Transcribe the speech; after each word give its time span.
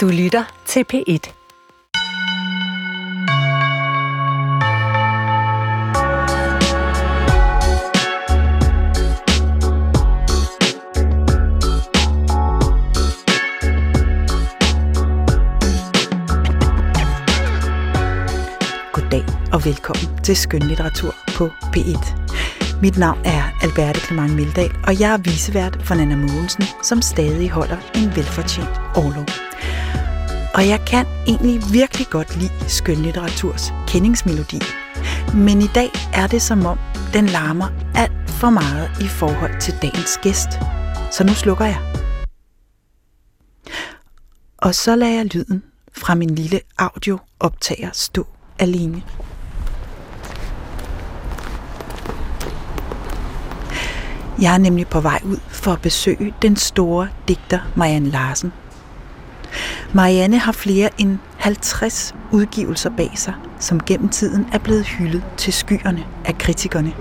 Du 0.00 0.08
lytter 0.08 0.44
til 0.66 0.84
P1. 0.92 1.32
Goddag 18.92 19.24
og 19.52 19.64
velkommen 19.64 20.24
til 20.24 20.36
Skønlitteratur 20.36 21.14
på 21.36 21.50
P1. 21.76 22.14
Mit 22.82 22.98
navn 22.98 23.18
er 23.24 23.42
Alberte 23.62 24.00
Clement 24.00 24.34
Mildal, 24.34 24.72
og 24.86 25.00
jeg 25.00 25.12
er 25.12 25.18
visevært 25.18 25.82
for 25.82 25.94
Nana 25.94 26.16
Mogensen, 26.16 26.64
som 26.82 27.02
stadig 27.02 27.50
holder 27.50 27.76
en 27.94 28.16
velfortjent 28.16 28.80
overlov. 28.96 29.49
Og 30.54 30.68
jeg 30.68 30.80
kan 30.86 31.06
egentlig 31.26 31.62
virkelig 31.72 32.06
godt 32.06 32.36
lide 32.36 32.68
skønlitteraturs 32.68 33.72
kendingsmelodi. 33.88 34.60
Men 35.34 35.62
i 35.62 35.66
dag 35.74 35.90
er 36.14 36.26
det 36.26 36.42
som 36.42 36.66
om, 36.66 36.78
den 37.12 37.26
larmer 37.26 37.68
alt 37.94 38.30
for 38.30 38.50
meget 38.50 38.90
i 39.00 39.06
forhold 39.06 39.60
til 39.60 39.74
dagens 39.82 40.18
gæst. 40.22 40.48
Så 41.10 41.24
nu 41.24 41.34
slukker 41.34 41.64
jeg. 41.64 41.80
Og 44.58 44.74
så 44.74 44.96
lader 44.96 45.12
jeg 45.12 45.26
lyden 45.26 45.62
fra 45.92 46.14
min 46.14 46.34
lille 46.34 46.60
audiooptager 46.78 47.90
stå 47.92 48.26
alene. 48.58 49.02
Jeg 54.40 54.54
er 54.54 54.58
nemlig 54.58 54.88
på 54.88 55.00
vej 55.00 55.20
ud 55.24 55.38
for 55.48 55.72
at 55.72 55.80
besøge 55.80 56.34
den 56.42 56.56
store 56.56 57.08
digter 57.28 57.60
Marianne 57.76 58.10
Larsen. 58.10 58.52
Marianne 59.92 60.38
har 60.38 60.52
flere 60.52 60.90
end 60.98 61.18
50 61.36 62.14
udgivelser 62.32 62.90
bag 62.96 63.10
sig, 63.14 63.34
som 63.58 63.80
gennem 63.80 64.08
tiden 64.08 64.46
er 64.52 64.58
blevet 64.58 64.86
hyldet 64.86 65.22
til 65.36 65.52
skyerne 65.52 66.04
af 66.24 66.38
kritikerne. 66.38 66.92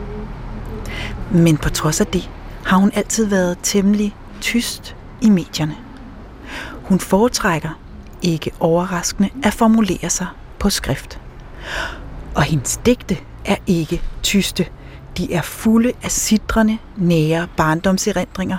Men 1.32 1.58
på 1.58 1.70
trods 1.70 2.02
af 2.02 2.08
det 2.08 2.30
har 2.66 2.78
hun 2.78 2.92
altid 2.96 3.26
været 3.26 3.58
temmelig 3.64 4.16
tyst 4.42 4.96
i 5.22 5.30
medierne. 5.30 5.76
Hun 6.84 7.00
foretrækker, 7.00 7.80
ikke 8.22 8.52
overraskende, 8.60 9.30
at 9.44 9.54
formulere 9.54 10.10
sig 10.10 10.28
på 10.60 10.70
skrift. 10.70 11.20
Og 12.36 12.44
hendes 12.44 12.78
digte 12.86 13.18
er 13.46 13.56
ikke 13.68 14.02
tyste. 14.24 14.66
De 15.18 15.34
er 15.34 15.42
fulde 15.42 15.92
af 16.04 16.12
sidrende, 16.12 16.78
nære 16.98 17.48
barndomserindringer, 17.58 18.58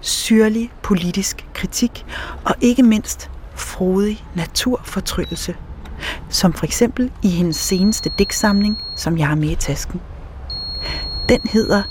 syrlig 0.00 0.72
politisk 0.82 1.46
kritik 1.54 2.04
og 2.44 2.54
ikke 2.60 2.82
mindst 2.82 3.30
frodig 3.62 4.24
naturfortryllelse, 4.34 5.54
som 6.28 6.52
for 6.52 6.64
eksempel 6.64 7.10
i 7.22 7.28
hendes 7.28 7.56
seneste 7.56 8.10
digtsamling, 8.18 8.78
som 8.96 9.18
jeg 9.18 9.28
har 9.28 9.34
med 9.34 9.48
i 9.48 9.54
tasken. 9.54 10.00
Den 11.28 11.40
hedder 11.52 11.82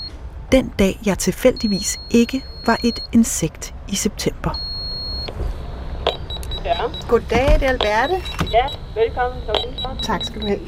Den 0.51 0.71
dag 0.79 0.99
jeg 1.05 1.17
tilfældigvis 1.17 1.99
ikke 2.09 2.43
var 2.65 2.77
et 2.83 2.99
insekt 3.13 3.73
i 3.87 3.95
september. 3.95 4.59
Ja, 6.65 6.77
Goddag, 7.07 7.59
det 7.59 7.63
er 7.63 7.69
Alberte. 7.69 8.15
ja 8.51 8.65
velkommen. 8.95 9.41
Tak 10.03 10.23
skal 10.23 10.41
du 10.41 10.47
have. 10.47 10.59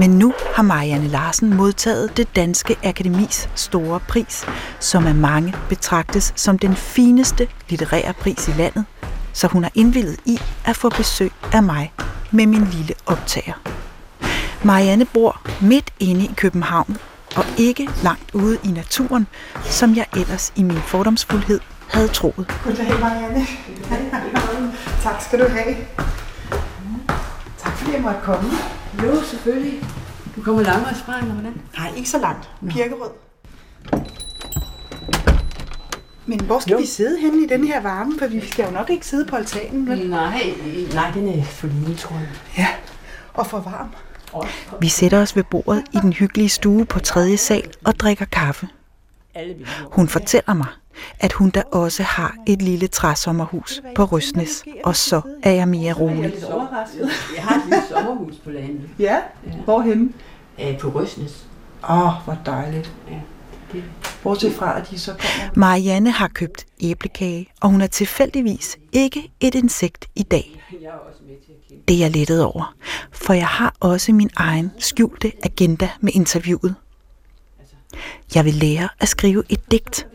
Men 0.00 0.10
nu 0.10 0.34
har 0.54 0.62
Marianne 0.62 1.08
Larsen 1.08 1.56
modtaget 1.56 2.16
det 2.16 2.36
danske 2.36 2.76
akademis 2.84 3.48
store 3.54 4.00
pris, 4.08 4.44
som 4.78 5.06
af 5.06 5.14
mange 5.14 5.54
betragtes 5.68 6.32
som 6.36 6.58
den 6.58 6.76
fineste 6.76 7.48
litterære 7.68 8.12
pris 8.12 8.48
i 8.48 8.50
landet, 8.50 8.84
så 9.32 9.46
hun 9.46 9.62
har 9.62 9.72
indvillet 9.74 10.16
i 10.24 10.38
at 10.64 10.76
få 10.76 10.88
besøg 10.88 11.32
af 11.52 11.62
mig 11.62 11.92
med 12.30 12.46
min 12.46 12.64
lille 12.64 12.94
optager. 13.06 13.52
Marianne 14.64 15.04
bor 15.04 15.40
midt 15.60 15.90
inde 16.00 16.24
i 16.24 16.30
København 16.36 16.96
og 17.36 17.44
ikke 17.58 17.88
langt 18.02 18.34
ude 18.34 18.58
i 18.64 18.68
naturen, 18.68 19.26
som 19.64 19.96
jeg 19.96 20.06
ellers 20.16 20.52
i 20.56 20.62
min 20.62 20.78
fordomsfuldhed 20.78 21.60
havde 21.88 22.08
troet. 22.08 22.46
Goddag, 22.64 23.00
Marianne. 23.00 23.46
tak 25.02 25.22
skal 25.22 25.38
du 25.38 25.48
have. 25.48 25.76
Fordi 27.80 27.92
jeg 27.92 28.02
måtte 28.02 28.20
komme. 28.22 28.50
Jo, 29.04 29.22
selvfølgelig. 29.22 29.84
Du 30.36 30.42
kommer 30.42 30.62
langvejs 30.62 30.98
fra, 30.98 31.18
eller 31.18 31.32
hvordan? 31.32 31.60
Nej, 31.78 31.92
ikke 31.96 32.10
så 32.10 32.18
langt. 32.18 32.50
Kirkerød. 32.70 33.10
Men 36.26 36.40
hvor 36.40 36.58
skal 36.58 36.72
jo. 36.72 36.78
vi 36.78 36.86
sidde 36.86 37.20
henne 37.20 37.44
i 37.44 37.46
den 37.46 37.64
her 37.66 37.80
varme? 37.80 38.18
For 38.18 38.26
vi 38.26 38.46
skal 38.46 38.64
jo 38.64 38.70
nok 38.70 38.90
ikke 38.90 39.06
sidde 39.06 39.24
på 39.24 39.36
altanen, 39.36 39.88
vel? 39.88 40.10
Nej, 40.10 40.42
nej, 40.94 41.10
den 41.10 41.28
er 41.28 41.44
for 41.44 41.66
lille, 41.66 41.96
tror 41.96 42.16
jeg. 42.16 42.28
Ja, 42.58 42.66
og 43.34 43.46
for 43.46 43.60
varm. 43.60 43.88
Vi 44.80 44.88
sætter 44.88 45.22
os 45.22 45.36
ved 45.36 45.44
bordet 45.50 45.84
i 45.92 45.96
den 45.96 46.12
hyggelige 46.12 46.48
stue 46.48 46.84
på 46.84 46.98
tredje 46.98 47.36
sal 47.36 47.70
og 47.84 48.00
drikker 48.00 48.24
kaffe. 48.24 48.68
Alle 49.34 49.54
vil 49.54 49.66
Hun 49.92 50.08
fortæller 50.08 50.54
mig, 50.54 50.66
at 51.20 51.32
hun 51.32 51.50
da 51.50 51.62
også 51.72 52.02
har 52.02 52.36
et 52.46 52.62
lille 52.62 52.86
træsommerhus 52.86 53.82
på 53.94 54.04
Røsnes, 54.04 54.64
og 54.84 54.96
så 54.96 55.20
er 55.42 55.50
jeg 55.50 55.68
mere 55.68 55.92
rolig. 55.92 56.34
Jeg 57.36 57.42
har 57.42 57.54
et 57.56 57.62
lille 57.64 57.82
sommerhus 57.88 58.34
på 58.44 58.50
landet. 58.50 58.88
Ja? 58.98 59.18
Hvorhenne? 59.64 60.08
Øh, 60.62 60.78
på 60.78 60.88
Røsnes. 60.88 61.46
Åh, 61.90 62.06
oh, 62.06 62.24
hvor 62.24 62.38
dejligt. 62.46 62.92
Det. 63.08 63.22
Bortset 64.22 64.52
fra, 64.52 64.80
at 64.80 64.90
de 64.90 64.98
så 64.98 65.10
kommer. 65.10 65.52
Marianne 65.54 66.10
har 66.10 66.28
købt 66.28 66.66
æblekage, 66.80 67.46
og 67.60 67.70
hun 67.70 67.80
er 67.80 67.86
tilfældigvis 67.86 68.78
ikke 68.92 69.30
et 69.40 69.54
insekt 69.54 70.06
i 70.14 70.22
dag. 70.22 70.62
Det 71.88 71.96
er 71.96 71.98
jeg 71.98 72.10
lettet 72.10 72.44
over, 72.44 72.74
for 73.12 73.32
jeg 73.32 73.46
har 73.46 73.74
også 73.80 74.12
min 74.12 74.30
egen 74.36 74.72
skjulte 74.78 75.32
agenda 75.42 75.90
med 76.00 76.12
interviewet. 76.14 76.74
Jeg 78.34 78.44
vil 78.44 78.54
lære 78.54 78.88
at 79.00 79.08
skrive 79.08 79.42
et 79.48 79.70
digt, 79.70 80.06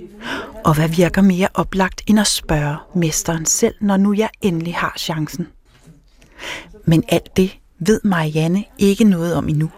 og 0.65 0.75
hvad 0.75 0.89
virker 0.89 1.21
mere 1.21 1.47
oplagt 1.53 2.01
end 2.07 2.19
at 2.19 2.27
spørge 2.27 2.77
mesteren 2.95 3.45
selv, 3.45 3.75
når 3.81 3.97
nu 3.97 4.13
jeg 4.13 4.29
endelig 4.41 4.75
har 4.75 4.93
chancen. 4.97 5.47
Men 6.85 7.03
alt 7.09 7.37
det 7.37 7.57
ved 7.79 7.99
Marianne 8.03 8.63
ikke 8.77 9.03
noget 9.03 9.35
om 9.35 9.49
endnu, 9.49 9.69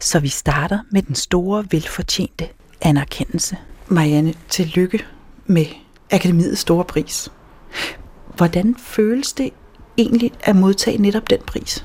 så 0.00 0.20
vi 0.20 0.28
starter 0.28 0.78
med 0.90 1.02
den 1.02 1.14
store, 1.14 1.64
velfortjente 1.70 2.48
anerkendelse. 2.80 3.56
Marianne, 3.88 4.34
tillykke 4.48 5.04
med 5.46 5.66
Akademiets 6.10 6.60
store 6.60 6.84
pris. 6.84 7.32
Hvordan 8.36 8.76
føles 8.78 9.32
det 9.32 9.50
egentlig 9.96 10.32
at 10.40 10.56
modtage 10.56 10.98
netop 10.98 11.30
den 11.30 11.38
pris? 11.46 11.84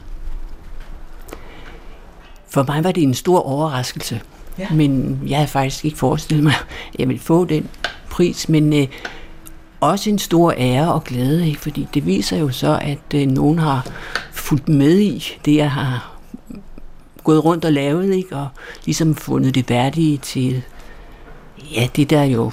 For 2.50 2.64
mig 2.64 2.84
var 2.84 2.92
det 2.92 3.04
en 3.04 3.14
stor 3.14 3.40
overraskelse. 3.40 4.22
Ja. 4.58 4.70
Men 4.70 5.22
jeg 5.28 5.38
havde 5.38 5.48
faktisk 5.48 5.86
ikke 5.86 5.98
forestillet 5.98 6.44
mig, 6.44 6.54
at 6.94 7.00
jeg 7.00 7.08
ville 7.08 7.22
få 7.22 7.46
den 7.46 7.70
pris. 8.14 8.50
Men 8.50 8.74
øh, 8.74 8.88
også 9.82 10.10
en 10.10 10.20
stor 10.20 10.54
ære 10.58 10.94
og 10.94 11.04
glæde, 11.04 11.48
ikke? 11.48 11.60
fordi 11.60 11.88
det 11.94 12.06
viser 12.06 12.38
jo 12.38 12.50
så, 12.50 12.80
at 12.82 13.14
øh, 13.16 13.28
nogen 13.28 13.60
har 13.60 13.88
fulgt 14.32 14.70
med 14.70 15.00
i 15.00 15.38
det, 15.46 15.56
jeg 15.56 15.72
har 15.72 16.20
gået 17.24 17.46
rundt 17.46 17.66
og 17.66 17.74
lavet, 17.74 18.14
ikke? 18.14 18.36
og 18.36 18.48
ligesom 18.86 19.16
fundet 19.16 19.56
det 19.56 19.70
værdige 19.70 20.18
til, 20.18 20.64
ja, 21.76 21.88
det 21.96 22.10
der 22.10 22.24
jo 22.24 22.52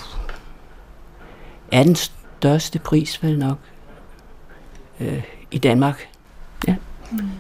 er 1.73 1.83
den 1.83 1.97
største 1.97 2.79
pris, 2.79 3.23
vel 3.23 3.39
nok, 3.39 3.59
øh, 5.01 5.23
i 5.51 5.59
Danmark. 5.59 6.09
Ja, 6.69 6.75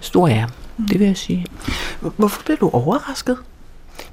stor 0.00 0.28
ære, 0.28 0.48
det 0.88 0.98
vil 1.00 1.06
jeg 1.06 1.16
sige. 1.16 1.46
Hvorfor 2.16 2.42
blev 2.44 2.56
du 2.56 2.70
overrasket? 2.72 3.38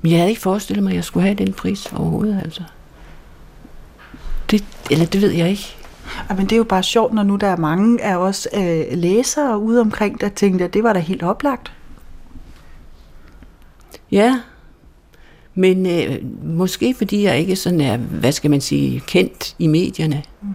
Men 0.02 0.12
jeg 0.12 0.20
havde 0.20 0.30
ikke 0.30 0.42
forestillet 0.42 0.84
mig, 0.84 0.92
at 0.92 0.96
jeg 0.96 1.04
skulle 1.04 1.24
have 1.24 1.36
den 1.36 1.54
pris 1.54 1.86
overhovedet, 1.86 2.42
altså. 2.44 2.64
Det, 4.52 4.64
eller 4.92 5.06
det 5.06 5.22
ved 5.22 5.32
jeg 5.32 5.50
ikke. 5.50 5.76
Ja, 6.30 6.36
men 6.36 6.46
det 6.46 6.52
er 6.52 6.58
jo 6.58 6.64
bare 6.64 6.84
sjovt, 6.84 7.14
når 7.14 7.24
nu 7.24 7.36
der 7.36 7.48
er 7.48 7.58
mange 7.58 8.04
af 8.04 8.16
os 8.16 8.48
øh, 8.54 8.86
læsere 8.92 9.60
ude 9.60 9.82
omkring, 9.82 10.22
der 10.22 10.30
tænkte, 10.30 10.66
at 10.66 10.74
det 10.74 10.84
var 10.84 10.94
da 10.94 11.00
helt 11.00 11.24
oplagt. 11.24 11.72
Ja, 14.12 14.42
men 15.56 15.86
øh, 15.86 16.18
måske 16.44 16.94
fordi 16.98 17.24
jeg 17.24 17.40
ikke 17.40 17.56
sådan 17.56 17.82
er, 17.82 17.98
hvad 17.98 18.32
skal 18.32 18.52
man 18.52 18.62
sige, 18.62 19.00
kendt 19.00 19.56
i 19.60 19.68
medierne. 19.68 20.24
Mm. 20.42 20.54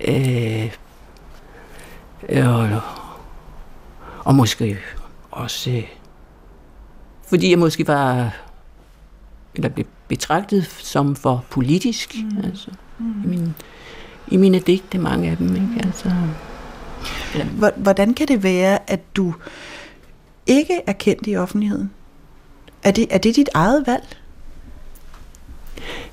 Øh, 0.00 0.72
og, 2.46 2.80
og 4.24 4.34
måske 4.34 4.78
også, 5.30 5.70
øh, 5.70 5.88
fordi 7.28 7.50
jeg 7.50 7.58
måske 7.58 7.86
var, 7.86 8.36
eller 9.54 9.68
blev 9.68 9.86
betragtet 10.08 10.64
som 10.64 11.16
for 11.16 11.44
politisk, 11.50 12.14
mm. 12.14 12.44
altså, 12.44 12.70
mm. 12.70 12.76
I, 13.00 13.26
min, 13.26 13.54
i 14.28 14.36
mine 14.36 14.58
digte, 14.58 14.98
mange 14.98 15.30
af 15.30 15.36
dem, 15.36 15.54
ikke? 15.54 15.86
Altså, 15.86 16.12
eller, 17.32 17.46
Hvor- 17.46 17.72
Hvordan 17.76 18.14
kan 18.14 18.28
det 18.28 18.42
være, 18.42 18.78
at 18.90 19.00
du 19.16 19.34
ikke 20.46 20.80
er 20.86 20.92
kendt 20.92 21.26
i 21.26 21.36
offentligheden? 21.36 21.90
Er 22.82 22.90
det, 22.90 23.06
er 23.10 23.18
det 23.18 23.36
dit 23.36 23.48
eget 23.54 23.86
valg? 23.86 24.16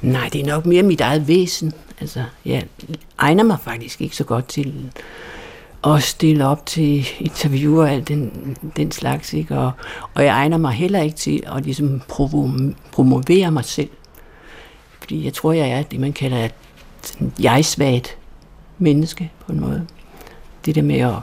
Nej, 0.02 0.30
det 0.34 0.42
er 0.42 0.46
nok 0.46 0.66
mere 0.66 0.84
mit 0.84 1.02
eget 1.02 1.28
væsen. 1.28 1.74
Altså, 2.02 2.24
jeg 2.46 2.66
egner 3.20 3.44
mig 3.44 3.58
faktisk 3.64 4.02
ikke 4.02 4.16
så 4.16 4.24
godt 4.24 4.48
til 4.48 4.92
at 5.88 6.04
stille 6.04 6.48
op 6.48 6.66
til 6.66 7.08
interviewer 7.20 7.84
og 7.84 7.92
alt 7.92 8.08
den, 8.08 8.58
den 8.78 8.92
slags, 8.92 9.34
ikke? 9.34 9.58
Og, 9.58 9.72
og 10.14 10.24
jeg 10.24 10.32
egner 10.34 10.58
mig 10.58 10.72
heller 10.74 11.02
ikke 11.02 11.16
til 11.16 11.44
at 11.56 11.64
ligesom 11.64 12.02
provo- 12.12 12.74
promovere 12.92 13.52
mig 13.52 13.66
selv. 13.66 13.90
Fordi 15.00 15.26
jeg 15.26 15.34
tror, 15.34 15.52
jeg 15.52 15.70
er 15.70 15.84
det, 15.84 16.00
man 16.00 16.14
kalder 16.14 16.48
jeg-svagt 17.40 18.18
menneske 18.78 19.32
på 19.46 19.52
en 19.52 19.60
måde. 19.60 19.88
Det 20.66 20.76
der 20.76 20.82
med 20.82 21.00
at 21.00 21.16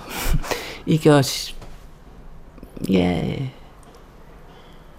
ikke 0.87 1.12
at 1.12 1.55
ja, 2.88 3.37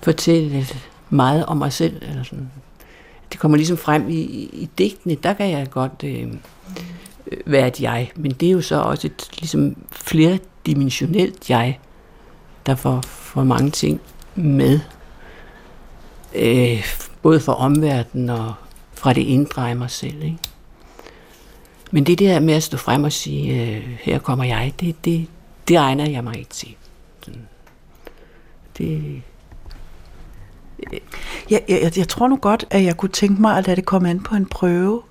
fortælle 0.02 0.68
meget 1.10 1.46
om 1.46 1.58
mig 1.58 1.74
selv. 1.74 2.02
Eller 2.02 2.24
sådan. 2.24 2.52
Det 3.32 3.40
kommer 3.40 3.58
ligesom 3.58 3.78
frem 3.78 4.10
i, 4.10 4.22
i 4.54 4.70
digtene, 4.78 5.16
der 5.16 5.34
kan 5.34 5.50
jeg 5.50 5.70
godt 5.70 6.04
øh, 6.04 6.34
være 7.46 7.68
et 7.68 7.82
jeg, 7.82 8.12
men 8.16 8.32
det 8.32 8.48
er 8.48 8.52
jo 8.52 8.62
så 8.62 8.82
også 8.82 9.08
et 9.08 9.30
ligesom 9.40 9.76
flerdimensionelt 9.92 11.50
jeg, 11.50 11.80
der 12.66 12.76
får, 12.76 13.02
får 13.02 13.44
mange 13.44 13.72
ting 13.72 14.02
med. 14.36 14.80
Øh, 16.36 16.86
både 17.22 17.40
fra 17.40 17.54
omverdenen 17.54 18.30
og 18.30 18.54
fra 18.94 19.14
det 19.14 19.22
indre 19.22 19.70
af 19.70 19.76
mig 19.76 19.90
selv. 19.90 20.24
Ikke? 20.24 20.38
Men 21.92 22.04
det 22.04 22.20
der 22.20 22.40
med 22.40 22.54
at 22.54 22.64
stå 22.64 22.78
frem 22.78 23.04
og 23.04 23.12
sige, 23.12 23.62
øh, 23.62 23.84
her 24.00 24.20
kommer 24.20 24.44
jeg, 24.44 24.74
det, 24.80 25.06
det, 25.06 25.28
det 25.68 25.76
egner 25.76 26.10
jeg 26.10 26.24
mig 26.24 26.38
ikke 26.38 26.50
til. 26.50 26.76
Det, 28.78 29.22
jeg, 31.50 31.62
jeg, 31.70 31.98
jeg 31.98 32.08
tror 32.08 32.28
nu 32.28 32.36
godt, 32.36 32.66
at 32.70 32.84
jeg 32.84 32.98
kunne 32.98 33.10
tænke 33.10 33.42
mig 33.42 33.58
at 33.58 33.68
lade 33.68 33.76
det 33.76 33.86
komme 33.86 34.10
an 34.10 34.20
på 34.20 34.36
en 34.36 34.46
prøve. 34.46 35.02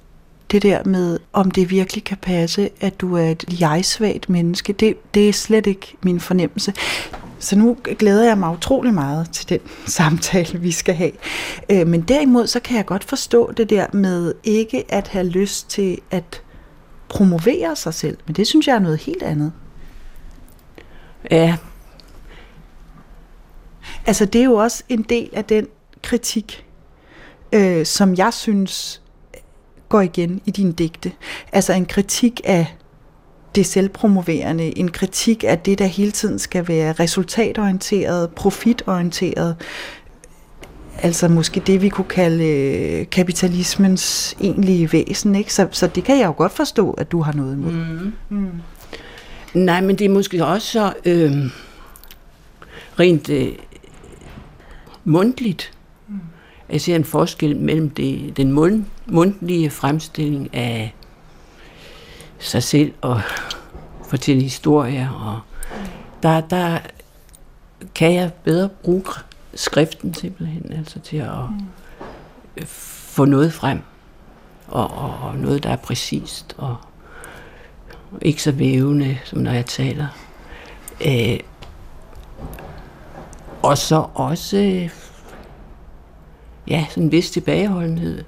Det 0.50 0.62
der 0.62 0.84
med, 0.84 1.18
om 1.32 1.50
det 1.50 1.70
virkelig 1.70 2.04
kan 2.04 2.16
passe, 2.16 2.70
at 2.80 3.00
du 3.00 3.16
er 3.16 3.22
et 3.30 3.60
jeg-svagt 3.60 4.28
menneske, 4.28 4.72
det, 4.72 5.14
det 5.14 5.28
er 5.28 5.32
slet 5.32 5.66
ikke 5.66 5.96
min 6.02 6.20
fornemmelse. 6.20 6.74
Så 7.38 7.58
nu 7.58 7.76
glæder 7.98 8.24
jeg 8.24 8.38
mig 8.38 8.52
utrolig 8.52 8.94
meget 8.94 9.30
til 9.30 9.48
den 9.48 9.60
samtale, 9.86 10.60
vi 10.60 10.70
skal 10.70 10.94
have. 10.94 11.12
Øh, 11.70 11.86
men 11.86 12.00
derimod, 12.00 12.46
så 12.46 12.60
kan 12.60 12.76
jeg 12.76 12.86
godt 12.86 13.04
forstå 13.04 13.52
det 13.52 13.70
der 13.70 13.86
med 13.92 14.34
ikke 14.44 14.84
at 14.88 15.08
have 15.08 15.26
lyst 15.26 15.70
til 15.70 15.98
at 16.10 16.42
promovere 17.10 17.76
sig 17.76 17.94
selv. 17.94 18.18
Men 18.26 18.34
det 18.34 18.46
synes 18.46 18.66
jeg 18.66 18.74
er 18.74 18.80
noget 18.80 18.98
helt 18.98 19.22
andet. 19.22 19.52
Ja. 21.30 21.56
Altså, 24.06 24.24
det 24.24 24.40
er 24.40 24.44
jo 24.44 24.54
også 24.54 24.82
en 24.88 25.02
del 25.02 25.30
af 25.32 25.44
den 25.44 25.66
kritik, 26.02 26.66
øh, 27.52 27.86
som 27.86 28.14
jeg 28.14 28.34
synes 28.34 29.02
går 29.88 30.00
igen 30.00 30.40
i 30.46 30.50
din 30.50 30.72
digte. 30.72 31.12
Altså 31.52 31.72
en 31.72 31.86
kritik 31.86 32.40
af 32.44 32.76
det 33.54 33.66
selvpromoverende, 33.66 34.78
en 34.78 34.90
kritik 34.90 35.44
af 35.44 35.58
det, 35.58 35.78
der 35.78 35.86
hele 35.86 36.10
tiden 36.10 36.38
skal 36.38 36.68
være 36.68 36.92
resultatorienteret, 36.92 38.30
profitorienteret, 38.30 39.56
altså 41.02 41.28
måske 41.28 41.60
det, 41.60 41.82
vi 41.82 41.88
kunne 41.88 42.08
kalde 42.08 42.44
øh, 42.44 43.06
kapitalismens 43.10 44.36
egentlige 44.40 44.92
væsen. 44.92 45.34
Ikke? 45.34 45.54
Så, 45.54 45.68
så 45.70 45.86
det 45.86 46.04
kan 46.04 46.18
jeg 46.18 46.26
jo 46.26 46.34
godt 46.36 46.52
forstå, 46.52 46.90
at 46.90 47.12
du 47.12 47.20
har 47.20 47.32
noget 47.32 47.52
imod. 47.52 47.72
Mm. 47.72 48.12
Mm. 48.28 48.50
Nej, 49.54 49.80
men 49.80 49.98
det 49.98 50.04
er 50.04 50.08
måske 50.08 50.44
også 50.44 50.68
så 50.68 50.92
øh, 51.04 51.32
rent 52.98 53.28
øh, 53.28 53.52
mundtligt. 55.04 55.72
Mm. 56.08 56.20
Jeg 56.70 56.80
ser 56.80 56.96
en 56.96 57.04
forskel 57.04 57.56
mellem 57.56 57.90
det, 57.90 58.36
den 58.36 58.52
mund, 58.52 58.84
mundtlige 59.06 59.70
fremstilling 59.70 60.54
af 60.54 60.94
sig 62.38 62.62
selv 62.62 62.92
og 63.00 63.20
fortælle 64.08 64.42
historier. 64.42 65.08
Og 65.08 65.40
der, 66.22 66.40
der 66.40 66.78
kan 67.94 68.14
jeg 68.14 68.30
bedre 68.44 68.68
bruge 68.68 69.02
skriften 69.54 70.14
simpelthen, 70.14 70.72
altså 70.72 71.00
til 71.00 71.16
at 71.16 71.50
mm. 71.50 72.66
få 72.66 73.24
noget 73.24 73.52
frem. 73.52 73.80
Og, 74.68 74.90
og, 74.90 75.18
og 75.22 75.36
noget, 75.36 75.62
der 75.62 75.70
er 75.70 75.76
præcist 75.76 76.54
og 76.58 76.76
ikke 78.22 78.42
så 78.42 78.52
vævende, 78.52 79.18
som 79.24 79.38
når 79.38 79.52
jeg 79.52 79.66
taler. 79.66 80.06
Øh, 81.06 81.40
og 83.62 83.78
så 83.78 84.06
også 84.14 84.88
ja, 86.68 86.86
sådan 86.88 87.02
en 87.02 87.12
vis 87.12 87.30
tilbageholdenhed. 87.30 88.24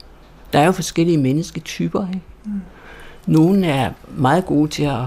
Der 0.52 0.58
er 0.58 0.66
jo 0.66 0.72
forskellige 0.72 1.18
mennesketyper. 1.18 2.08
Ikke? 2.08 2.22
Mm. 2.44 2.60
Nogle 3.26 3.66
er 3.66 3.92
meget 4.08 4.46
gode 4.46 4.70
til 4.70 4.84
at 4.84 5.04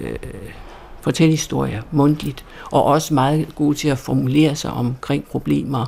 øh, 0.00 0.18
fortælle 1.02 1.30
historier 1.30 1.82
mundtligt, 1.90 2.44
og 2.70 2.84
også 2.84 3.14
meget 3.14 3.54
gode 3.54 3.76
til 3.76 3.88
at 3.88 3.98
formulere 3.98 4.56
sig 4.56 4.70
omkring 4.70 5.24
problemer. 5.24 5.86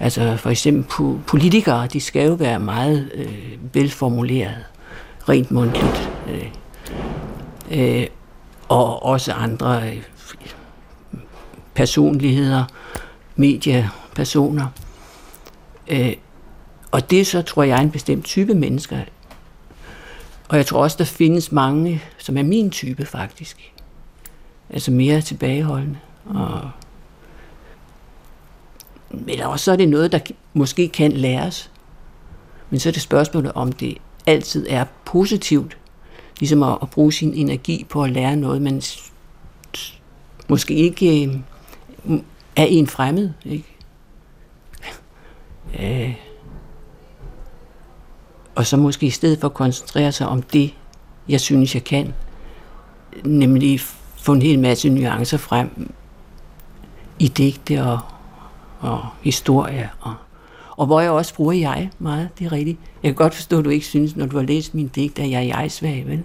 Altså 0.00 0.36
for 0.36 0.50
eksempel 0.50 1.18
politikere, 1.26 1.86
de 1.86 2.00
skal 2.00 2.26
jo 2.26 2.34
være 2.34 2.58
meget 2.58 3.10
øh, 3.14 3.74
velformuleret, 3.74 4.64
rent 5.28 5.50
mundtligt. 5.50 6.10
Øh, 6.28 6.46
øh, 7.70 8.06
og 8.68 9.02
også 9.02 9.32
andre 9.32 9.88
øh, 9.88 10.02
personligheder, 11.74 12.64
mediepersoner. 13.36 14.66
Øh, 15.88 16.12
og 16.90 17.10
det 17.10 17.26
så, 17.26 17.42
tror 17.42 17.62
jeg, 17.62 17.78
er 17.78 17.82
en 17.82 17.90
bestemt 17.90 18.24
type 18.24 18.54
mennesker. 18.54 18.98
Og 20.48 20.56
jeg 20.56 20.66
tror 20.66 20.82
også, 20.82 20.96
der 20.98 21.04
findes 21.04 21.52
mange, 21.52 22.02
som 22.18 22.36
er 22.38 22.42
min 22.42 22.70
type 22.70 23.06
faktisk. 23.06 23.72
Altså 24.70 24.90
mere 24.90 25.20
tilbageholdende. 25.20 25.98
Og 26.24 26.70
men 29.10 29.40
også 29.40 29.64
så 29.64 29.72
er 29.72 29.76
det 29.76 29.88
noget, 29.88 30.12
der 30.12 30.18
måske 30.54 30.88
kan 30.88 31.12
læres. 31.12 31.70
Men 32.70 32.80
så 32.80 32.88
er 32.88 32.92
det 32.92 33.02
spørgsmålet, 33.02 33.52
om 33.52 33.72
det 33.72 33.98
altid 34.26 34.66
er 34.70 34.84
positivt, 35.04 35.78
ligesom 36.40 36.62
at, 36.62 36.78
at 36.82 36.90
bruge 36.90 37.12
sin 37.12 37.34
energi 37.34 37.86
på 37.88 38.02
at 38.02 38.10
lære 38.10 38.36
noget, 38.36 38.62
man 38.62 38.82
måske 40.48 40.74
ikke 40.74 41.24
øh, 41.24 42.20
er 42.56 42.64
en 42.64 42.86
fremmed. 42.86 43.30
Ikke? 43.44 43.64
Øh, 45.80 46.14
og 48.54 48.66
så 48.66 48.76
måske 48.76 49.06
i 49.06 49.10
stedet 49.10 49.40
for 49.40 49.48
at 49.48 49.54
koncentrere 49.54 50.12
sig 50.12 50.28
om 50.28 50.42
det, 50.42 50.74
jeg 51.28 51.40
synes, 51.40 51.74
jeg 51.74 51.84
kan, 51.84 52.14
nemlig 53.24 53.80
få 54.18 54.32
en 54.32 54.42
hel 54.42 54.58
masse 54.58 54.88
nuancer 54.88 55.36
frem 55.36 55.92
i 57.18 57.28
digte 57.28 57.84
og, 57.84 57.98
og 58.80 59.06
historie. 59.22 59.90
Og, 60.00 60.14
og 60.76 60.86
hvor 60.86 61.00
jeg 61.00 61.10
også 61.10 61.34
bruger 61.34 61.52
jeg 61.52 61.90
meget, 61.98 62.28
det 62.38 62.46
er 62.46 62.52
rigtigt. 62.52 62.78
Jeg 63.02 63.08
kan 63.08 63.14
godt 63.14 63.34
forstå, 63.34 63.58
at 63.58 63.64
du 63.64 63.70
ikke 63.70 63.86
synes, 63.86 64.16
når 64.16 64.26
du 64.26 64.36
har 64.36 64.44
læst 64.44 64.74
min 64.74 64.88
digt, 64.88 65.18
at 65.18 65.30
jeg 65.30 65.38
er 65.38 65.60
jeg-svag, 65.60 66.04
vel? 66.06 66.22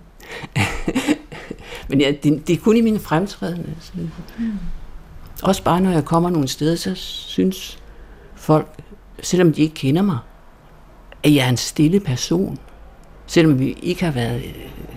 Men 1.90 2.02
ja, 2.02 2.12
det, 2.24 2.48
det 2.48 2.54
er 2.54 2.58
kun 2.58 2.78
i 2.78 2.82
mine 2.82 3.00
fremtrædende. 3.00 3.70
Altså. 3.76 3.92
Mm. 4.38 4.52
Også 5.44 5.64
bare 5.64 5.82
når 5.82 5.92
jeg 5.92 6.06
kommer 6.06 6.30
nogle 6.30 6.48
steder, 6.48 6.76
så 6.76 6.96
synes 6.96 7.80
folk, 8.36 8.68
selvom 9.22 9.54
de 9.54 9.62
ikke 9.62 9.76
kender 9.76 10.02
mig, 10.02 10.18
at 11.24 11.36
jeg 11.36 11.46
er 11.46 11.50
en 11.50 11.58
stille 11.58 12.00
person. 12.00 12.58
Selvom 13.28 13.60
vi 13.60 13.78
ikke 13.82 14.06
har 14.06 14.12
været 14.12 14.44
øh, 14.44 14.93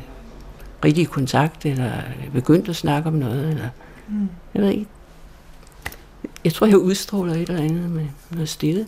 rigtig 0.87 1.02
i 1.02 1.05
kontakt, 1.05 1.66
eller 1.66 1.93
begyndt 2.33 2.69
at 2.69 2.76
snakke 2.76 3.09
om 3.09 3.14
noget. 3.14 3.49
Eller, 3.50 3.69
mm. 4.09 4.28
Jeg 4.55 4.62
ved 4.62 4.71
ikke. 4.71 4.87
Jeg 6.45 6.52
tror, 6.52 6.66
jeg 6.66 6.78
udstråler 6.78 7.35
et 7.35 7.49
eller 7.49 7.62
andet 7.62 7.90
med 7.90 8.07
noget 8.31 8.49
stille. 8.49 8.87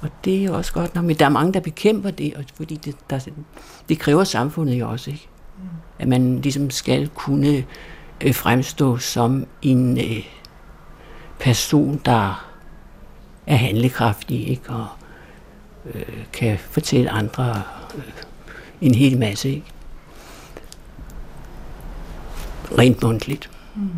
Og 0.00 0.08
det 0.24 0.40
er 0.40 0.44
jo 0.44 0.54
også 0.54 0.72
godt 0.72 0.94
nok, 0.94 1.04
men 1.04 1.16
der 1.16 1.24
er 1.24 1.28
mange, 1.28 1.52
der 1.52 1.60
bekæmper 1.60 2.10
det, 2.10 2.52
fordi 2.54 2.76
det, 2.76 2.96
der, 3.10 3.18
det 3.88 3.98
kræver 3.98 4.24
samfundet 4.24 4.74
jo 4.74 4.90
også, 4.90 5.10
ikke? 5.10 5.28
Mm. 5.58 5.68
At 5.98 6.08
man 6.08 6.40
ligesom 6.40 6.70
skal 6.70 7.08
kunne 7.08 7.64
øh, 8.20 8.34
fremstå 8.34 8.96
som 8.96 9.46
en 9.62 9.98
øh, 9.98 10.26
person, 11.40 12.00
der 12.04 12.46
er 13.46 13.56
handlekraftig, 13.56 14.48
ikke? 14.48 14.70
Og 14.70 14.86
øh, 15.94 16.24
kan 16.32 16.58
fortælle 16.58 17.10
andre 17.10 17.62
øh, 17.96 18.02
en 18.82 18.94
hel 18.94 19.18
masse, 19.18 19.48
ikke? 19.48 19.66
Rent 22.78 23.02
mundtligt. 23.02 23.50
Mm. 23.74 23.88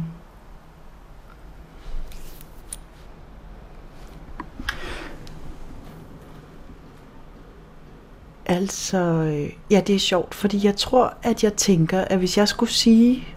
Altså, 8.47 8.99
øh, 8.99 9.51
ja, 9.71 9.81
det 9.87 9.95
er 9.95 9.99
sjovt, 9.99 10.35
fordi 10.35 10.67
jeg 10.67 10.77
tror, 10.77 11.15
at 11.23 11.45
jeg 11.45 11.55
tænker, 11.55 12.01
at 12.01 12.19
hvis 12.19 12.39
jeg 12.39 12.49
skulle 12.49 12.73
sige 12.73 13.29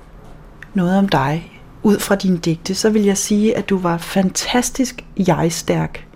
noget 0.73 0.97
om 0.97 1.09
dig, 1.09 1.61
ud 1.83 1.99
fra 1.99 2.15
din 2.15 2.37
digte, 2.37 2.75
så 2.75 2.89
vil 2.89 3.03
jeg 3.03 3.17
sige, 3.17 3.57
at 3.57 3.69
du 3.69 3.77
var 3.77 3.97
fantastisk 3.97 5.05
jeg-stærk. 5.27 6.07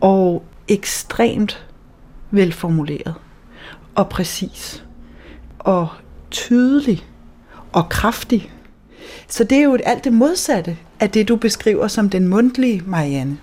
Og 0.00 0.44
ekstremt 0.68 1.66
velformuleret 2.30 3.14
og 3.96 4.08
præcis 4.08 4.84
og 5.58 5.88
tydelig 6.30 7.04
og 7.72 7.88
kraftig. 7.88 8.52
Så 9.28 9.44
det 9.44 9.58
er 9.58 9.62
jo 9.62 9.78
alt 9.84 10.04
det 10.04 10.12
modsatte 10.12 10.76
af 11.00 11.10
det, 11.10 11.28
du 11.28 11.36
beskriver 11.36 11.88
som 11.88 12.10
den 12.10 12.28
mundtlige 12.28 12.82
Marianne. 12.86 13.38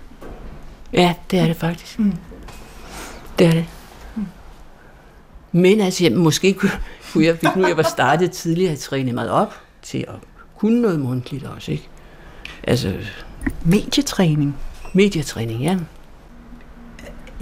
Ja, 0.92 1.14
det 1.30 1.38
er 1.38 1.46
det 1.46 1.56
faktisk. 1.56 1.98
Mm. 1.98 2.12
Det 3.38 3.46
er 3.46 3.50
det. 3.50 3.66
Men 5.52 5.80
altså, 5.80 6.04
jeg, 6.04 6.12
måske 6.12 6.52
kunne, 6.52 6.70
kunne 7.12 7.24
jeg, 7.24 7.34
hvis 7.34 7.50
nu 7.56 7.66
jeg 7.66 7.76
var 7.76 7.82
startet 7.82 8.30
tidligere, 8.30 8.72
at 8.72 8.78
træne 8.78 9.12
mig 9.12 9.30
op 9.30 9.54
til 9.82 9.98
at 9.98 10.14
kunne 10.58 10.82
noget 10.82 11.00
mundtligt 11.00 11.44
også, 11.44 11.72
ikke? 11.72 11.88
Altså, 12.62 12.92
Medietræning. 13.64 14.56
medietræning, 14.92 15.62
ja. 15.62 15.78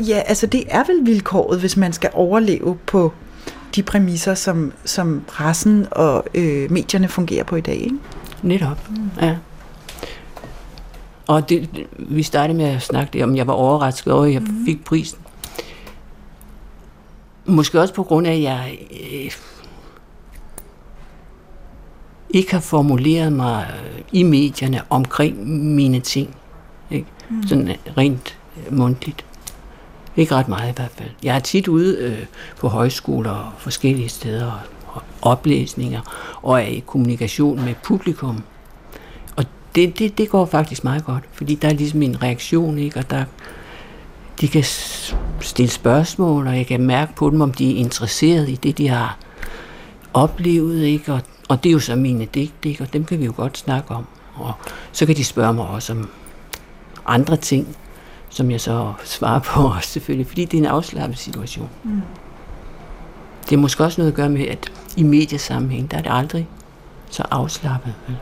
Ja, 0.08 0.22
altså 0.26 0.46
det 0.46 0.64
er 0.68 0.84
vel 0.84 1.06
vilkåret, 1.06 1.60
hvis 1.60 1.76
man 1.76 1.92
skal 1.92 2.10
overleve 2.12 2.78
på 2.86 3.12
de 3.74 3.82
præmisser, 3.82 4.34
som, 4.34 4.72
som 4.84 5.22
pressen 5.26 5.86
og 5.90 6.24
øh, 6.34 6.70
medierne 6.70 7.08
fungerer 7.08 7.44
på 7.44 7.56
i 7.56 7.60
dag. 7.60 7.74
Ikke? 7.76 7.96
Netop, 8.42 8.90
mm. 8.90 9.10
ja. 9.20 9.36
Og 11.26 11.48
det, 11.48 11.86
vi 11.98 12.22
startede 12.22 12.58
med 12.58 12.66
at 12.66 12.82
snakke 12.82 13.12
det 13.12 13.24
om, 13.24 13.36
jeg 13.36 13.46
var 13.46 13.52
overrasket 13.52 14.12
over, 14.12 14.24
at 14.24 14.32
jeg 14.32 14.40
mm. 14.40 14.64
fik 14.66 14.84
prisen. 14.84 15.18
Måske 17.44 17.80
også 17.80 17.94
på 17.94 18.02
grund 18.02 18.26
af, 18.26 18.32
at 18.32 18.42
jeg 18.42 18.78
øh, 18.90 19.30
ikke 22.30 22.52
har 22.52 22.60
formuleret 22.60 23.32
mig 23.32 23.66
i 24.12 24.22
medierne 24.22 24.82
omkring 24.90 25.48
mine 25.74 26.00
ting. 26.00 26.36
Ikke? 26.90 27.06
Mm. 27.30 27.46
Sådan 27.46 27.76
rent 27.96 28.38
mundtligt. 28.70 29.24
Ikke 30.16 30.34
ret 30.34 30.48
meget 30.48 30.72
i 30.72 30.74
hvert 30.76 30.90
fald. 30.90 31.10
Jeg 31.22 31.36
er 31.36 31.40
tit 31.40 31.68
ude 31.68 31.96
øh, 31.98 32.26
på 32.60 32.68
højskoler 32.68 33.30
og 33.30 33.52
forskellige 33.58 34.08
steder 34.08 34.52
og, 34.86 35.02
oplæsninger 35.22 36.00
og 36.42 36.62
er 36.62 36.66
i 36.66 36.82
kommunikation 36.86 37.64
med 37.64 37.74
publikum. 37.84 38.42
Og 39.36 39.44
det, 39.74 39.98
det, 39.98 40.18
det 40.18 40.30
går 40.30 40.46
faktisk 40.46 40.84
meget 40.84 41.04
godt, 41.04 41.24
fordi 41.32 41.54
der 41.54 41.68
er 41.68 41.72
ligesom 41.72 42.02
en 42.02 42.22
reaktion, 42.22 42.78
ikke? 42.78 42.98
og 42.98 43.10
der, 43.10 43.24
de 44.40 44.48
kan 44.48 44.64
stille 45.40 45.70
spørgsmål, 45.70 46.46
og 46.46 46.56
jeg 46.56 46.66
kan 46.66 46.80
mærke 46.80 47.14
på 47.14 47.30
dem, 47.30 47.40
om 47.40 47.52
de 47.52 47.72
er 47.72 47.76
interesseret 47.76 48.48
i 48.48 48.54
det, 48.54 48.78
de 48.78 48.88
har 48.88 49.18
oplevet, 50.14 50.82
ikke? 50.84 51.12
Og, 51.12 51.20
og 51.48 51.64
det 51.64 51.70
er 51.70 51.72
jo 51.72 51.78
så 51.78 51.96
mine 51.96 52.24
digte, 52.24 52.68
ikke? 52.68 52.82
og 52.84 52.92
dem 52.92 53.04
kan 53.04 53.18
vi 53.18 53.24
jo 53.24 53.32
godt 53.36 53.58
snakke 53.58 53.94
om. 53.94 54.06
Og 54.34 54.52
så 54.92 55.06
kan 55.06 55.16
de 55.16 55.24
spørge 55.24 55.52
mig 55.52 55.66
også 55.66 55.92
om 55.92 56.10
andre 57.06 57.36
ting, 57.36 57.76
som 58.32 58.50
jeg 58.50 58.60
så 58.60 58.92
svarer 59.04 59.40
på 59.40 59.60
også 59.76 59.88
selvfølgelig, 59.88 60.26
fordi 60.26 60.44
det 60.44 60.54
er 60.54 60.62
en 60.62 60.66
afslappet 60.66 61.18
situation. 61.18 61.68
Mm. 61.84 62.02
Det 63.44 63.52
er 63.52 63.60
måske 63.60 63.84
også 63.84 64.00
noget 64.00 64.10
at 64.12 64.16
gøre 64.16 64.28
med, 64.28 64.46
at 64.46 64.72
i 64.96 65.02
mediesammenhæng, 65.02 65.90
der 65.90 65.96
er 65.96 66.02
det 66.02 66.10
aldrig 66.12 66.48
så 67.10 67.22
afslappet. 67.30 67.94
vel? 68.06 68.16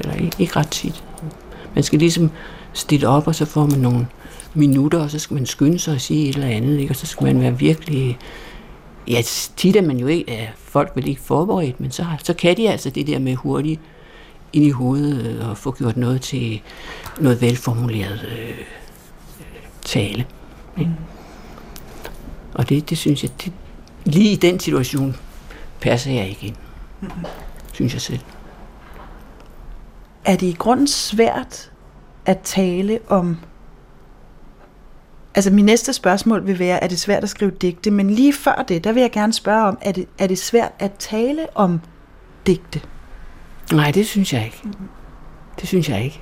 Eller 0.00 0.14
ikke, 0.14 0.36
ikke 0.38 0.56
ret 0.56 0.68
tit. 0.68 1.04
Man 1.74 1.84
skal 1.84 1.98
ligesom 1.98 2.30
stille 2.72 3.08
op, 3.08 3.26
og 3.26 3.34
så 3.34 3.44
får 3.44 3.66
man 3.66 3.78
nogle 3.78 4.06
minutter, 4.54 4.98
og 4.98 5.10
så 5.10 5.18
skal 5.18 5.34
man 5.34 5.46
skynde 5.46 5.78
sig 5.78 5.94
og 5.94 6.00
sige 6.00 6.28
et 6.28 6.34
eller 6.34 6.48
andet, 6.48 6.78
ikke? 6.78 6.92
og 6.92 6.96
så 6.96 7.06
skal 7.06 7.24
man 7.24 7.40
være 7.40 7.58
virkelig... 7.58 8.18
Ja, 9.08 9.22
tit 9.56 9.76
er 9.76 9.82
man 9.82 9.96
jo 9.98 10.06
ikke, 10.06 10.32
er 10.32 10.46
folk 10.56 10.92
vel 10.94 11.08
ikke 11.08 11.20
forberedt, 11.20 11.80
men 11.80 11.90
så, 11.90 12.06
så 12.22 12.34
kan 12.34 12.56
de 12.56 12.70
altså 12.70 12.90
det 12.90 13.06
der 13.06 13.18
med 13.18 13.34
hurtigt 13.34 13.80
ind 14.52 14.64
i 14.64 14.70
hovedet 14.70 15.26
øh, 15.26 15.48
og 15.50 15.58
få 15.58 15.72
gjort 15.72 15.96
noget 15.96 16.20
til 16.20 16.62
noget 17.20 17.40
velformuleret 17.40 18.26
øh, 18.38 18.64
tale. 19.84 20.26
Ikke? 20.78 20.90
Og 22.54 22.68
det, 22.68 22.90
det 22.90 22.98
synes 22.98 23.22
jeg, 23.22 23.30
det, 23.44 23.52
lige 24.04 24.32
i 24.32 24.36
den 24.36 24.60
situation 24.60 25.16
passer 25.80 26.12
jeg 26.12 26.28
ikke 26.28 26.46
ind. 26.46 26.56
Synes 27.72 27.92
jeg 27.92 28.00
selv. 28.00 28.20
Er 30.24 30.36
det 30.36 30.46
i 30.46 30.52
grunden 30.52 30.86
svært 30.86 31.72
at 32.26 32.40
tale 32.40 32.98
om... 33.08 33.36
Altså 35.34 35.50
min 35.50 35.64
næste 35.64 35.92
spørgsmål 35.92 36.46
vil 36.46 36.58
være, 36.58 36.82
er 36.82 36.88
det 36.88 37.00
svært 37.00 37.22
at 37.22 37.28
skrive 37.28 37.50
digte? 37.50 37.90
Men 37.90 38.10
lige 38.10 38.32
før 38.32 38.64
det, 38.68 38.84
der 38.84 38.92
vil 38.92 39.00
jeg 39.00 39.12
gerne 39.12 39.32
spørge 39.32 39.64
om, 39.64 39.78
er 39.82 39.92
det, 39.92 40.06
er 40.18 40.26
det 40.26 40.38
svært 40.38 40.72
at 40.78 40.92
tale 40.92 41.46
om 41.54 41.80
digte? 42.46 42.80
Nej, 43.72 43.90
det 43.90 44.06
synes 44.06 44.32
jeg 44.32 44.44
ikke. 44.44 44.62
Det 45.60 45.68
synes 45.68 45.88
jeg 45.88 46.04
ikke. 46.04 46.20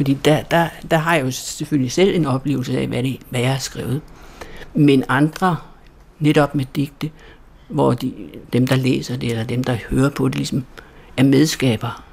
Fordi 0.00 0.14
der, 0.24 0.42
der, 0.42 0.68
der 0.90 0.96
har 0.96 1.14
jeg 1.14 1.24
jo 1.24 1.30
selvfølgelig 1.30 1.92
selv 1.92 2.16
en 2.16 2.26
oplevelse 2.26 2.78
af, 2.78 2.86
hvad, 2.86 3.02
det, 3.02 3.18
hvad 3.30 3.40
jeg 3.40 3.50
har 3.50 3.58
skrevet. 3.58 4.00
Men 4.74 5.04
andre, 5.08 5.56
netop 6.18 6.54
med 6.54 6.64
digte, 6.76 7.10
hvor 7.68 7.92
de, 7.92 8.12
dem, 8.52 8.66
der 8.66 8.76
læser 8.76 9.16
det, 9.16 9.30
eller 9.30 9.44
dem, 9.44 9.64
der 9.64 9.76
hører 9.90 10.10
på 10.10 10.28
det, 10.28 10.36
ligesom 10.36 10.64
er 11.16 11.22
medskaber. 11.22 12.04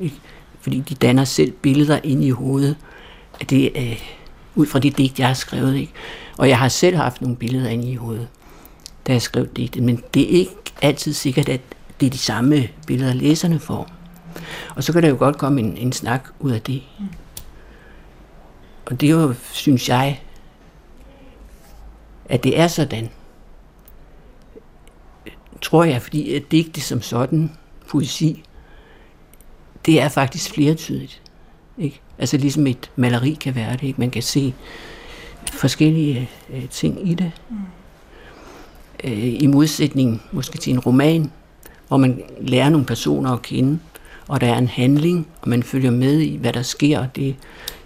Ikke? 0.00 0.16
Fordi 0.60 0.80
de 0.80 0.94
danner 0.94 1.24
selv 1.24 1.52
billeder 1.52 2.00
ind 2.04 2.24
i 2.24 2.30
hovedet 2.30 2.76
af 3.40 3.46
det, 3.46 3.72
øh, 3.76 4.02
ud 4.54 4.66
fra 4.66 4.78
det 4.78 4.98
digt, 4.98 5.18
jeg 5.18 5.26
har 5.26 5.34
skrevet. 5.34 5.76
Ikke? 5.76 5.92
Og 6.38 6.48
jeg 6.48 6.58
har 6.58 6.68
selv 6.68 6.96
haft 6.96 7.20
nogle 7.20 7.36
billeder 7.36 7.68
inde 7.68 7.90
i 7.90 7.94
hovedet, 7.94 8.28
da 9.06 9.12
jeg 9.12 9.22
skrev 9.22 9.46
digtet. 9.46 9.82
Men 9.82 10.02
det 10.14 10.22
er 10.22 10.38
ikke 10.38 10.54
altid 10.82 11.12
sikkert, 11.12 11.48
at 11.48 11.60
det 12.00 12.06
er 12.06 12.10
de 12.10 12.18
samme 12.18 12.68
billeder, 12.86 13.14
læserne 13.14 13.58
får. 13.58 13.90
Og 14.76 14.84
så 14.84 14.92
kan 14.92 15.02
der 15.02 15.08
jo 15.08 15.16
godt 15.18 15.38
komme 15.38 15.60
en, 15.60 15.76
en 15.76 15.92
snak 15.92 16.28
ud 16.40 16.50
af 16.50 16.62
det. 16.62 16.82
Mm. 16.98 17.06
Og 18.86 19.00
det 19.00 19.06
er 19.06 19.10
jo, 19.10 19.34
synes 19.52 19.88
jeg, 19.88 20.20
at 22.28 22.44
det 22.44 22.60
er 22.60 22.68
sådan. 22.68 23.10
Tror 25.62 25.84
jeg, 25.84 26.02
fordi 26.02 26.34
at 26.34 26.42
digte 26.50 26.80
som 26.80 27.02
sådan, 27.02 27.50
poesi, 27.88 28.44
det 29.86 30.00
er 30.00 30.08
faktisk 30.08 30.50
flertydigt. 30.50 31.22
Ikke? 31.78 32.00
Altså 32.18 32.36
ligesom 32.36 32.66
et 32.66 32.90
maleri 32.96 33.32
kan 33.40 33.54
være 33.54 33.72
det. 33.72 33.82
Ikke? 33.82 34.00
Man 34.00 34.10
kan 34.10 34.22
se 34.22 34.54
forskellige 35.52 36.30
øh, 36.50 36.68
ting 36.68 37.10
i 37.10 37.14
det. 37.14 37.32
Mm. 37.50 37.56
Øh, 39.04 39.42
I 39.42 39.46
modsætning 39.46 40.22
måske 40.32 40.58
til 40.58 40.72
en 40.72 40.80
roman, 40.80 41.32
hvor 41.88 41.96
man 41.96 42.22
lærer 42.40 42.68
nogle 42.68 42.86
personer 42.86 43.32
at 43.32 43.42
kende, 43.42 43.78
og 44.28 44.40
der 44.40 44.46
er 44.54 44.58
en 44.58 44.68
handling, 44.68 45.26
og 45.40 45.48
man 45.48 45.62
følger 45.62 45.90
med 45.90 46.20
i, 46.20 46.36
hvad 46.36 46.52
der 46.52 46.62
sker, 46.62 47.00
og 47.00 47.16
det 47.16 47.28
er 47.28 47.34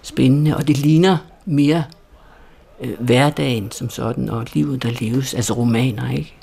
spændende, 0.01 0.57
og 0.57 0.67
det 0.67 0.77
ligner 0.77 1.17
mere 1.45 1.83
øh, 2.81 2.99
hverdagen 2.99 3.71
som 3.71 3.89
sådan, 3.89 4.29
og 4.29 4.47
livet, 4.53 4.83
der 4.83 4.91
leves, 4.91 5.33
altså 5.33 5.53
romaner, 5.53 6.11
ikke? 6.11 6.33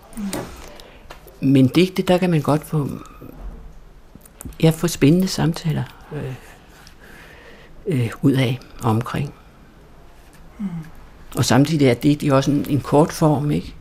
Men 1.40 1.68
digte, 1.68 2.02
der 2.02 2.18
kan 2.18 2.30
man 2.30 2.40
godt 2.40 2.64
få, 2.64 2.88
ja, 4.62 4.70
få 4.70 4.88
spændende 4.88 5.28
samtaler 5.28 5.82
øh, 6.12 6.34
øh, 7.86 8.10
ud 8.22 8.32
af 8.32 8.60
og 8.82 8.90
omkring. 8.90 9.34
Mm. 10.58 10.66
Og 11.36 11.44
samtidig 11.44 11.86
er 11.86 11.94
det, 11.94 12.20
det 12.20 12.28
er 12.28 12.34
også 12.34 12.50
en, 12.50 12.66
en 12.68 12.80
kort 12.80 13.12
form, 13.12 13.50
ikke? 13.50 13.74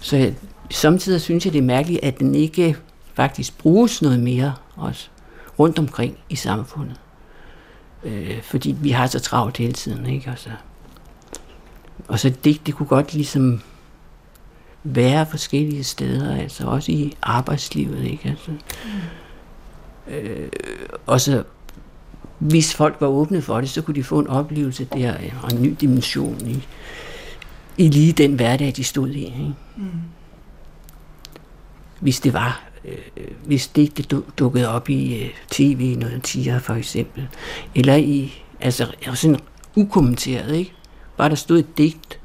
Så 0.00 0.16
jeg, 0.16 0.34
samtidig 0.70 1.20
synes 1.20 1.44
jeg, 1.44 1.52
det 1.52 1.58
er 1.58 1.62
mærkeligt, 1.62 2.04
at 2.04 2.18
den 2.18 2.34
ikke 2.34 2.76
faktisk 3.14 3.58
bruges 3.58 4.02
noget 4.02 4.20
mere 4.20 4.54
også 4.78 5.08
rundt 5.58 5.78
omkring 5.78 6.18
i 6.28 6.36
samfundet. 6.36 7.00
Øh, 8.04 8.42
fordi 8.42 8.76
vi 8.80 8.90
har 8.90 9.06
så 9.06 9.20
travlt 9.20 9.56
hele 9.56 9.72
tiden, 9.72 10.06
ikke? 10.06 10.30
Og 10.30 10.38
så, 10.38 10.50
og 12.08 12.18
så 12.18 12.30
det, 12.44 12.66
det 12.66 12.74
kunne 12.74 12.86
godt 12.86 13.14
ligesom 13.14 13.60
være 14.84 15.26
forskellige 15.26 15.84
steder, 15.84 16.36
altså 16.36 16.66
også 16.66 16.92
i 16.92 17.16
arbejdslivet, 17.22 18.04
ikke? 18.04 18.28
Altså, 18.28 18.52
øh, 20.08 20.48
og 21.06 21.20
så 21.20 21.44
hvis 22.38 22.74
folk 22.74 22.96
var 23.00 23.06
åbne 23.06 23.42
for 23.42 23.60
det, 23.60 23.70
så 23.70 23.82
kunne 23.82 23.94
de 23.94 24.04
få 24.04 24.18
en 24.18 24.26
oplevelse 24.26 24.84
der, 24.84 25.14
og 25.42 25.52
en 25.52 25.62
ny 25.62 25.76
dimension 25.80 26.46
i, 26.46 26.66
i 27.76 27.88
lige 27.88 28.12
den 28.12 28.34
hverdag, 28.34 28.72
de 28.76 28.84
stod 28.84 29.08
i. 29.08 29.24
Ikke? 29.24 29.54
Mm. 29.76 29.84
Hvis 32.00 32.20
det 32.20 32.32
var, 32.32 32.67
Øh, 32.84 32.98
hvis 33.44 33.68
det, 33.68 34.10
du- 34.10 34.24
dukkede 34.38 34.68
op 34.68 34.88
i 34.88 35.22
øh, 35.24 35.30
tv, 35.50 35.96
noget 35.98 36.22
tiger 36.22 36.58
for 36.58 36.74
eksempel, 36.74 37.28
eller 37.74 37.94
i, 37.96 38.42
altså 38.60 38.86
sådan 39.14 39.40
ukommenteret, 39.76 40.54
ikke? 40.56 40.72
Bare 41.16 41.28
der 41.28 41.34
stod 41.34 41.58
et 41.58 41.78
digt, 41.78 42.20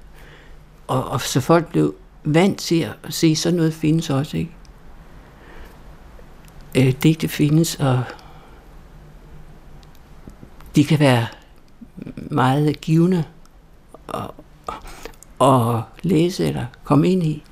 og, 0.88 1.06
og 1.06 1.22
så 1.22 1.42
folk 1.42 1.72
blev 1.72 1.96
vant 2.24 2.60
til 2.60 2.80
at 2.82 3.14
se, 3.14 3.36
sådan 3.36 3.58
noget 3.58 3.74
findes 3.74 4.10
også, 4.10 4.38
ikke? 4.38 4.52
Øh, 6.78 6.94
digte 7.04 7.28
findes, 7.28 7.76
og 7.76 8.04
de 10.76 10.86
kan 10.86 11.00
være 11.00 11.26
meget 12.16 12.82
givende 12.82 13.24
at, 14.14 14.30
at 15.42 15.82
læse 16.04 16.48
eller 16.48 16.66
komme 16.84 17.10
ind 17.10 17.24
i. 17.24 17.44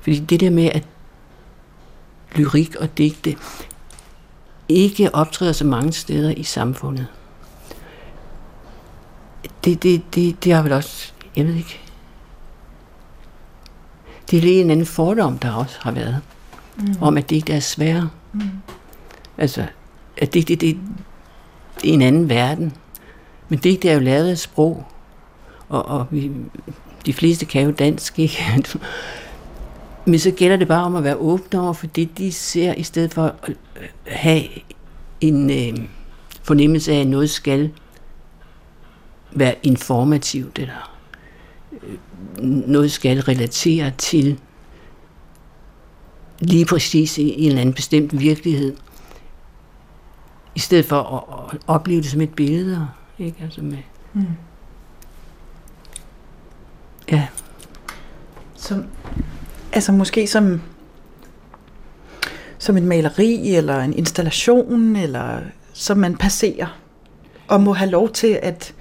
Fordi 0.00 0.18
det 0.18 0.40
der 0.40 0.50
med, 0.50 0.70
at 0.74 0.84
lyrik 2.34 2.74
og 2.74 2.98
digte 2.98 3.36
ikke 4.68 5.14
optræder 5.14 5.52
så 5.52 5.64
mange 5.64 5.92
steder 5.92 6.30
i 6.30 6.42
samfundet. 6.42 7.06
Det, 9.64 9.82
det, 9.82 10.02
det, 10.14 10.44
det 10.44 10.52
har 10.52 10.62
vel 10.62 10.72
også, 10.72 11.12
jeg 11.36 11.46
ved 11.46 11.54
ikke, 11.54 11.80
det 14.30 14.36
er 14.36 14.40
lige 14.40 14.60
en 14.60 14.70
anden 14.70 14.86
fordom, 14.86 15.38
der 15.38 15.52
også 15.52 15.76
har 15.80 15.90
været, 15.90 16.20
mm. 16.76 16.94
om 17.00 17.16
at 17.16 17.30
det 17.30 17.36
ikke 17.36 17.52
er 17.52 17.60
svære. 17.60 18.10
Mm. 18.32 18.50
Altså, 19.38 19.66
at 20.16 20.34
det, 20.34 20.48
det, 20.48 20.60
det, 20.60 20.78
det 21.82 21.90
er 21.90 21.94
en 21.94 22.02
anden 22.02 22.28
verden. 22.28 22.72
Men 23.48 23.58
det, 23.58 23.82
det 23.82 23.90
er 23.90 23.94
jo 23.94 24.00
lavet 24.00 24.30
af 24.30 24.38
sprog, 24.38 24.86
og, 25.68 25.84
og 25.86 26.06
vi, 26.10 26.30
de 27.06 27.12
fleste 27.12 27.44
kan 27.44 27.62
jo 27.62 27.70
dansk, 27.70 28.18
ikke? 28.18 28.64
Men 30.10 30.18
så 30.18 30.30
gælder 30.30 30.56
det 30.56 30.68
bare 30.68 30.84
om 30.84 30.96
at 30.96 31.04
være 31.04 31.16
åbne 31.16 31.60
over 31.60 31.72
for 31.72 31.86
det, 31.86 32.18
de 32.18 32.32
ser, 32.32 32.74
i 32.74 32.82
stedet 32.82 33.14
for 33.14 33.34
at 33.42 33.56
have 34.06 34.42
en 35.20 35.50
øh, 35.50 35.88
fornemmelse 36.42 36.92
af, 36.92 37.00
at 37.00 37.06
noget 37.06 37.30
skal 37.30 37.70
være 39.32 39.54
informativt, 39.62 40.58
eller 40.58 40.98
øh, 41.72 41.98
noget 42.42 42.92
skal 42.92 43.20
relatere 43.20 43.92
til 43.98 44.38
lige 46.40 46.66
præcis 46.66 47.18
i 47.18 47.42
en 47.42 47.48
eller 47.48 47.60
anden 47.60 47.74
bestemt 47.74 48.20
virkelighed, 48.20 48.76
i 50.54 50.58
stedet 50.58 50.84
for 50.84 51.02
at, 51.02 51.52
at 51.54 51.60
opleve 51.66 52.02
det 52.02 52.10
som 52.10 52.20
et 52.20 52.34
billede, 52.34 52.88
ikke? 53.18 53.42
Altså 53.42 53.62
med, 53.62 53.78
mm. 54.12 54.26
Ja. 57.10 57.26
Som, 58.54 58.84
altså 59.72 59.92
måske 59.92 60.26
som, 60.26 60.62
som 62.58 62.76
en 62.76 62.86
maleri, 62.86 63.54
eller 63.56 63.80
en 63.80 63.92
installation, 63.92 64.96
eller 64.96 65.38
som 65.72 65.98
man 65.98 66.16
passerer, 66.16 66.78
og 67.48 67.60
må 67.60 67.72
have 67.72 67.90
lov 67.90 68.10
til 68.10 68.38
at, 68.42 68.74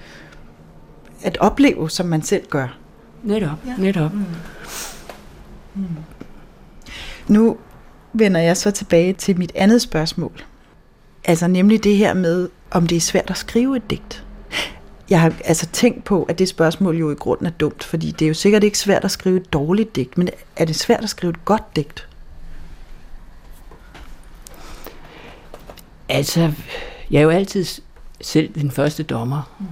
at 1.24 1.38
opleve, 1.38 1.90
som 1.90 2.06
man 2.06 2.22
selv 2.22 2.48
gør. 2.50 2.78
Netop, 3.24 3.58
ja. 3.66 3.76
netop. 3.78 4.14
Mm. 4.14 4.26
Mm. 5.76 5.88
Nu 7.28 7.58
vender 8.14 8.42
jeg 8.42 8.58
så 8.58 8.72
tilbage 8.72 9.14
til 9.14 9.38
mit 9.38 9.52
andet 9.56 9.82
spørgsmål. 9.82 10.44
Altså 11.26 11.48
nemlig 11.48 11.84
det 11.84 11.98
her 11.98 12.14
med, 12.14 12.50
om 12.72 12.88
det 12.88 12.96
er 12.96 13.02
svært 13.02 13.30
at 13.30 13.38
skrive 13.38 13.78
et 13.78 13.90
digt. 13.90 14.26
Jeg 15.10 15.22
har 15.22 15.34
altså 15.46 15.66
tænkt 15.66 16.04
på, 16.04 16.24
at 16.24 16.40
det 16.40 16.50
spørgsmål 16.50 16.98
jo 16.98 17.12
i 17.12 17.16
grunden 17.16 17.46
er 17.46 17.52
dumt, 17.52 17.84
fordi 17.84 18.12
det 18.12 18.22
er 18.26 18.28
jo 18.28 18.34
sikkert 18.34 18.64
ikke 18.64 18.78
svært 18.78 19.06
at 19.06 19.12
skrive 19.12 19.38
et 19.38 19.54
dårligt 19.54 19.96
digt, 19.96 20.18
men 20.18 20.30
er 20.56 20.66
det 20.66 20.76
svært 20.76 21.04
at 21.04 21.10
skrive 21.10 21.30
et 21.30 21.46
godt 21.46 21.76
digt? 21.76 22.08
Altså, 26.10 26.52
jeg 27.12 27.20
er 27.20 27.24
jo 27.24 27.30
altid 27.30 27.66
selv 28.22 28.54
den 28.56 28.72
første 28.72 29.04
dommer. 29.04 29.56
Mm. 29.60 29.66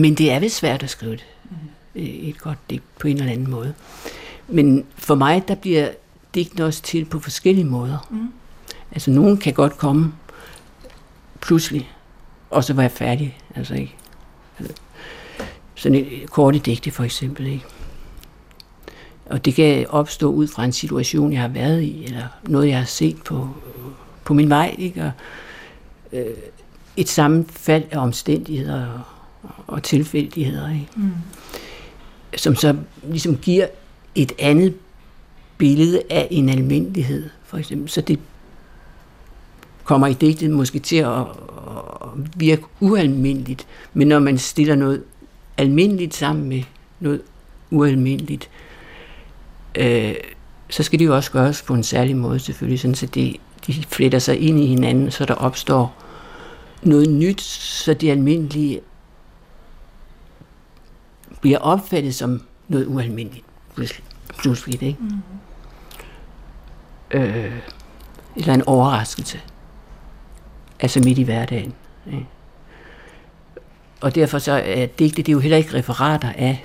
Men 0.00 0.14
det 0.14 0.32
er 0.32 0.40
vel 0.40 0.50
svært 0.50 0.82
at 0.82 0.90
skrive 0.90 1.12
det. 1.12 1.26
Mm. 1.44 1.56
Et 1.94 2.38
godt 2.38 2.58
digt 2.70 2.98
på 2.98 3.08
en 3.08 3.16
eller 3.16 3.32
anden 3.32 3.50
måde. 3.50 3.74
Men 4.48 4.86
for 4.96 5.14
mig, 5.14 5.48
der 5.48 5.54
bliver 5.54 5.88
digtene 6.34 6.64
også 6.64 6.82
til 6.82 7.04
på 7.04 7.20
forskellige 7.20 7.64
måder. 7.64 8.06
Mm. 8.10 8.28
Altså, 8.92 9.10
nogen 9.10 9.36
kan 9.36 9.52
godt 9.52 9.78
komme 9.78 10.12
pludselig, 11.44 11.90
og 12.50 12.64
så 12.64 12.74
var 12.74 12.82
jeg 12.82 12.90
færdig. 12.90 13.38
Altså 13.54 13.74
ikke. 13.74 13.94
Sådan 15.74 15.98
et 15.98 16.30
korte 16.30 16.58
digte 16.58 16.90
for 16.90 17.04
eksempel. 17.04 17.46
Ikke? 17.46 17.64
Og 19.26 19.44
det 19.44 19.54
kan 19.54 19.86
opstå 19.88 20.30
ud 20.30 20.46
fra 20.46 20.64
en 20.64 20.72
situation, 20.72 21.32
jeg 21.32 21.40
har 21.40 21.48
været 21.48 21.82
i, 21.82 22.04
eller 22.04 22.26
noget, 22.42 22.68
jeg 22.68 22.78
har 22.78 22.84
set 22.84 23.22
på, 23.22 23.48
på 24.24 24.34
min 24.34 24.50
vej. 24.50 24.74
Ikke? 24.78 25.02
Og, 25.02 25.12
øh, 26.12 26.26
et 26.96 27.08
sammenfald 27.08 27.84
af 27.90 27.98
omstændigheder 27.98 28.86
og, 28.86 29.00
og 29.66 29.82
tilfældigheder, 29.82 30.70
ikke? 30.70 30.88
Mm. 30.96 31.12
som 32.36 32.56
så 32.56 32.76
ligesom 33.02 33.36
giver 33.36 33.66
et 34.14 34.32
andet 34.38 34.74
billede 35.58 36.02
af 36.10 36.28
en 36.30 36.48
almindelighed, 36.48 37.30
for 37.44 37.58
eksempel. 37.58 37.88
Så 37.88 38.00
det 38.00 38.18
kommer 39.84 40.06
i 40.06 40.12
digtet 40.12 40.50
måske 40.50 40.78
til 40.78 40.96
at, 40.96 41.20
at 41.20 41.26
virke 42.36 42.62
ualmindeligt, 42.80 43.66
men 43.94 44.08
når 44.08 44.18
man 44.18 44.38
stiller 44.38 44.74
noget 44.74 45.02
almindeligt 45.56 46.14
sammen 46.14 46.48
med 46.48 46.62
noget 47.00 47.22
ualmindeligt, 47.70 48.50
øh, 49.74 50.14
så 50.70 50.82
skal 50.82 50.98
det 50.98 51.04
jo 51.04 51.14
også 51.16 51.30
gøres 51.30 51.62
på 51.62 51.74
en 51.74 51.82
særlig 51.82 52.16
måde 52.16 52.38
selvfølgelig, 52.38 52.80
sådan 52.80 52.94
så 52.94 53.06
det, 53.06 53.36
de 53.66 53.72
fletter 53.88 54.18
sig 54.18 54.38
ind 54.38 54.60
i 54.60 54.66
hinanden, 54.66 55.10
så 55.10 55.24
der 55.24 55.34
opstår 55.34 55.94
noget 56.82 57.10
nyt, 57.10 57.40
så 57.40 57.94
det 57.94 58.10
almindelige 58.10 58.80
bliver 61.40 61.58
opfattet 61.58 62.14
som 62.14 62.42
noget 62.68 62.86
ualmindeligt 62.86 63.44
pludselig, 64.38 64.82
ikke? 64.82 64.98
Mm. 65.00 65.20
Øh, 67.18 67.52
eller 68.36 68.54
en 68.54 68.62
overraskelse 68.66 69.40
altså 70.80 71.00
midt 71.00 71.18
i 71.18 71.22
hverdagen. 71.22 71.74
Ikke? 72.06 72.26
Og 74.00 74.14
derfor 74.14 74.38
så 74.38 74.52
er 74.52 74.86
digte, 74.86 75.16
det 75.16 75.28
er 75.28 75.32
jo 75.32 75.38
heller 75.38 75.56
ikke 75.56 75.74
referater 75.74 76.32
af 76.36 76.64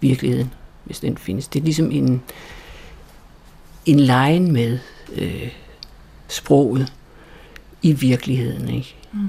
virkeligheden, 0.00 0.54
hvis 0.84 1.00
den 1.00 1.18
findes. 1.18 1.48
Det 1.48 1.60
er 1.60 1.64
ligesom 1.64 1.90
en, 1.90 2.22
en 3.86 4.00
lejen 4.00 4.52
med 4.52 4.78
øh, 5.12 5.52
sproget 6.28 6.92
i 7.82 7.92
virkeligheden. 7.92 8.68
Ikke? 8.68 8.96
Mm. 9.12 9.28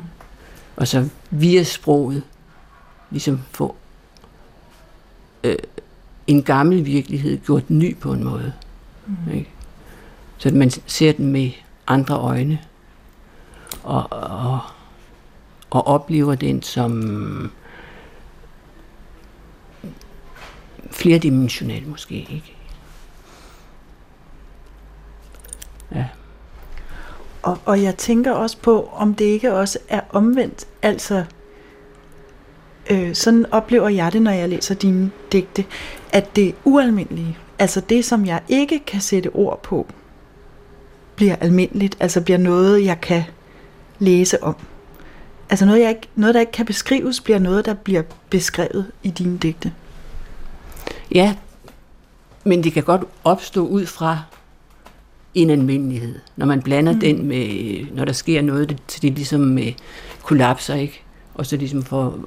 Og 0.75 0.87
så 0.87 1.09
via 1.29 1.63
sproget 1.63 2.23
ligesom 3.11 3.41
få 3.51 3.75
øh, 5.43 5.55
en 6.27 6.43
gammel 6.43 6.85
virkelighed 6.85 7.37
gjort 7.45 7.69
ny 7.69 7.97
på 7.97 8.13
en 8.13 8.23
måde. 8.23 8.53
Mm. 9.07 9.33
Ikke? 9.33 9.49
Så 10.37 10.49
at 10.49 10.55
man 10.55 10.69
ser 10.69 11.11
den 11.11 11.31
med 11.31 11.51
andre 11.87 12.15
øjne 12.15 12.59
og, 13.83 14.07
og, 14.11 14.59
og 15.69 15.87
oplever 15.87 16.35
den 16.35 16.61
som 16.61 17.51
flerdimensionel 20.91 21.87
måske, 21.87 22.15
ikke? 22.15 22.55
Ja. 25.95 26.05
Og, 27.41 27.57
og 27.65 27.83
jeg 27.83 27.95
tænker 27.97 28.31
også 28.31 28.57
på, 28.57 28.89
om 28.93 29.13
det 29.13 29.25
ikke 29.25 29.53
også 29.53 29.79
er 29.89 30.01
omvendt. 30.09 30.67
Altså, 30.81 31.23
øh, 32.89 33.15
sådan 33.15 33.45
oplever 33.51 33.89
jeg 33.89 34.13
det, 34.13 34.21
når 34.21 34.31
jeg 34.31 34.49
læser 34.49 34.75
dine 34.75 35.11
digte, 35.31 35.65
at 36.13 36.35
det 36.35 36.55
ualmindelige, 36.63 37.37
altså 37.59 37.81
det, 37.81 38.05
som 38.05 38.25
jeg 38.25 38.41
ikke 38.47 38.79
kan 38.79 39.01
sætte 39.01 39.29
ord 39.33 39.63
på, 39.63 39.87
bliver 41.15 41.35
almindeligt, 41.35 41.97
altså 41.99 42.21
bliver 42.21 42.37
noget, 42.37 42.85
jeg 42.85 43.01
kan 43.01 43.23
læse 43.99 44.43
om. 44.43 44.55
Altså 45.49 45.65
noget, 45.65 45.79
jeg 45.79 45.89
ikke, 45.89 46.07
noget, 46.15 46.35
der 46.35 46.39
ikke 46.39 46.51
kan 46.51 46.65
beskrives, 46.65 47.21
bliver 47.21 47.39
noget, 47.39 47.65
der 47.65 47.73
bliver 47.73 48.01
beskrevet 48.29 48.91
i 49.03 49.09
dine 49.09 49.37
digte. 49.37 49.73
Ja, 51.11 51.35
men 52.43 52.63
det 52.63 52.73
kan 52.73 52.83
godt 52.83 53.01
opstå 53.23 53.67
ud 53.67 53.85
fra 53.85 54.21
en 55.33 55.49
almindelighed. 55.49 56.19
Når 56.35 56.45
man 56.45 56.61
blander 56.61 56.93
mm. 56.93 56.99
den 56.99 57.27
med, 57.27 57.85
når 57.91 58.05
der 58.05 58.13
sker 58.13 58.41
noget, 58.41 58.69
det, 58.69 58.99
det 59.01 59.13
ligesom 59.13 59.39
med 59.39 59.73
kollapser, 60.23 60.75
ikke? 60.75 61.03
Og 61.33 61.45
så 61.45 61.57
ligesom 61.57 61.83
for, 61.83 62.19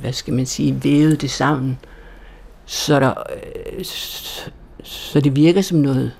hvad 0.00 0.12
skal 0.12 0.34
man 0.34 0.46
sige, 0.46 0.84
vævet 0.84 1.20
det 1.20 1.30
sammen, 1.30 1.78
så, 2.66 3.00
der, 3.00 3.14
øh, 3.78 3.84
så 4.82 5.20
det 5.20 5.36
virker 5.36 5.62
som 5.62 5.78
noget 5.78 6.12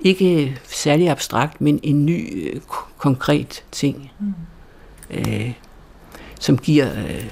ikke 0.00 0.58
særlig 0.68 1.10
abstrakt, 1.10 1.60
men 1.60 1.80
en 1.82 2.06
ny 2.06 2.50
øh, 2.54 2.60
konkret 2.98 3.64
ting, 3.72 4.10
mm. 4.20 4.34
øh, 5.10 5.52
som 6.40 6.58
giver 6.58 6.92
øh, 6.92 7.24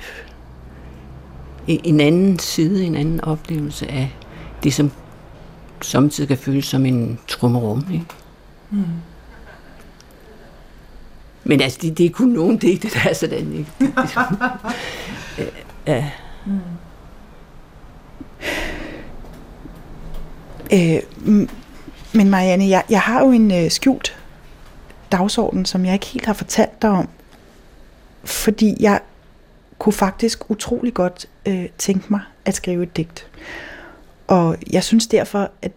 en 1.68 2.00
anden 2.00 2.38
side, 2.38 2.85
en 2.85 2.94
anden 2.94 3.20
oplevelse 3.20 3.88
af 3.90 4.16
det, 4.62 4.74
som 4.74 4.90
samtidig 5.83 6.29
kan 6.29 6.38
føles 6.38 6.66
som 6.66 6.87
en 6.87 7.18
trummerum. 7.29 7.87
Ikke? 7.92 8.07
Mm. 8.70 8.85
Men 11.44 11.61
altså, 11.61 11.79
det, 11.83 11.98
det 11.98 12.07
er 12.07 12.11
kun 12.11 12.29
nogen 12.29 12.57
digte, 12.57 12.88
der 12.88 13.11
er 13.11 13.14
sådan, 13.14 13.52
ikke? 13.52 13.70
Det, 13.81 13.94
det, 15.37 15.50
ja. 15.87 16.11
Mm. 16.46 16.61
Øh, 20.72 21.48
men 22.16 22.31
Marianne, 22.31 22.68
jeg, 22.68 22.85
jeg 22.90 23.00
har 23.00 23.24
jo 23.24 23.31
en 23.31 23.50
øh, 23.50 23.70
skjult 23.70 24.18
dagsorden, 25.12 25.64
som 25.64 25.85
jeg 25.85 25.92
ikke 25.92 26.07
helt 26.07 26.26
har 26.26 26.33
fortalt 26.33 26.83
dig 26.83 26.90
om. 26.90 27.09
Fordi 28.24 28.76
jeg 28.81 29.00
kunne 29.79 29.92
faktisk 29.92 30.50
utrolig 30.50 30.94
godt 30.94 31.26
øh, 31.46 31.68
tænke 31.79 32.07
mig 32.09 32.20
at 32.44 32.55
skrive 32.55 32.83
et 32.83 32.96
digt. 32.96 33.26
Og 34.26 34.57
jeg 34.70 34.85
synes 34.85 35.07
derfor, 35.07 35.50
at 35.62 35.72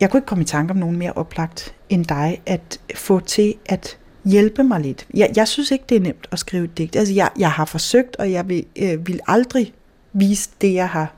jeg 0.00 0.10
kunne 0.10 0.18
ikke 0.18 0.26
komme 0.26 0.42
i 0.42 0.46
tanke 0.46 0.70
om 0.70 0.76
nogen 0.76 0.96
mere 0.96 1.12
oplagt 1.12 1.74
end 1.88 2.04
dig, 2.04 2.40
at 2.46 2.80
få 2.94 3.20
til 3.20 3.54
at 3.66 3.98
hjælpe 4.24 4.64
mig 4.64 4.80
lidt. 4.80 5.06
Jeg, 5.14 5.30
jeg 5.36 5.48
synes 5.48 5.70
ikke, 5.70 5.84
det 5.88 5.96
er 5.96 6.00
nemt 6.00 6.28
at 6.30 6.38
skrive 6.38 6.64
et 6.64 6.78
digt. 6.78 6.96
Altså, 6.96 7.14
jeg, 7.14 7.30
jeg 7.38 7.50
har 7.50 7.64
forsøgt, 7.64 8.16
og 8.16 8.32
jeg 8.32 8.48
vil, 8.48 8.64
øh, 8.76 9.06
vil 9.06 9.20
aldrig 9.26 9.72
vise 10.12 10.50
det, 10.60 10.74
jeg 10.74 10.88
har 10.88 11.12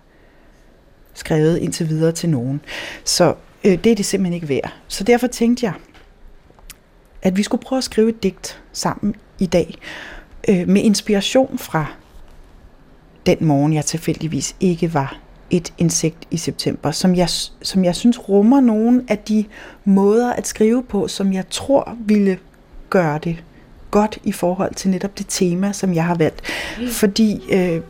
skrevet 1.15 1.59
indtil 1.59 1.89
videre 1.89 2.13
til 2.13 2.29
nogen. 2.29 2.61
Så 3.05 3.35
øh, 3.65 3.85
det 3.85 3.93
er 3.93 3.97
det 3.97 4.07
simpelthen 4.07 4.35
ikke 4.35 4.49
værd. 4.49 4.73
Så 4.89 5.05
derfor 5.05 5.27
tænkte 5.27 5.67
jeg, 5.67 5.73
at 7.23 7.37
vi 7.37 7.43
skulle 7.43 7.63
prøve 7.63 7.79
at 7.79 7.85
skrive 7.85 8.09
et 8.09 8.23
digt 8.23 8.63
sammen 8.73 9.15
i 9.39 9.47
dag, 9.47 9.75
øh, 10.49 10.69
med 10.69 10.83
inspiration 10.83 11.59
fra 11.59 11.87
den 13.27 13.37
morgen, 13.41 13.73
jeg 13.73 13.85
tilfældigvis 13.85 14.57
ikke 14.61 14.95
var 14.95 15.19
et 15.51 15.73
insekt 15.79 16.29
i 16.31 16.37
september, 16.37 16.91
som 16.91 17.15
jeg, 17.15 17.29
som 17.63 17.85
jeg 17.85 17.97
synes 17.97 18.29
rummer 18.29 18.61
nogle 18.61 19.05
af 19.09 19.19
de 19.19 19.45
måder 19.85 20.33
at 20.33 20.47
skrive 20.47 20.83
på, 20.83 21.09
som 21.09 21.33
jeg 21.33 21.49
tror 21.51 21.97
ville 22.01 22.39
gøre 22.91 23.19
det 23.19 23.45
godt 23.91 24.19
i 24.25 24.33
forhold 24.33 24.75
til 24.75 24.91
netop 24.91 25.19
det 25.19 25.27
tema, 25.29 25.73
som 25.73 25.95
jeg 25.95 26.05
har 26.05 26.15
valgt. 26.15 26.43
Mm. 26.81 26.89
Fordi 26.89 27.43
øh, 27.53 27.81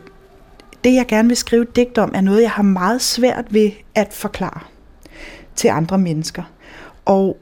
det, 0.83 0.93
jeg 0.93 1.05
gerne 1.07 1.27
vil 1.27 1.37
skrive 1.37 1.65
digt 1.75 1.97
om, 1.97 2.11
er 2.15 2.21
noget, 2.21 2.41
jeg 2.41 2.51
har 2.51 2.63
meget 2.63 3.01
svært 3.01 3.45
ved 3.49 3.71
at 3.95 4.13
forklare 4.13 4.61
til 5.55 5.67
andre 5.67 5.97
mennesker. 5.97 6.43
Og 7.05 7.37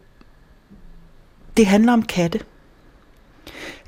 det 1.58 1.65
handler 1.65 1.93
om 1.93 2.04
katte. 2.04 2.39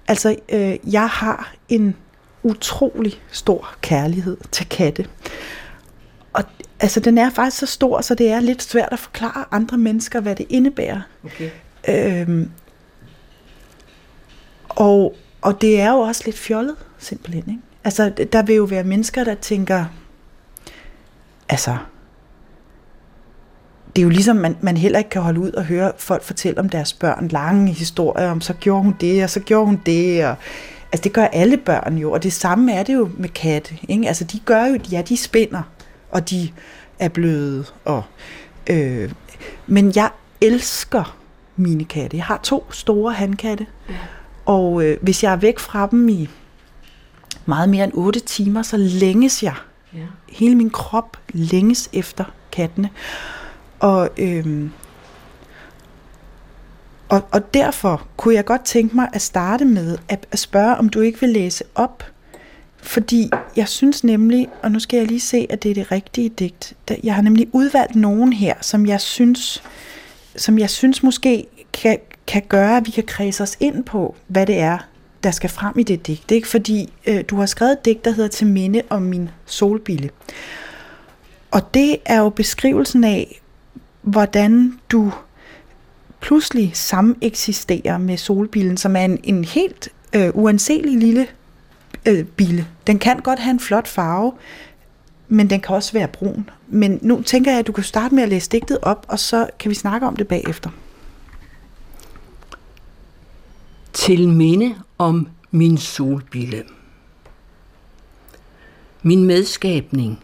Altså, 0.08 0.36
øh, 0.50 0.94
jeg 0.94 1.10
har 1.10 1.54
en 1.70 1.96
utrolig 2.44 3.22
stor 3.32 3.76
kærlighed 3.82 4.38
til 4.52 4.70
katte. 4.70 5.08
Og 6.34 6.44
altså, 6.80 7.00
den 7.00 7.18
er 7.18 7.30
faktisk 7.30 7.58
så 7.58 7.66
stor, 7.66 8.02
så 8.02 8.16
det 8.16 8.32
er 8.32 8.40
lidt 8.40 8.64
svært 8.64 8.90
at 8.92 9.00
forklare 9.00 9.46
andre 9.52 9.78
mennesker, 9.78 10.20
hvad 10.20 10.36
det 10.36 10.46
indebærer. 10.50 11.02
Okay. 11.26 11.50
Øhm, 11.90 12.52
og, 14.70 15.16
og 15.42 15.62
det 15.62 15.82
er 15.82 15.92
jo 15.92 16.00
også 16.00 16.22
lidt 16.26 16.38
fjollet, 16.38 16.76
simpelthen. 16.98 17.44
Ikke? 17.50 17.62
Altså, 17.84 18.10
der 18.34 18.42
vil 18.44 18.56
jo 18.56 18.64
være 18.64 18.84
mennesker, 18.84 19.24
der 19.24 19.36
tænker, 19.36 19.86
altså, 21.50 21.78
det 23.96 24.02
er 24.02 24.04
jo 24.04 24.10
ligesom, 24.10 24.36
man, 24.36 24.58
man 24.62 24.78
heller 24.78 24.98
ikke 24.98 25.10
kan 25.10 25.22
holde 25.22 25.40
ud 25.40 25.52
og 25.52 25.66
høre 25.66 25.92
folk 25.98 26.24
fortælle 26.24 26.60
om 26.60 26.70
deres 26.70 26.94
børn 26.94 27.28
lange 27.28 27.74
historier, 27.74 28.32
om 28.32 28.42
så 28.42 28.54
gjorde 28.54 28.84
hun 28.84 28.96
det, 29.02 29.24
og 29.24 29.30
så 29.30 29.40
gjorde 29.40 29.66
hun 29.66 29.82
det, 29.86 30.26
og 30.26 30.36
altså 30.92 31.04
det 31.04 31.14
gør 31.14 31.26
alle 31.26 31.58
børn 31.58 31.98
jo, 31.98 32.12
og 32.12 32.24
det 32.24 32.34
samme 32.34 32.74
er 32.74 32.84
det 32.84 32.94
jo 32.94 33.10
med 33.18 33.30
katte, 33.30 33.78
ikke? 33.88 34.08
Altså 34.08 34.24
de 34.24 34.40
gør 34.40 34.66
jo, 34.66 34.80
ja, 34.92 35.02
de 35.02 35.18
spinder, 35.18 35.62
og 36.12 36.30
de 36.30 36.50
er 37.00 37.08
bløde, 37.08 37.66
og, 37.86 38.04
øh, 38.70 39.12
men 39.68 39.92
jeg 39.96 40.10
elsker 40.42 41.18
mine 41.56 41.86
katte. 41.86 42.18
Jeg 42.18 42.26
har 42.26 42.40
to 42.44 42.72
store 42.72 43.14
handkatte, 43.14 43.66
ja. 43.90 43.96
og 44.46 44.84
øh, 44.84 44.98
hvis 45.02 45.24
jeg 45.24 45.32
er 45.32 45.38
væk 45.38 45.60
fra 45.60 45.88
dem 45.92 46.10
i 46.10 46.30
meget 47.46 47.70
mere 47.70 47.84
end 47.84 47.94
8 47.96 48.20
timer, 48.20 48.62
så 48.62 48.78
længes 48.78 49.44
jeg. 49.44 49.56
Ja. 49.94 50.00
Hele 50.30 50.56
min 50.56 50.70
krop 50.70 51.18
længes 51.34 51.90
efter 51.94 52.24
kattene. 52.52 52.90
Og, 53.80 54.10
øhm, 54.18 54.72
og, 57.10 57.28
og 57.32 57.54
derfor 57.54 58.08
kunne 58.18 58.36
jeg 58.36 58.46
godt 58.46 58.66
tænke 58.66 58.96
mig 58.96 59.10
at 59.14 59.22
starte 59.22 59.66
med 59.66 59.98
at, 60.10 60.28
at 60.32 60.40
spørge, 60.40 60.76
om 60.76 60.90
du 60.90 61.02
ikke 61.02 61.20
vil 61.20 61.30
læse 61.30 61.64
op. 61.76 62.04
Fordi 62.78 63.30
jeg 63.56 63.68
synes 63.68 64.04
nemlig, 64.04 64.48
og 64.64 64.72
nu 64.72 64.80
skal 64.80 64.98
jeg 64.98 65.08
lige 65.08 65.20
se, 65.20 65.48
at 65.50 65.64
det 65.64 65.72
er 65.72 65.76
det 65.76 65.92
rigtige 65.92 66.30
digt. 66.30 66.74
Jeg 67.04 67.16
har 67.16 67.22
nemlig 67.22 67.48
udvalgt 67.52 67.96
nogen 67.96 68.34
her, 68.34 68.54
som 68.62 68.86
jeg 68.86 69.02
synes, 69.02 69.64
som 70.36 70.60
jeg 70.60 70.70
synes 70.70 71.04
måske 71.04 71.46
kan, 71.74 71.98
kan 72.28 72.42
gøre, 72.50 72.78
at 72.78 72.86
vi 72.86 72.92
kan 72.92 73.04
kredse 73.04 73.44
os 73.44 73.58
ind 73.60 73.84
på, 73.84 74.16
hvad 74.28 74.46
det 74.46 74.60
er, 74.60 74.78
der 75.24 75.32
skal 75.32 75.50
frem 75.50 75.80
i 75.80 75.84
det 75.84 76.08
digt. 76.08 76.32
Ikke? 76.32 76.48
Fordi 76.48 76.94
øh, 77.08 77.24
du 77.28 77.36
har 77.36 77.46
skrevet 77.46 77.72
et 77.72 77.86
digt, 77.86 78.06
der 78.06 78.12
hedder 78.12 78.30
Til 78.30 78.48
minde 78.48 78.82
om 78.90 79.02
min 79.02 79.30
solbille. 79.46 80.10
Og 81.52 81.74
det 81.74 81.98
er 82.06 82.20
jo 82.20 82.30
beskrivelsen 82.30 83.04
af, 83.04 83.42
hvordan 84.06 84.80
du 84.91 85.13
pludselig 86.20 86.72
sameksisterer 86.74 87.98
med 87.98 88.18
solbilen, 88.18 88.78
som 88.78 88.96
er 88.96 89.06
en, 89.06 89.20
en 89.24 89.44
helt 89.44 89.89
øh, 90.15 90.30
uanselig 90.34 90.98
lille 90.98 91.28
øh, 92.06 92.26
bille. 92.26 92.68
Den 92.88 93.00
kan 93.00 93.20
godt 93.20 93.39
have 93.39 93.52
en 93.52 93.60
flot 93.60 93.88
farve, 93.88 94.34
men 95.28 95.50
den 95.50 95.62
kan 95.62 95.76
også 95.76 95.94
være 95.94 96.08
brun. 96.08 96.50
Men 96.68 97.00
nu 97.02 97.22
tænker 97.22 97.52
jeg, 97.52 97.60
at 97.60 97.68
du 97.68 97.72
kan 97.72 97.84
starte 97.84 98.15
med 98.15 98.24
at 98.24 98.30
læse 98.30 98.50
digtet 98.50 98.78
op, 98.82 99.06
og 99.10 99.20
så 99.20 99.48
kan 99.60 99.70
vi 99.70 99.76
snakke 99.76 100.08
om 100.08 100.15
det 100.15 100.28
bagefter. 100.28 100.70
Til 103.94 104.30
minde 104.30 104.76
om 104.98 105.28
min 105.52 105.78
solbille. 105.78 106.63
Min 109.04 109.24
medskabning, 109.24 110.20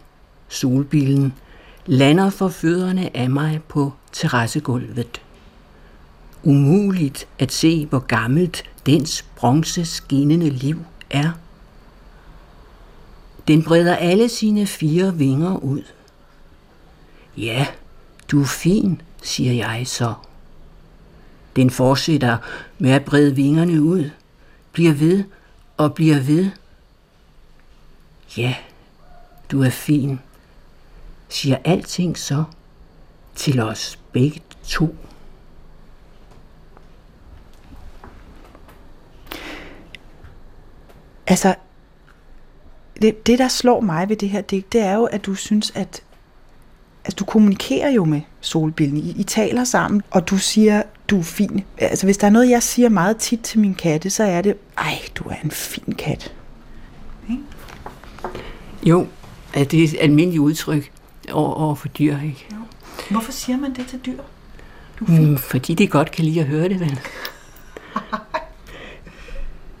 solbillen, 0.48 1.32
lander 1.86 2.30
for 2.30 2.48
fødderne 2.48 3.16
af 3.16 3.30
mig 3.30 3.60
på 3.68 3.92
terrassegulvet. 4.12 5.20
Umuligt 6.42 7.28
at 7.38 7.52
se, 7.52 7.86
hvor 7.86 7.98
gammelt 7.98 8.70
dens 8.86 9.22
bronze 9.36 9.84
skinnende 9.84 10.50
liv 10.50 10.84
er. 11.10 11.32
Den 13.48 13.62
breder 13.62 13.96
alle 13.96 14.28
sine 14.28 14.66
fire 14.66 15.14
vinger 15.14 15.56
ud. 15.56 15.82
Ja, 17.36 17.66
du 18.30 18.40
er 18.40 18.46
fin, 18.46 19.02
siger 19.22 19.52
jeg 19.52 19.86
så. 19.86 20.14
Den 21.56 21.70
fortsætter 21.70 22.36
med 22.78 22.90
at 22.90 23.04
brede 23.04 23.36
vingerne 23.36 23.82
ud, 23.82 24.10
bliver 24.72 24.92
ved 24.92 25.24
og 25.76 25.94
bliver 25.94 26.20
ved. 26.20 26.50
Ja, 28.36 28.54
du 29.50 29.62
er 29.62 29.70
fin, 29.70 30.20
siger 31.32 31.56
alting 31.64 32.18
så 32.18 32.44
til 33.34 33.60
os 33.60 33.98
begge 34.12 34.40
to. 34.64 34.96
Altså, 41.26 41.54
det, 43.02 43.26
det 43.26 43.38
der 43.38 43.48
slår 43.48 43.80
mig 43.80 44.08
ved 44.08 44.16
det 44.16 44.28
her 44.28 44.40
digt, 44.40 44.72
det 44.72 44.80
er 44.80 44.94
jo, 44.94 45.04
at 45.04 45.26
du 45.26 45.34
synes, 45.34 45.72
at 45.74 46.02
altså, 47.04 47.16
du 47.18 47.24
kommunikerer 47.24 47.90
jo 47.90 48.04
med 48.04 48.20
solbillen. 48.40 48.96
I, 48.96 49.10
I 49.10 49.22
taler 49.22 49.64
sammen, 49.64 50.02
og 50.10 50.30
du 50.30 50.38
siger, 50.38 50.82
du 51.08 51.18
er 51.18 51.22
fin. 51.22 51.64
Altså, 51.78 52.06
hvis 52.06 52.16
der 52.16 52.26
er 52.26 52.30
noget, 52.30 52.50
jeg 52.50 52.62
siger 52.62 52.88
meget 52.88 53.16
tit 53.16 53.40
til 53.40 53.60
min 53.60 53.74
katte, 53.74 54.10
så 54.10 54.24
er 54.24 54.42
det, 54.42 54.56
ej, 54.78 54.98
du 55.14 55.24
er 55.24 55.36
en 55.44 55.50
fin 55.50 55.94
kat. 55.98 56.34
Okay? 57.24 57.38
Jo, 58.82 59.06
det 59.54 59.74
er 59.74 59.84
et 59.84 59.96
almindeligt 60.00 60.40
udtryk 60.40 60.91
over, 61.32 61.54
over 61.54 61.74
for 61.74 61.88
dyr, 61.88 62.18
ikke? 62.18 62.46
Jo. 62.52 62.56
Hvorfor 63.10 63.32
siger 63.32 63.56
man 63.56 63.74
det 63.74 63.86
til 63.86 63.98
dyr? 64.06 64.22
Du 65.00 65.04
mm, 65.08 65.38
fordi 65.38 65.74
de 65.74 65.86
godt 65.86 66.10
kan 66.10 66.24
lide 66.24 66.40
at 66.40 66.46
høre 66.46 66.68
det, 66.68 66.80
vel? 66.80 67.00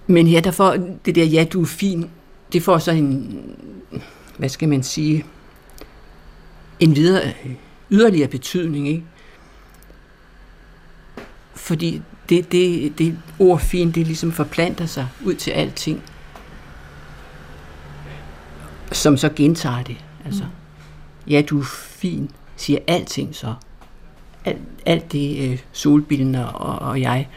Men 0.06 0.28
ja, 0.28 0.40
derfor, 0.40 0.76
det 1.04 1.14
der, 1.14 1.24
ja, 1.24 1.44
du 1.44 1.62
er 1.62 1.66
fin, 1.66 2.10
det 2.52 2.62
får 2.62 2.78
så 2.78 2.90
en, 2.90 3.40
hvad 4.36 4.48
skal 4.48 4.68
man 4.68 4.82
sige, 4.82 5.24
en 6.80 6.96
videre, 6.96 7.32
yderligere 7.90 8.28
betydning, 8.28 8.88
ikke? 8.88 9.04
Fordi 11.54 12.02
det, 12.28 12.52
det, 12.52 12.98
det 12.98 13.18
ord 13.38 13.60
fin, 13.60 13.90
det 13.90 14.06
ligesom 14.06 14.32
forplanter 14.32 14.86
sig 14.86 15.08
ud 15.24 15.34
til 15.34 15.50
alting, 15.50 16.02
som 18.92 19.16
så 19.16 19.28
gentager 19.36 19.82
det. 19.82 19.96
Altså, 20.24 20.42
mm. 20.42 20.61
Ja, 21.26 21.42
du 21.42 21.60
er 21.60 21.64
fin, 21.64 22.30
siger 22.56 22.78
alting 22.86 23.34
så. 23.34 23.54
Alt, 24.44 24.60
alt 24.86 25.12
det 25.12 25.50
øh, 25.50 25.58
solbillen 25.72 26.34
og, 26.34 26.78
og 26.78 27.00
jeg 27.00 27.28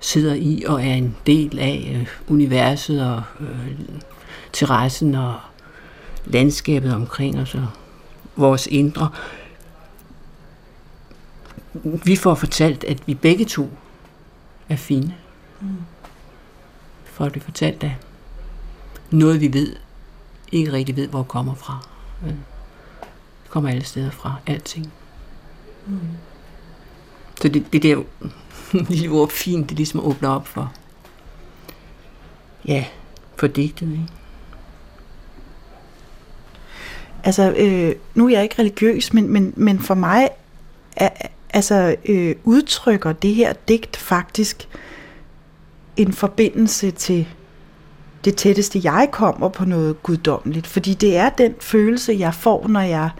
sidder 0.00 0.34
i 0.34 0.64
og 0.66 0.86
er 0.86 0.94
en 0.94 1.16
del 1.26 1.58
af 1.58 1.94
øh, 1.94 2.08
universet 2.28 3.06
og 3.06 3.22
øh, 3.40 3.78
terrassen 4.52 5.14
og 5.14 5.34
landskabet 6.24 6.94
omkring 6.94 7.40
os 7.40 7.54
og 7.54 7.66
vores 8.36 8.66
indre. 8.66 9.08
Vi 11.82 12.16
får 12.16 12.34
fortalt, 12.34 12.84
at 12.84 13.02
vi 13.06 13.14
begge 13.14 13.44
to 13.44 13.70
er 14.68 14.76
fine. 14.76 15.14
Mm. 15.60 15.68
For 17.04 17.24
at 17.24 17.34
vi 17.34 17.40
fortalt 17.40 17.84
af 17.84 17.96
noget, 19.10 19.40
vi 19.40 19.52
ved, 19.52 19.76
ikke 20.52 20.72
rigtig 20.72 20.96
ved, 20.96 21.08
hvor 21.08 21.22
kommer 21.22 21.54
fra. 21.54 21.86
Det 22.24 22.36
kommer 23.52 23.70
alle 23.70 23.84
steder 23.84 24.10
fra, 24.10 24.34
alting. 24.46 24.92
Mm. 25.86 25.98
Så 27.40 27.48
det, 27.48 27.72
det 27.72 27.82
der 27.82 28.02
lille 28.90 29.08
ord 29.08 29.30
fint, 29.30 29.68
det 29.68 29.76
ligesom 29.76 30.00
åbner 30.00 30.28
op 30.28 30.46
for, 30.46 30.72
ja, 32.66 32.84
for 33.36 33.46
digtet, 33.46 33.92
ikke? 33.92 34.06
Altså, 37.24 37.52
øh, 37.52 37.94
nu 38.14 38.26
er 38.26 38.30
jeg 38.30 38.42
ikke 38.42 38.58
religiøs, 38.58 39.12
men, 39.12 39.28
men, 39.28 39.52
men 39.56 39.78
for 39.78 39.94
mig 39.94 40.28
er, 40.96 41.10
altså, 41.50 41.96
øh, 42.04 42.36
udtrykker 42.44 43.12
det 43.12 43.34
her 43.34 43.52
digt 43.52 43.96
faktisk 43.96 44.68
en 45.96 46.12
forbindelse 46.12 46.90
til 46.90 47.28
det 48.24 48.36
tætteste, 48.36 48.80
jeg 48.84 49.08
kommer 49.12 49.48
på 49.48 49.64
noget 49.64 50.02
guddommeligt. 50.02 50.66
Fordi 50.66 50.94
det 50.94 51.16
er 51.16 51.28
den 51.28 51.54
følelse, 51.60 52.16
jeg 52.18 52.34
får, 52.34 52.68
når 52.68 52.80
jeg 52.80 53.10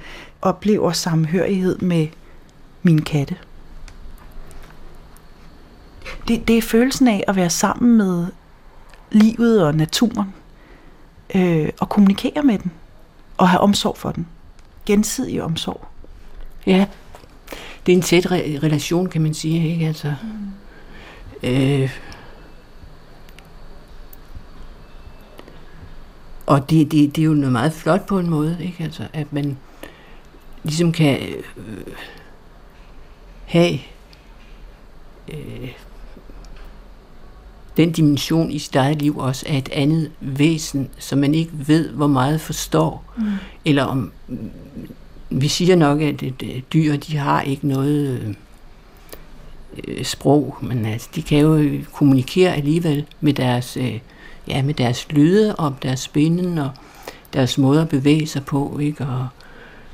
oplever 0.43 0.93
samhørighed 0.93 1.79
med 1.79 2.09
min 2.83 3.03
katte. 3.03 3.37
Det, 6.29 6.49
det 6.49 6.59
er 6.59 6.63
følelsen 6.63 7.09
af 7.09 7.25
at 7.29 7.37
være 7.37 7.51
sammen 7.51 7.97
med 7.97 8.27
livet 9.11 9.67
og 9.67 9.75
naturen, 9.75 10.35
øh, 11.35 11.69
og 11.81 11.89
kommunikere 11.89 12.43
med 12.43 12.59
den, 12.59 12.71
og 13.37 13.49
have 13.49 13.61
omsorg 13.61 13.99
for 13.99 14.13
den. 14.13 14.27
Gensidig 14.87 15.43
omsorg. 15.43 15.85
Ja, 16.67 16.87
det 17.87 17.93
er 17.93 17.97
en 17.97 18.03
tæt 18.03 18.27
re- 18.27 18.63
relation, 18.63 19.09
kan 19.09 19.23
man 19.23 19.35
sige, 19.35 19.73
ikke? 19.73 19.87
Altså, 19.87 20.15
mm. 21.43 21.49
øh, 21.49 21.91
og 26.53 26.71
det, 26.71 26.93
det, 26.93 27.17
det 27.17 27.23
er 27.23 27.27
jo 27.27 27.35
noget 27.35 27.53
meget 27.53 27.73
flot 27.73 28.07
på 28.07 28.19
en 28.19 28.31
måde, 28.31 28.59
ikke? 28.61 28.85
Altså, 28.85 29.03
at 29.13 29.33
man 29.33 29.59
ligesom 30.63 30.93
kan 30.93 31.19
øh, 31.57 31.95
have 33.45 33.79
øh, 35.29 35.71
den 37.77 37.93
dimension 37.93 38.51
i 38.51 38.59
sit 38.59 38.77
eget 38.77 39.03
liv 39.03 39.19
også 39.19 39.47
af 39.49 39.59
et 39.59 39.69
andet 39.69 40.11
væsen, 40.21 40.89
som 40.99 41.19
man 41.19 41.35
ikke 41.35 41.51
ved, 41.53 41.89
hvor 41.89 42.07
meget 42.07 42.41
forstår. 42.41 43.13
Mm. 43.17 43.25
Eller 43.65 43.85
om, 43.85 44.13
vi 45.31 45.49
siger 45.49 45.77
nok, 45.77 46.01
at 46.01 46.25
dyr, 46.73 46.97
de 46.97 47.17
har 47.17 47.43
ikke 47.43 47.69
noget 47.69 48.37
øh, 49.89 50.05
sprog, 50.05 50.57
men 50.63 50.87
altså, 50.87 51.09
de 51.15 51.23
kan 51.23 51.39
jo 51.39 51.71
kommunikere 51.93 52.55
alligevel 52.55 53.07
med 53.21 53.33
deres, 53.33 53.77
øh, 53.77 53.99
ja, 54.49 54.63
med 54.63 54.75
deres 54.75 55.07
lyde 55.11 55.57
og 55.57 55.77
deres 55.83 56.01
spinden 56.01 56.59
og 56.59 56.71
deres 57.33 57.59
måde 57.59 57.81
at 57.81 57.89
bevæge 57.89 58.27
sig 58.27 58.45
på, 58.45 58.79
ikke? 58.79 59.07
Og, 59.07 59.29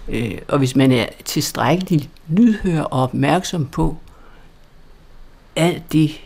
øh, 0.09 0.39
og 0.49 0.59
hvis 0.59 0.77
man 0.77 0.93
er 0.93 1.07
tilstrækkeligt 1.25 2.09
lydhør 2.29 2.81
og 2.81 3.03
opmærksom 3.03 3.67
på 3.67 3.97
alt 5.57 5.93
det, 5.93 6.21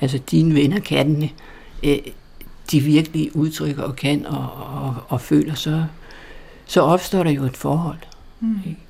altså 0.00 0.18
dine 0.18 0.54
venner, 0.54 0.80
kattene, 0.80 1.30
øh, 1.82 1.98
de 2.70 2.80
virkelig 2.80 3.36
udtrykker 3.36 3.82
og 3.82 3.96
kan 3.96 4.26
og, 4.26 4.48
og, 4.52 4.94
og 5.08 5.20
føler, 5.20 5.54
så, 5.54 5.84
så 6.66 6.80
opstår 6.80 7.22
der 7.22 7.30
jo 7.30 7.44
et 7.44 7.56
forhold. 7.56 7.98
Mm. 8.40 8.60
Ikke? 8.66 8.80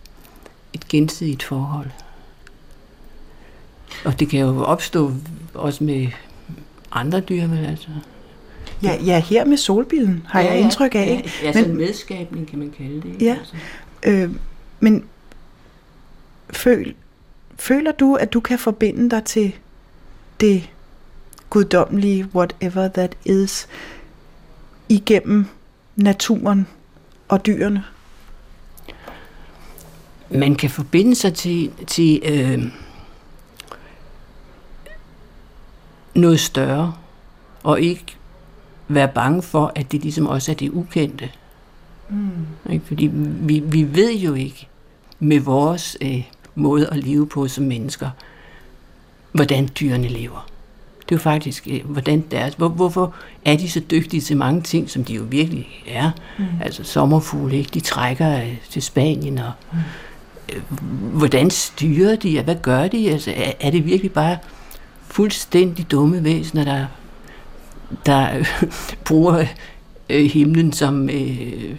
Et 0.73 0.89
gensidigt 0.89 1.43
forhold. 1.43 1.91
Og 4.05 4.21
det 4.21 4.29
kan 4.29 4.41
jo 4.41 4.65
opstå 4.65 5.13
også 5.55 5.85
med 5.85 6.09
andre 6.93 7.21
dyr, 7.21 7.47
men 7.47 7.65
altså... 7.65 7.89
Ja, 8.83 8.99
ja, 9.05 9.21
her 9.21 9.45
med 9.45 9.57
solbillen 9.57 10.27
har 10.29 10.41
ja, 10.41 10.51
jeg 10.51 10.61
indtryk 10.61 10.95
af. 10.95 11.01
Ikke? 11.01 11.33
Ja, 11.43 11.47
ja 11.47 11.53
sådan 11.53 11.69
men, 11.69 11.79
medskabning 11.79 12.47
kan 12.47 12.59
man 12.59 12.71
kalde 12.79 12.97
det. 12.97 13.05
Ikke? 13.05 13.25
Ja, 13.25 13.37
altså. 13.39 13.55
øh, 14.07 14.31
men 14.81 15.05
føl, 16.51 16.95
føler 17.57 17.93
du, 17.93 18.15
at 18.15 18.33
du 18.33 18.41
kan 18.41 18.59
forbinde 18.59 19.11
dig 19.11 19.25
til 19.25 19.53
det 20.41 20.71
guddommelige, 21.51 22.29
whatever 22.35 22.89
that 22.89 23.17
is, 23.25 23.69
igennem 24.89 25.47
naturen 25.97 26.67
og 27.29 27.47
dyrene? 27.47 27.85
Man 30.31 30.55
kan 30.55 30.71
forbinde 30.71 31.15
sig 31.15 31.35
til, 31.35 31.73
til 31.87 32.23
øh, 32.25 32.65
noget 36.15 36.41
større, 36.41 36.95
og 37.63 37.81
ikke 37.81 38.17
være 38.89 39.09
bange 39.09 39.43
for, 39.43 39.73
at 39.75 39.93
det 39.93 40.03
ligesom 40.03 40.27
også 40.27 40.53
er 40.53 40.57
det 40.57 40.71
ukendte. 40.71 41.31
Mm. 42.09 42.73
Ikke? 42.73 42.87
Fordi 42.87 43.11
vi, 43.41 43.63
vi 43.67 43.95
ved 43.95 44.15
jo 44.15 44.35
ikke 44.35 44.69
med 45.21 45.41
vores 45.41 45.97
øh, 46.01 46.23
måde 46.55 46.89
at 46.89 47.05
leve 47.05 47.27
på 47.27 47.49
som 47.49 47.65
mennesker, 47.65 48.11
hvordan 49.33 49.69
dyrene 49.81 50.09
lever. 50.09 50.49
Det 51.01 51.13
er 51.13 51.17
jo 51.17 51.19
faktisk, 51.19 51.69
øh, 51.71 51.81
hvordan 51.85 52.25
deres, 52.31 52.55
hvor, 52.55 52.69
hvorfor 52.69 53.15
er 53.45 53.57
de 53.57 53.71
så 53.71 53.81
dygtige 53.91 54.21
til 54.21 54.37
mange 54.37 54.63
ting, 54.63 54.91
som 54.91 55.05
de 55.05 55.15
jo 55.15 55.23
virkelig 55.29 55.69
er. 55.89 56.11
Mm. 56.39 56.45
Altså 56.61 56.85
sommerfugle, 56.85 57.57
ikke? 57.57 57.71
de 57.75 57.81
trækker 57.81 58.37
øh, 58.39 58.57
til 58.71 58.83
Spanien, 58.83 59.39
og 59.39 59.53
mm. 59.73 59.79
øh, 60.53 60.63
hvordan 61.19 61.51
styrer 61.51 62.17
de, 62.17 62.39
og 62.39 62.45
hvad 62.45 62.57
gør 62.63 62.89
de? 62.89 63.11
Altså, 63.11 63.33
er, 63.37 63.53
er 63.61 63.71
det 63.71 63.87
virkelig 63.87 64.13
bare 64.13 64.39
fuldstændig 65.03 65.91
dumme 65.91 66.25
væsener, 66.25 66.65
der, 66.65 66.87
der 68.07 68.45
bruger 69.07 69.47
øh, 70.11 70.31
himlen 70.31 70.73
som 70.73 71.11
øh, 71.11 71.77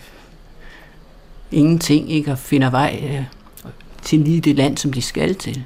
ingenting, 1.52 2.12
ikke? 2.12 2.32
og 2.32 2.38
finder 2.40 2.70
vej 2.70 3.00
øh, 3.04 3.24
til 4.02 4.20
lige 4.20 4.42
det 4.42 4.56
land, 4.56 4.78
som 4.78 4.94
de 4.94 5.02
skal 5.02 5.36
til? 5.36 5.64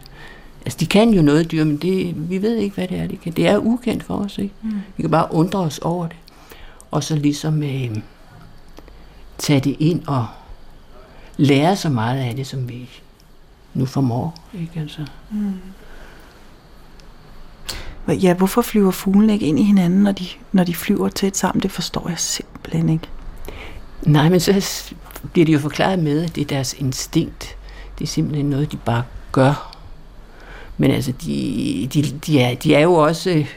Altså, 0.66 0.78
de 0.80 0.86
kan 0.86 1.10
jo 1.10 1.22
noget 1.22 1.52
dyr, 1.52 1.64
men 1.64 1.78
det, 1.78 2.30
vi 2.30 2.42
ved 2.42 2.56
ikke, 2.56 2.76
hvad 2.76 2.88
det 2.88 2.98
er, 3.00 3.08
de 3.08 3.18
kan. 3.18 3.34
Det 3.34 3.48
er 3.48 3.58
ukendt 3.58 4.04
for 4.04 4.16
os, 4.16 4.38
ikke? 4.38 4.54
Mm. 4.62 4.72
Vi 4.98 5.04
kan 5.04 5.12
bare 5.12 5.34
undre 5.34 5.60
os 5.60 5.80
over 5.80 6.08
det. 6.08 6.18
Og 6.92 7.04
så 7.04 7.16
ligesom 7.16 7.64
øh, 7.64 7.98
tage 9.38 9.60
det 9.60 9.76
ind 9.80 10.08
og 10.08 10.28
lære 11.38 11.76
så 11.76 11.90
meget 11.90 12.20
af 12.20 12.36
det, 12.36 12.48
som 12.48 12.70
vi 12.70 12.90
nu 13.74 13.86
formår, 13.86 14.36
ikke 14.60 14.80
altså? 14.80 15.06
Mm. 15.32 15.54
Ja, 18.08 18.34
hvorfor 18.34 18.62
flyver 18.62 18.92
fuglene 18.92 19.34
ikke 19.34 19.46
ind 19.46 19.60
i 19.60 19.64
hinanden, 19.64 20.04
når 20.04 20.12
de, 20.12 20.26
når 20.52 20.64
de 20.64 20.76
flyver 20.76 21.10
tæt 21.10 21.38
sammen? 21.38 21.64
Det 21.64 21.72
forstår 21.72 22.10
jeg 22.10 22.20
simpelthen 22.20 22.90
ikke. 22.90 23.08
Nej, 24.04 24.30
men 24.30 24.40
så 24.40 24.94
bliver 25.34 25.46
de 25.46 25.52
jo 25.52 25.60
forklaret 25.60 26.00
med, 26.00 26.24
at 26.24 26.36
det 26.36 26.42
er 26.42 26.46
deres 26.46 26.74
instinkt. 26.74 27.58
Det 28.00 28.04
er 28.04 28.08
simpelthen 28.08 28.46
noget, 28.46 28.72
de 28.72 28.78
bare 28.78 29.04
gør. 29.32 29.78
Men 30.78 30.92
altså, 30.92 31.12
de, 31.12 31.90
de, 31.94 32.02
de, 32.02 32.40
er, 32.40 32.56
de 32.56 32.76
er 32.76 32.80
jo 32.80 32.94
også 32.94 33.30
øh, 33.30 33.48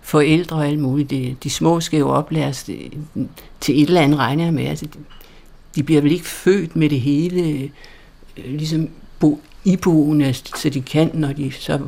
forældre 0.00 0.56
og 0.56 0.66
alt 0.66 0.78
muligt. 0.78 1.10
De, 1.10 1.36
de 1.42 1.50
små 1.50 1.80
skal 1.80 1.98
jo 1.98 2.08
oplæres 2.08 2.68
øh, 2.68 3.24
til 3.60 3.82
et 3.82 3.88
eller 3.88 4.00
andet, 4.00 4.18
regner 4.18 4.44
jeg 4.44 4.54
med. 4.54 4.66
Altså, 4.66 4.86
de, 4.86 4.98
de 5.74 5.82
bliver 5.82 6.00
vel 6.00 6.12
ikke 6.12 6.26
født 6.26 6.76
med 6.76 6.90
det 6.90 7.00
hele, 7.00 7.42
øh, 7.48 7.70
ligesom 8.44 8.88
bo, 9.18 9.40
iboende, 9.64 10.34
så 10.34 10.70
de 10.70 10.80
kan, 10.80 11.10
når 11.14 11.32
de 11.32 11.52
så 11.52 11.78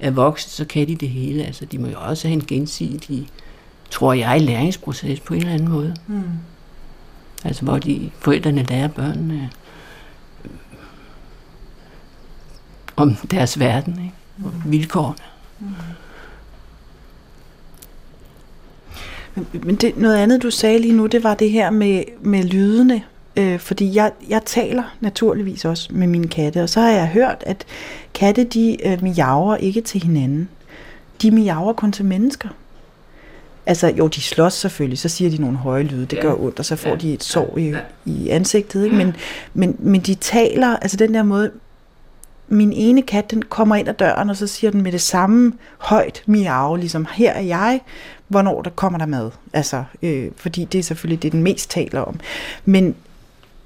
er 0.00 0.10
voksne, 0.10 0.50
så 0.50 0.64
kan 0.64 0.88
de 0.88 0.94
det 0.94 1.08
hele. 1.08 1.44
Altså, 1.44 1.64
de 1.64 1.78
må 1.78 1.88
jo 1.88 2.00
også 2.00 2.28
have 2.28 2.34
en 2.34 2.46
gensidig, 2.46 3.28
tror 3.90 4.12
jeg, 4.12 4.40
læringsproces 4.40 5.20
på 5.20 5.34
en 5.34 5.40
eller 5.40 5.52
anden 5.52 5.68
måde. 5.68 5.96
Mm. 6.06 6.22
Altså, 7.44 7.64
hvor 7.64 7.78
de 7.78 8.10
forældrene 8.18 8.62
lærer 8.62 8.88
børnene 8.88 9.50
om 12.96 13.14
deres 13.14 13.58
verden, 13.58 13.92
ikke? 13.92 14.14
Og 14.44 14.52
vilkårene. 14.66 15.24
Mm. 15.60 15.66
Men, 19.34 19.46
men 19.64 19.76
det, 19.76 19.96
noget 19.96 20.16
andet, 20.16 20.42
du 20.42 20.50
sagde 20.50 20.78
lige 20.78 20.96
nu, 20.96 21.06
det 21.06 21.24
var 21.24 21.34
det 21.34 21.50
her 21.50 21.70
med, 21.70 22.04
med 22.20 22.44
lydene. 22.44 23.02
Øh, 23.36 23.58
fordi 23.58 23.94
jeg, 23.94 24.12
jeg 24.28 24.42
taler 24.46 24.82
naturligvis 25.00 25.64
også 25.64 25.88
med 25.92 26.06
mine 26.06 26.28
katte, 26.28 26.62
og 26.62 26.68
så 26.68 26.80
har 26.80 26.90
jeg 26.90 27.08
hørt, 27.08 27.42
at 27.46 27.64
katte, 28.20 28.44
de 28.44 28.86
øh, 28.86 29.02
miaver 29.02 29.56
ikke 29.56 29.80
til 29.80 30.02
hinanden. 30.02 30.48
De 31.22 31.30
miaver 31.30 31.72
kun 31.72 31.92
til 31.92 32.04
mennesker. 32.04 32.48
Altså, 33.66 33.88
jo, 33.88 34.06
de 34.06 34.20
slås 34.20 34.52
selvfølgelig, 34.52 34.98
så 34.98 35.08
siger 35.08 35.30
de 35.30 35.40
nogle 35.40 35.56
høje 35.56 35.82
lyde, 35.82 36.06
det 36.06 36.16
ja. 36.16 36.22
gør 36.22 36.34
ondt, 36.34 36.58
og 36.58 36.64
så 36.64 36.76
får 36.76 36.90
ja. 36.90 36.96
de 36.96 37.12
et 37.12 37.22
sår 37.22 37.58
i, 37.58 37.74
i 38.04 38.28
ansigtet, 38.28 38.84
ikke? 38.84 38.96
Men, 38.96 39.16
men, 39.54 39.76
men 39.78 40.00
de 40.00 40.14
taler, 40.14 40.76
altså 40.76 40.96
den 40.96 41.14
der 41.14 41.22
måde, 41.22 41.50
min 42.48 42.72
ene 42.72 43.02
kat, 43.02 43.30
den 43.30 43.42
kommer 43.42 43.76
ind 43.76 43.88
ad 43.88 43.94
døren, 43.94 44.30
og 44.30 44.36
så 44.36 44.46
siger 44.46 44.70
den 44.70 44.82
med 44.82 44.92
det 44.92 45.00
samme 45.00 45.52
højt 45.78 46.22
miau, 46.26 46.76
ligesom, 46.76 47.06
her 47.12 47.32
er 47.32 47.40
jeg, 47.40 47.80
hvornår 48.28 48.62
der 48.62 48.70
kommer 48.70 48.98
der 48.98 49.06
mad. 49.06 49.30
Altså, 49.52 49.84
øh, 50.02 50.30
fordi 50.36 50.64
det 50.64 50.78
er 50.78 50.82
selvfølgelig 50.82 51.22
det, 51.22 51.32
den 51.32 51.42
mest 51.42 51.70
taler 51.70 52.00
om. 52.00 52.20
Men, 52.64 52.94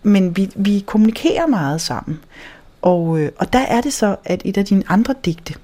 men 0.02 0.36
vi, 0.36 0.50
vi 0.56 0.84
kommunikerer 0.86 1.46
meget 1.46 1.80
sammen. 1.80 2.20
Og, 2.84 3.20
øh, 3.20 3.32
og 3.38 3.52
der 3.52 3.58
er 3.58 3.80
det 3.80 3.92
så, 3.92 4.16
at 4.24 4.42
et 4.44 4.56
af 4.56 4.64
dine 4.64 4.82
andre 4.88 5.14
digte, 5.24 5.54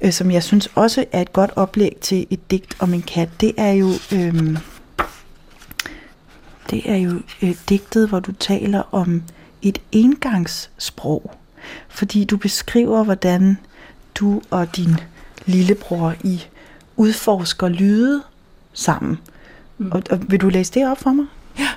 øh, 0.00 0.12
som 0.12 0.30
jeg 0.30 0.42
synes 0.42 0.68
også 0.74 1.04
er 1.12 1.20
et 1.20 1.32
godt 1.32 1.50
oplæg 1.56 1.96
til 2.00 2.26
et 2.30 2.50
digt 2.50 2.76
om 2.78 2.94
en 2.94 3.02
kat, 3.02 3.28
det 3.40 3.52
er 3.56 3.72
jo... 3.72 3.88
Øh, 4.12 4.58
det 6.70 6.90
er 6.90 6.96
jo 6.96 7.20
øh, 7.42 7.54
digtet, 7.68 8.08
hvor 8.08 8.20
du 8.20 8.32
taler 8.32 8.94
om 8.94 9.22
et 9.62 9.78
engangssprog 9.92 11.34
fordi 11.88 12.24
du 12.24 12.36
beskriver, 12.36 13.04
hvordan 13.04 13.58
du 14.14 14.42
og 14.50 14.76
din 14.76 14.96
lillebror 15.46 16.14
i 16.24 16.44
udforsker 16.96 17.68
lyde 17.68 18.22
sammen. 18.72 19.18
Mm. 19.78 19.92
Og, 19.92 20.02
og 20.10 20.20
vil 20.28 20.40
du 20.40 20.48
læse 20.48 20.72
det 20.72 20.90
op 20.90 20.98
for 20.98 21.10
mig? 21.10 21.26
Ja. 21.58 21.68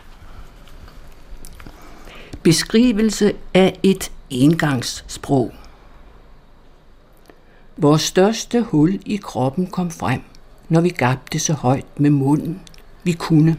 Beskrivelse 2.44 3.34
af 3.54 3.80
et 3.84 4.12
engangssprog. 4.30 5.54
Vores 7.78 8.02
største 8.02 8.62
hul 8.62 9.00
i 9.06 9.16
kroppen 9.16 9.68
kom 9.68 9.92
frem. 9.92 10.22
når 10.70 10.82
vi 10.82 10.90
gabte 10.90 11.40
så 11.40 11.54
højt 11.54 12.00
med 12.00 12.10
munden, 12.10 12.62
vi 13.04 13.12
kunne. 13.12 13.58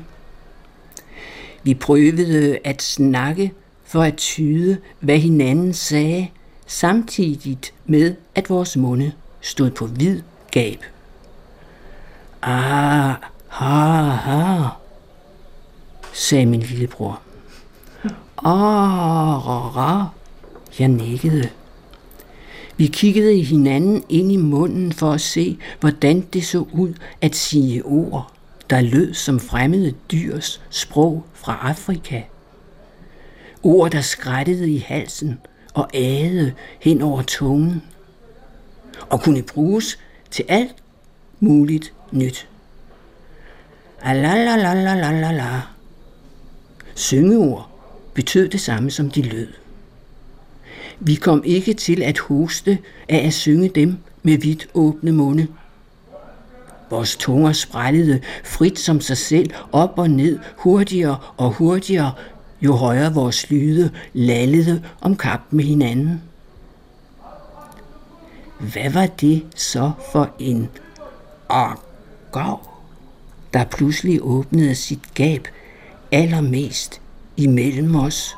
Vi 1.62 1.74
prøvede 1.74 2.59
at 2.64 2.83
snakke 2.83 3.52
for 3.85 4.02
at 4.02 4.16
tyde, 4.16 4.78
hvad 5.00 5.18
hinanden 5.18 5.72
sagde, 5.72 6.28
samtidigt 6.66 7.74
med, 7.87 8.16
at 8.35 8.50
vores 8.50 8.76
munde 8.76 9.12
stod 9.40 9.70
på 9.70 9.87
vid 9.87 10.22
gab. 10.50 10.85
Ah, 12.42 13.14
ha, 13.48 14.02
ha, 14.04 14.68
sagde 16.12 16.46
min 16.46 16.61
lillebror. 16.61 17.20
Ah, 18.38 19.46
ra, 19.46 19.68
ra. 19.68 20.17
Jeg 20.79 20.88
nikkede. 20.88 21.49
Vi 22.77 22.87
kiggede 22.87 23.43
hinanden 23.43 24.05
ind 24.09 24.33
i 24.33 24.37
munden 24.37 24.93
for 24.93 25.12
at 25.12 25.21
se, 25.21 25.59
hvordan 25.81 26.21
det 26.21 26.45
så 26.45 26.59
ud 26.73 26.95
at 27.21 27.37
sige 27.37 27.85
ord, 27.85 28.33
der 28.71 28.81
lød 28.81 29.14
som 29.14 29.41
fremmede 29.41 29.95
dyrs 30.12 30.62
sprog 30.71 31.25
fra 31.35 31.59
Afrika. 31.62 32.23
Ord, 33.62 33.91
der 33.91 34.01
skrættede 34.01 34.71
i 34.71 34.79
halsen 34.79 35.38
og 35.75 35.88
æde 35.95 36.53
hen 36.81 37.03
over 37.03 37.23
tungen, 37.23 37.83
og 39.11 39.23
kunne 39.23 39.43
bruges 39.43 39.99
til 40.31 40.45
alt 40.49 40.75
muligt 41.41 41.93
nyt. 42.12 42.49
Alalalalala. 44.03 45.62
Syngeord 46.95 47.71
betød 48.14 48.49
det 48.49 48.61
samme 48.61 48.91
som 48.91 49.11
de 49.11 49.23
lød. 49.23 49.49
Vi 51.00 51.14
kom 51.14 51.42
ikke 51.44 51.74
til 51.74 52.02
at 52.02 52.18
hoste 52.18 52.78
af 53.08 53.26
at 53.26 53.32
synge 53.32 53.68
dem 53.68 53.96
med 54.22 54.38
vidt 54.38 54.68
åbne 54.74 55.12
munde. 55.12 55.46
Vores 56.90 57.16
tunger 57.16 57.52
sprællede 57.52 58.20
frit 58.44 58.78
som 58.78 59.00
sig 59.00 59.16
selv 59.16 59.50
op 59.72 59.98
og 59.98 60.11
ned, 60.11 60.38
hurtigere 60.56 61.18
og 61.37 61.50
hurtigere, 61.50 62.12
jo 62.62 62.72
højere 62.72 63.14
vores 63.14 63.50
lyde 63.50 63.90
lallede 64.12 64.82
om 65.00 65.16
kap 65.16 65.40
med 65.50 65.64
hinanden. 65.64 66.22
Hvad 68.58 68.90
var 68.90 69.06
det 69.06 69.46
så 69.56 69.92
for 70.12 70.30
en 70.38 70.68
orgav, 71.48 72.68
der 73.52 73.64
pludselig 73.64 74.18
åbnede 74.22 74.74
sit 74.74 75.14
gab 75.14 75.48
allermest 76.12 77.00
imellem 77.37 77.96
os? 77.96 78.37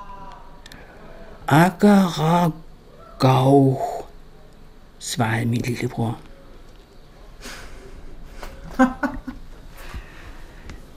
Agaragav, 1.50 2.62
svarede 4.98 5.46
min 5.46 5.60
lillebror. 5.60 6.18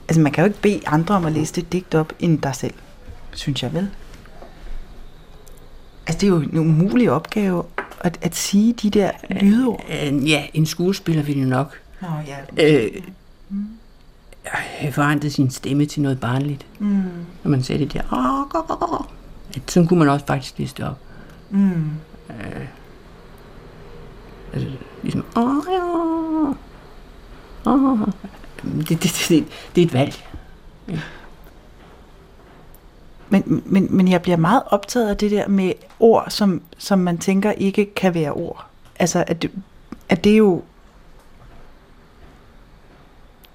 Altså, 0.08 0.20
man 0.20 0.32
kan 0.32 0.42
jo 0.44 0.48
ikke 0.48 0.60
bede 0.60 0.80
andre 0.86 1.14
om 1.14 1.24
at 1.26 1.32
læse 1.32 1.54
det 1.54 1.72
digt 1.72 1.94
op, 1.94 2.12
end 2.20 2.38
dig 2.42 2.54
selv, 2.56 2.74
synes 3.32 3.62
jeg 3.62 3.72
vel. 3.74 3.90
Altså, 6.06 6.20
det 6.20 6.22
er 6.22 6.28
jo 6.28 6.40
en 6.40 6.58
umulig 6.58 7.10
opgave 7.10 7.64
at, 8.00 8.18
at 8.22 8.34
sige 8.34 8.72
de 8.72 8.90
der 8.90 9.10
lydord. 9.30 9.84
Øh, 9.88 10.28
Ja, 10.30 10.46
en 10.54 10.66
skuespiller 10.66 11.22
ville 11.22 11.48
nok 11.48 11.80
Nå, 12.00 12.08
ja. 12.26 12.36
øh, 12.84 13.02
have 14.44 14.92
forandret 14.92 15.32
sin 15.32 15.50
stemme 15.50 15.86
til 15.86 16.02
noget 16.02 16.20
barnligt. 16.20 16.66
Mm. 16.78 17.02
Når 17.42 17.50
man 17.50 17.62
sagde 17.62 17.84
det 17.84 17.92
der. 17.92 18.02
Sådan 19.66 19.88
kunne 19.88 19.98
man 19.98 20.08
også 20.08 20.26
faktisk 20.26 20.58
det 20.58 20.80
op. 20.80 20.98
Mm. 21.50 21.90
Øh, 22.30 22.66
altså, 24.52 24.70
ligesom, 25.02 25.24
åh, 25.36 25.62
ja. 25.70 25.82
Åh. 27.70 27.98
Det, 28.62 28.88
det, 28.88 29.02
det, 29.02 29.26
det, 29.28 29.46
det 29.74 29.82
er 29.82 29.86
et 29.86 29.92
valg. 29.92 30.14
Men, 33.28 33.62
men, 33.66 33.86
men 33.90 34.08
jeg 34.08 34.22
bliver 34.22 34.36
meget 34.36 34.62
optaget 34.66 35.08
af 35.08 35.16
det 35.16 35.30
der 35.30 35.48
med 35.48 35.72
ord, 36.00 36.26
som, 36.28 36.62
som 36.78 36.98
man 36.98 37.18
tænker 37.18 37.52
ikke 37.52 37.94
kan 37.94 38.14
være 38.14 38.32
ord. 38.32 38.66
Altså, 38.96 39.24
at 39.26 39.42
det, 39.42 39.50
at 40.08 40.24
det 40.24 40.32
er 40.32 40.36
jo... 40.36 40.62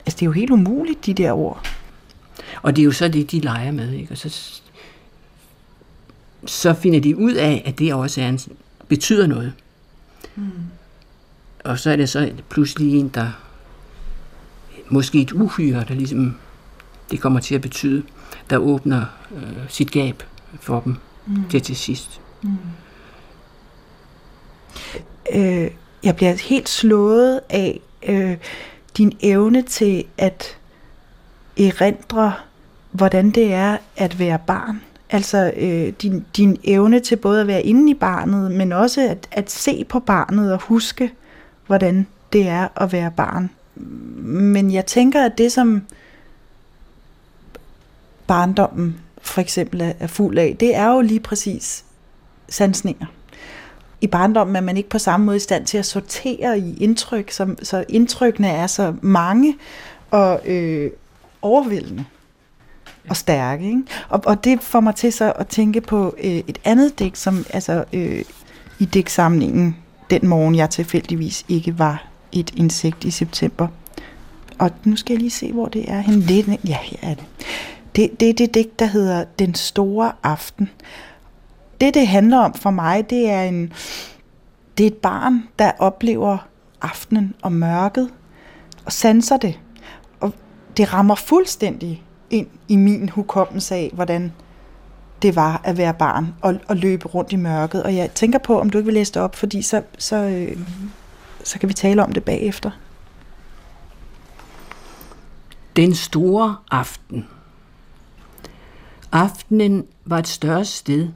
Altså, 0.06 0.18
det 0.18 0.22
er 0.22 0.26
jo 0.26 0.32
helt 0.32 0.52
umuligt, 0.52 1.06
de 1.06 1.14
der 1.14 1.32
ord. 1.32 1.68
Og 2.62 2.76
det 2.76 2.82
er 2.82 2.86
jo 2.86 2.92
så 2.92 3.08
det, 3.08 3.32
de 3.32 3.40
leger 3.40 3.72
med, 3.72 3.92
ikke? 3.92 4.12
Og 4.12 4.18
så, 4.18 4.62
så 6.50 6.74
finder 6.74 7.00
de 7.00 7.18
ud 7.18 7.34
af, 7.34 7.64
at 7.66 7.80
det 7.80 7.94
også 7.94 8.22
er 8.22 8.30
en, 8.30 8.40
betyder 8.88 9.28
noget. 9.28 9.54
Mm. 10.36 10.52
Og 11.64 11.80
så 11.80 11.92
er 11.92 11.96
det 11.96 12.10
så 12.10 12.32
pludselig 12.50 13.00
en, 13.00 13.10
der 13.10 13.30
måske 14.90 15.22
et 15.22 15.32
uhyre, 15.32 15.86
der 15.88 15.94
ligesom 15.94 16.36
det 17.12 17.22
kommer 17.22 17.40
til 17.40 17.56
at 17.56 17.62
betyde, 17.62 18.04
der 18.50 18.58
åbner 18.58 19.06
øh, 19.36 19.70
sit 19.70 19.92
gab 19.92 20.24
for 20.62 20.80
dem 20.80 20.96
mm. 21.26 21.50
til 21.50 21.62
til 21.62 21.76
sidst. 21.76 22.22
øh, 25.36 25.72
jeg 26.04 26.16
bliver 26.16 26.34
helt 26.50 26.70
slået 26.70 27.40
af 27.50 27.80
øh, 28.04 28.38
din 28.98 29.18
evne 29.22 29.62
til 29.62 30.06
at 30.18 30.58
erindre, 31.58 32.34
hvordan 32.92 33.32
det 33.32 33.54
er 33.54 33.78
at 33.96 34.20
være 34.20 34.40
barn. 34.48 34.82
Altså 35.10 35.54
øh, 35.58 35.94
din, 36.02 36.26
din 36.38 36.58
evne 36.64 37.00
til 37.00 37.16
både 37.16 37.42
at 37.42 37.48
være 37.48 37.64
inde 37.64 37.92
i 37.92 37.94
barnet, 37.94 38.52
men 38.52 38.72
også 38.72 39.02
at, 39.02 39.28
at 39.32 39.52
se 39.52 39.86
på 39.90 40.00
barnet 40.00 40.54
og 40.54 40.62
huske, 40.62 41.12
hvordan 41.68 42.08
det 42.34 42.48
er 42.48 42.68
at 42.84 42.92
være 42.92 43.12
barn. 43.18 43.50
Men 44.22 44.72
jeg 44.72 44.86
tænker, 44.86 45.26
at 45.26 45.38
det 45.38 45.52
som 45.52 45.82
barndommen 48.28 49.00
for 49.22 49.42
eksempel 49.42 49.82
er 49.82 49.94
er 50.00 50.08
fuld 50.08 50.38
af, 50.38 50.56
det 50.60 50.76
er 50.76 50.94
jo 50.94 51.02
lige 51.02 51.20
præcis 51.20 51.86
sansninger 52.50 53.06
i 54.02 54.08
barndommen 54.08 54.56
er 54.56 54.62
man 54.62 54.78
ikke 54.78 54.90
på 54.90 55.00
samme 55.00 55.26
måde 55.26 55.38
i 55.38 55.40
stand 55.40 55.66
til 55.66 55.78
at 55.78 55.86
sortere 55.86 56.60
i 56.60 56.78
indtryk, 56.78 57.32
som, 57.32 57.58
så 57.64 57.86
indtrykkene 57.90 58.48
er 58.48 58.68
så 58.68 58.94
mange 59.02 59.58
og 60.12 60.42
øh, 60.46 60.92
overvældende 61.42 62.06
og 63.10 63.18
stærke. 63.18 63.66
Ikke? 63.66 63.84
Og, 64.10 64.22
og 64.26 64.44
det 64.44 64.62
får 64.62 64.80
mig 64.80 64.96
til 64.96 65.14
så 65.14 65.34
at 65.36 65.48
tænke 65.48 65.82
på 65.82 66.16
øh, 66.24 66.32
et 66.32 66.58
andet 66.66 67.00
digt, 67.00 67.18
som 67.18 67.46
altså 67.50 67.84
øh, 67.94 68.22
i 68.80 68.86
digtsamlingen 68.86 69.78
Den 70.10 70.28
morgen, 70.28 70.56
jeg 70.56 70.70
tilfældigvis 70.70 71.46
ikke 71.50 71.80
var 71.80 72.08
et 72.32 72.54
insekt 72.56 73.04
i 73.04 73.12
september. 73.12 73.68
Og 74.60 74.72
nu 74.84 74.96
skal 74.96 75.14
jeg 75.14 75.20
lige 75.20 75.30
se, 75.30 75.52
hvor 75.52 75.68
det 75.68 75.92
er. 75.92 76.00
henne. 76.00 76.28
Det, 76.28 76.60
ja, 76.68 76.78
her 76.82 77.10
er 77.10 77.14
det. 77.14 77.26
Det, 77.96 78.20
det 78.20 78.30
er 78.30 78.34
det 78.34 78.54
digt, 78.54 78.80
der 78.80 78.86
hedder 78.86 79.24
Den 79.40 79.56
store 79.56 80.12
aften. 80.24 80.70
Det, 81.82 81.94
det 81.94 82.08
handler 82.08 82.38
om 82.38 82.54
for 82.54 82.70
mig, 82.70 83.10
det 83.10 83.30
er 83.30 83.44
en 83.44 83.74
det 84.80 84.86
er 84.86 84.88
et 84.88 84.98
barn, 84.98 85.44
der 85.60 85.72
oplever 85.80 86.38
aftenen 86.82 87.34
og 87.42 87.52
mørket 87.52 88.10
og 88.86 88.92
sanser 88.92 89.38
det. 89.38 89.60
Og 90.20 90.34
det 90.78 90.94
rammer 90.94 91.16
fuldstændig 91.16 92.04
ind 92.30 92.48
i 92.68 92.76
min 92.76 93.10
hukommelse 93.10 93.76
af, 93.76 93.92
hvordan 93.94 94.32
det 95.22 95.36
var 95.36 95.62
at 95.64 95.78
være 95.78 95.94
barn 95.94 96.34
og, 96.42 96.60
og 96.68 96.78
løbe 96.78 97.08
rundt 97.08 97.32
i 97.32 97.36
mørket. 97.36 97.84
Og 97.84 97.96
jeg 97.96 98.12
tænker 98.12 98.40
på, 98.40 98.60
om 98.60 98.70
du 98.70 98.78
ikke 98.78 98.86
vil 98.86 98.94
læse 98.94 99.14
det 99.14 99.22
op, 99.22 99.36
fordi 99.36 99.62
så, 99.62 99.82
så, 99.98 100.16
øh, 100.16 100.58
så 101.44 101.60
kan 101.60 101.70
vi 101.70 101.74
tale 101.74 102.04
om 102.04 102.12
det 102.12 102.24
bagefter. 102.24 102.72
Den 105.76 105.96
store 105.96 106.56
aften. 106.72 107.26
Aftenen 109.12 109.86
var 110.06 110.20
et 110.20 110.28
større 110.28 110.66
sted 110.66 111.08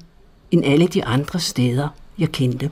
end 0.51 0.65
alle 0.65 0.87
de 0.87 1.05
andre 1.05 1.39
steder, 1.39 1.87
jeg 2.17 2.31
kendte. 2.31 2.71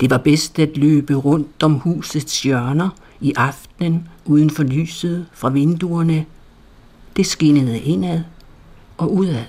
Det 0.00 0.10
var 0.10 0.18
bedst 0.18 0.58
at 0.58 0.76
løbe 0.76 1.14
rundt 1.14 1.62
om 1.62 1.74
husets 1.74 2.42
hjørner 2.42 2.88
i 3.20 3.32
aftenen 3.36 4.08
uden 4.24 4.50
for 4.50 4.62
lyset 4.62 5.26
fra 5.32 5.48
vinduerne. 5.48 6.26
Det 7.16 7.26
skinnede 7.26 7.80
indad 7.80 8.22
og 8.98 9.14
udad. 9.14 9.44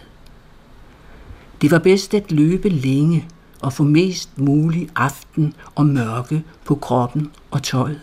Det 1.61 1.71
var 1.71 1.79
bedst 1.79 2.13
at 2.13 2.31
løbe 2.31 2.69
længe 2.69 3.27
og 3.61 3.73
få 3.73 3.83
mest 3.83 4.37
mulig 4.37 4.89
aften 4.95 5.53
og 5.75 5.85
mørke 5.85 6.43
på 6.65 6.75
kroppen 6.75 7.31
og 7.51 7.63
tøjet. 7.63 8.01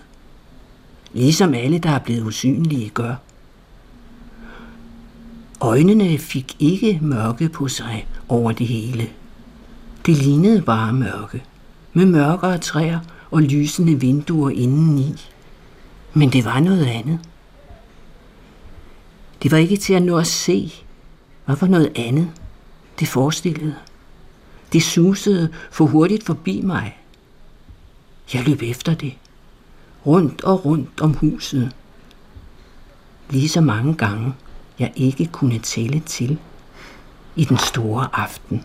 Ligesom 1.12 1.54
alle, 1.54 1.78
der 1.78 1.90
er 1.90 1.98
blevet 1.98 2.22
usynlige, 2.26 2.88
gør. 2.88 3.14
Øjnene 5.60 6.18
fik 6.18 6.56
ikke 6.58 6.98
mørke 7.02 7.48
på 7.48 7.68
sig 7.68 8.06
over 8.28 8.52
det 8.52 8.66
hele. 8.66 9.08
Det 10.06 10.16
lignede 10.16 10.62
bare 10.62 10.92
mørke, 10.92 11.44
med 11.92 12.06
mørkere 12.06 12.58
træer 12.58 13.00
og 13.30 13.42
lysende 13.42 14.00
vinduer 14.00 14.50
indeni. 14.50 15.14
Men 16.14 16.32
det 16.32 16.44
var 16.44 16.60
noget 16.60 16.86
andet. 16.86 17.20
Det 19.42 19.50
var 19.50 19.58
ikke 19.58 19.76
til 19.76 19.94
at 19.94 20.02
nå 20.02 20.18
at 20.18 20.26
se. 20.26 20.72
Hvad 21.44 21.56
var 21.56 21.66
noget 21.66 21.92
andet? 21.96 22.30
Det 23.00 23.08
forestillede. 23.08 23.74
Det 24.72 24.82
susede 24.82 25.52
for 25.70 25.86
hurtigt 25.86 26.24
forbi 26.24 26.60
mig. 26.60 26.98
Jeg 28.34 28.44
løb 28.44 28.62
efter 28.62 28.94
det. 28.94 29.14
rundt 30.06 30.44
og 30.44 30.64
rundt 30.64 31.00
om 31.00 31.14
huset. 31.14 31.72
Lige 33.30 33.48
så 33.48 33.60
mange 33.60 33.94
gange, 33.94 34.34
jeg 34.78 34.92
ikke 34.96 35.26
kunne 35.26 35.58
tælle 35.58 36.00
til 36.00 36.38
i 37.36 37.44
den 37.44 37.58
store 37.58 38.08
aften. 38.12 38.64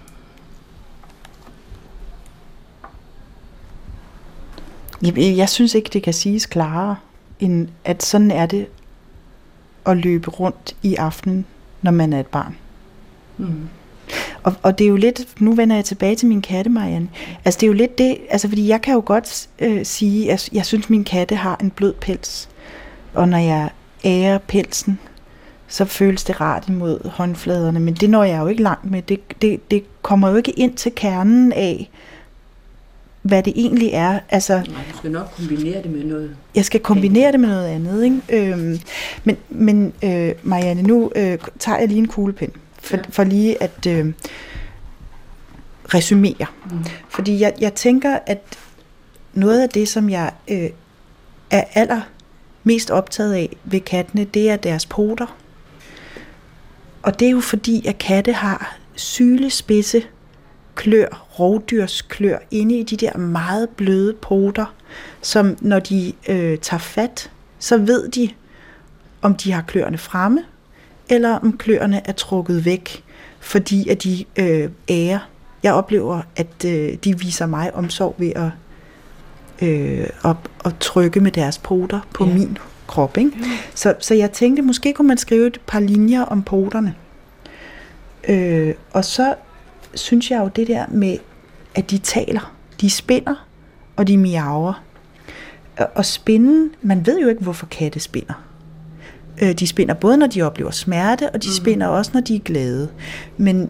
Jeg, 5.02 5.18
jeg 5.18 5.50
synes 5.50 5.76
ikke, 5.76 5.90
det 5.94 6.04
kan 6.04 6.14
siges 6.14 6.46
klarere, 6.46 6.96
end 7.40 7.70
at 7.84 8.04
sådan 8.04 8.32
er 8.32 8.46
det 8.46 8.68
at 9.88 9.98
løbe 9.98 10.30
rundt 10.30 10.76
i 10.84 10.96
aftenen, 10.96 11.46
når 11.82 11.92
man 11.92 12.14
er 12.14 12.20
et 12.20 12.28
barn. 12.28 12.56
Mm. 13.38 13.70
Og, 14.44 14.54
og 14.62 14.78
det 14.78 14.86
er 14.86 14.90
jo 14.90 14.96
lidt, 14.96 15.42
nu 15.42 15.56
vender 15.56 15.76
jeg 15.76 15.86
tilbage 15.86 16.16
til 16.16 16.28
min 16.28 16.42
katte, 16.42 16.70
Marianne. 16.70 17.10
Altså 17.46 17.58
det 17.60 17.64
er 17.64 17.68
jo 17.68 17.74
lidt 17.74 17.98
det, 17.98 18.18
altså 18.30 18.48
fordi 18.48 18.68
jeg 18.68 18.82
kan 18.82 18.94
jo 18.94 19.04
godt 19.06 19.50
øh, 19.60 19.86
sige, 19.86 20.32
at 20.32 20.50
jeg 20.54 20.66
synes, 20.66 20.90
min 20.90 21.04
katte 21.04 21.36
har 21.36 21.58
en 21.62 21.72
blød 21.72 21.94
pels. 21.94 22.50
Og 23.14 23.30
når 23.30 23.38
jeg 23.38 23.70
ærer 24.06 24.38
pelsen, 24.38 25.00
så 25.68 25.86
føles 25.86 26.24
det 26.24 26.42
rart 26.42 26.68
imod 26.68 27.10
håndfladerne. 27.10 27.80
Men 27.80 27.94
det 27.94 28.10
når 28.10 28.24
jeg 28.24 28.42
jo 28.42 28.48
ikke 28.48 28.64
langt 28.64 28.92
med. 28.92 29.02
Det, 29.02 29.42
det, 29.42 29.72
det 29.72 29.84
kommer 30.02 30.30
jo 30.30 30.36
ikke 30.36 30.52
ind 30.52 30.76
til 30.76 30.92
kernen 30.96 31.54
af, 31.54 31.90
hvad 33.28 33.44
det 33.44 33.54
egentlig 33.56 33.90
er. 33.94 34.20
Altså, 34.30 34.54
Nej, 34.54 34.64
du 34.92 34.98
skal 34.98 35.12
nok 35.12 35.28
kombinere 35.38 35.84
det 35.84 35.92
med 35.92 36.04
noget. 36.04 36.36
jeg 36.56 36.66
skal 36.66 36.80
kombinere 36.80 37.32
det 37.32 37.40
med 37.40 37.50
noget 37.50 37.68
andet. 37.68 38.04
Ikke? 38.04 38.52
Øhm, 38.54 38.80
men 39.24 39.38
men 39.50 39.94
øh, 40.04 40.32
Marianne, 40.44 40.82
nu 40.82 41.12
øh, 41.16 41.38
tager 41.60 41.80
jeg 41.80 41.88
lige 41.88 41.98
en 41.98 42.08
kuglepen, 42.08 42.52
for, 42.80 42.98
Ja. 42.98 43.02
for 43.10 43.24
lige 43.24 43.64
at 43.64 43.86
øh, 43.88 44.14
resumere. 45.94 46.46
Mm. 46.72 46.78
Fordi 47.10 47.40
jeg, 47.40 47.54
jeg 47.60 47.74
tænker, 47.74 48.20
at 48.26 48.58
noget 49.34 49.62
af 49.62 49.70
det, 49.70 49.88
som 49.90 50.10
jeg 50.10 50.32
øh, 50.48 50.70
er 51.52 51.64
aller 51.74 52.02
mest 52.64 52.92
optaget 52.92 53.34
af 53.34 53.58
ved 53.64 53.80
kattene, 53.80 54.24
det 54.24 54.50
er 54.50 54.56
deres 54.56 54.86
poter. 54.86 55.38
Og 57.04 57.20
det 57.20 57.26
er 57.26 57.32
jo 57.32 57.40
fordi, 57.40 57.88
at 57.88 57.98
katte 57.98 58.34
har 58.34 58.78
sylespidse 58.96 60.04
klør, 60.78 61.26
rovdyrsklør, 61.40 62.38
inde 62.52 62.80
i 62.80 62.84
de 62.84 62.98
der 62.98 63.18
meget 63.18 63.70
bløde 63.70 64.14
poter, 64.14 64.74
som 65.22 65.58
når 65.62 65.80
de 65.80 66.14
øh, 66.30 66.58
tager 66.58 66.80
fat, 66.80 67.32
så 67.60 67.78
ved 67.78 68.10
de, 68.10 68.30
om 69.22 69.36
de 69.36 69.52
har 69.52 69.62
kløerne 69.62 69.98
fremme, 69.98 70.44
eller 71.10 71.36
om 71.36 71.58
kløerne 71.58 72.02
er 72.06 72.12
trukket 72.12 72.66
væk, 72.66 73.04
fordi 73.40 73.90
at 73.90 74.04
de 74.04 74.26
øh, 74.40 74.70
ærer. 74.90 75.20
Jeg 75.64 75.74
oplever, 75.74 76.22
at 76.36 76.66
øh, 76.66 76.94
de 77.04 77.20
viser 77.20 77.46
mig 77.46 77.76
omsorg 77.76 78.16
ved 78.18 78.32
at, 78.36 78.50
øh, 79.68 80.08
at, 80.26 80.36
at 80.66 80.74
trykke 80.80 81.20
med 81.20 81.32
deres 81.32 81.58
poter 81.58 82.00
på 82.14 82.26
Ja. 82.26 82.34
min 82.34 82.58
krop. 82.88 83.18
Ikke? 83.18 83.32
Så, 83.76 83.94
så 84.00 84.14
jeg 84.14 84.32
tænkte, 84.32 84.62
måske 84.62 84.94
kunne 84.94 85.08
man 85.08 85.18
skrive 85.18 85.48
et 85.48 85.62
par 85.68 85.80
linjer 85.80 86.22
om 86.22 86.44
poterne. 86.44 86.96
Øh, 88.28 88.74
og 88.92 89.06
så 89.06 89.36
synes 89.94 90.32
jeg 90.32 90.40
jo 90.40 90.50
det 90.56 90.68
der 90.68 90.86
med, 90.90 91.18
at 91.76 91.92
de 91.92 91.98
taler. 91.98 92.54
De 92.82 92.90
spinder, 92.90 93.48
og 93.96 94.08
de 94.08 94.18
miaver. 94.18 94.84
Og- 95.96 96.06
spinden, 96.06 96.72
man 96.82 97.06
ved 97.06 97.20
jo 97.20 97.28
ikke, 97.28 97.44
hvorfor 97.44 97.66
katte 97.66 98.00
spinder. 98.00 98.44
Øh, 99.42 99.52
De 99.54 99.68
spinder 99.68 99.94
både, 99.94 100.18
når 100.18 100.28
de 100.28 100.42
oplever 100.42 100.72
smerte, 100.72 101.30
og 101.30 101.44
de 101.44 101.48
mm. 101.48 101.54
spinder 101.54 101.88
også, 101.88 102.12
når 102.14 102.22
de 102.22 102.36
er 102.36 102.40
glade. 102.40 102.90
Men, 103.38 103.70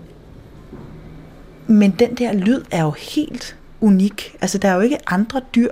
men 1.67 1.91
den 1.91 2.15
der 2.15 2.33
lyd 2.33 2.63
er 2.71 2.83
jo 2.83 2.91
helt 2.91 3.55
unik. 3.81 4.35
Altså, 4.41 4.57
der 4.57 4.69
er 4.69 4.73
jo 4.75 4.79
ikke 4.81 4.97
andre 5.07 5.41
dyr, 5.55 5.71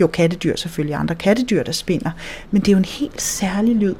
jo 0.00 0.06
kattedyr 0.06 0.56
selvfølgelig, 0.56 0.96
andre 0.96 1.14
kattedyr, 1.14 1.62
der 1.62 1.72
spinder, 1.72 2.10
men 2.50 2.60
det 2.62 2.68
er 2.68 2.72
jo 2.72 2.78
en 2.78 2.84
helt 2.84 3.22
særlig 3.22 3.76
lyd. 3.76 3.94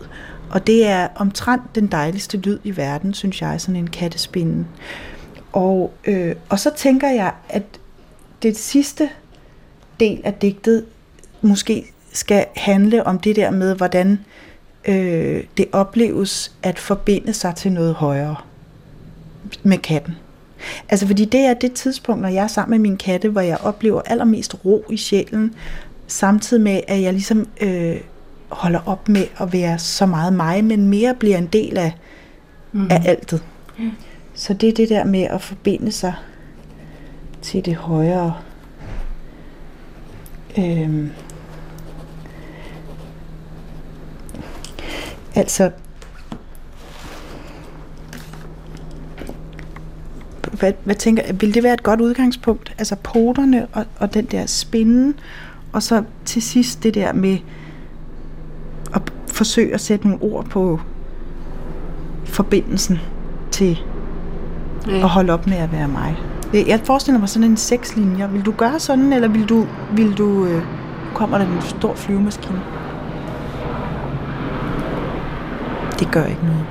Og 0.51 0.67
det 0.67 0.87
er 0.87 1.09
omtrent 1.17 1.63
den 1.75 1.87
dejligste 1.87 2.37
lyd 2.37 2.59
i 2.65 2.77
verden, 2.77 3.15
synes 3.15 3.43
jeg, 3.43 3.61
sådan 3.61 3.77
en 3.77 3.91
kattespinden. 3.91 4.67
Og, 5.57 5.93
øh, 6.05 6.35
og 6.49 6.59
så 6.59 6.71
tænker 6.77 7.09
jeg, 7.11 7.33
at 7.49 7.63
det 8.43 8.57
sidste 8.57 9.11
del 10.01 10.21
af 10.25 10.35
digtet 10.35 10.85
måske 11.43 11.93
skal 12.13 12.47
handle 12.57 13.07
om 13.07 13.19
det 13.19 13.37
der 13.37 13.51
med, 13.51 13.75
hvordan 13.75 14.19
øh, 14.89 15.45
det 15.57 15.67
opleves 15.73 16.53
at 16.63 16.79
forbinde 16.79 17.33
sig 17.33 17.55
til 17.55 17.73
noget 17.73 17.95
højere 17.95 18.37
med 19.63 19.79
katten. 19.79 20.15
Altså 20.89 21.07
fordi 21.07 21.25
det 21.25 21.41
er 21.41 21.55
det 21.55 21.73
tidspunkt, 21.73 22.23
når 22.23 22.29
jeg 22.29 22.45
er 22.45 22.49
sammen 22.49 22.71
med 22.71 22.91
min 22.91 22.97
katte, 22.97 23.29
hvor 23.29 23.41
jeg 23.41 23.59
oplever 23.63 24.03
allermest 24.07 24.65
ro 24.65 24.85
i 24.91 24.97
sjælen, 24.97 25.55
samtidig 26.07 26.63
med, 26.63 26.81
at 26.89 27.03
jeg 27.03 27.13
ligesom 27.13 27.49
øh, 27.61 27.97
holder 28.49 28.81
op 28.87 29.09
med 29.09 29.27
at 29.41 29.53
være 29.53 29.79
så 29.79 30.07
meget 30.07 30.33
mig, 30.33 30.65
men 30.65 30.89
mere 30.89 31.15
bliver 31.15 31.39
en 31.39 31.47
del 31.47 31.79
af, 31.79 31.93
mm. 32.73 32.91
af 32.91 33.03
altet. 33.05 33.43
Så 34.37 34.55
det 34.55 34.69
er 34.69 34.73
det 34.73 34.89
der 34.89 35.05
med 35.05 35.23
at 35.23 35.43
forbinde 35.43 35.93
sig 35.93 36.15
til 37.43 37.65
det 37.65 37.77
højere. 37.77 38.37
Øhm. 40.59 41.11
Altså, 45.35 45.71
hvad, 50.53 50.73
hvad 50.85 50.95
tænker 50.95 51.33
vil 51.33 51.55
det 51.55 51.63
være 51.63 51.75
et 51.75 51.83
godt 51.83 52.01
udgangspunkt? 52.01 52.75
Altså 52.79 52.97
poterne 52.97 53.67
og, 53.73 53.85
og 53.99 54.15
den 54.15 54.25
der 54.25 54.47
spinden, 54.47 55.21
og 55.73 55.83
så 55.83 56.05
til 56.25 56.43
sidst 56.43 56.83
det 56.83 56.95
der 56.95 57.13
med 57.13 57.39
at 58.95 59.03
forsøge 59.27 59.75
at 59.75 59.81
sætte 59.81 60.09
nogle 60.09 60.23
ord 60.23 60.45
på 60.45 60.81
forbindelsen 62.25 62.99
til 63.51 63.79
Ja. 64.89 64.97
at 64.97 65.09
holde 65.09 65.33
op 65.33 65.47
med 65.47 65.57
at 65.57 65.73
være 65.73 65.89
mig. 65.89 66.17
Jeg 66.53 66.81
forestiller 66.85 67.21
mig 67.21 67.29
sådan 67.29 67.51
en 67.51 67.57
sekslinje. 67.57 68.31
Vil 68.31 68.43
du 68.43 68.53
gøre 68.53 68.81
sådan, 68.81 69.13
eller 69.13 69.29
vil 69.29 69.49
du, 69.49 69.67
vil 69.93 70.19
du 70.19 70.47
øh, 70.47 70.63
kommer 71.15 71.39
der 71.39 71.45
en 71.45 71.63
stor 71.63 71.95
flyvemaskine? 71.95 72.63
Det 75.99 76.11
gør 76.11 76.25
ikke 76.25 76.47
noget. 76.47 76.65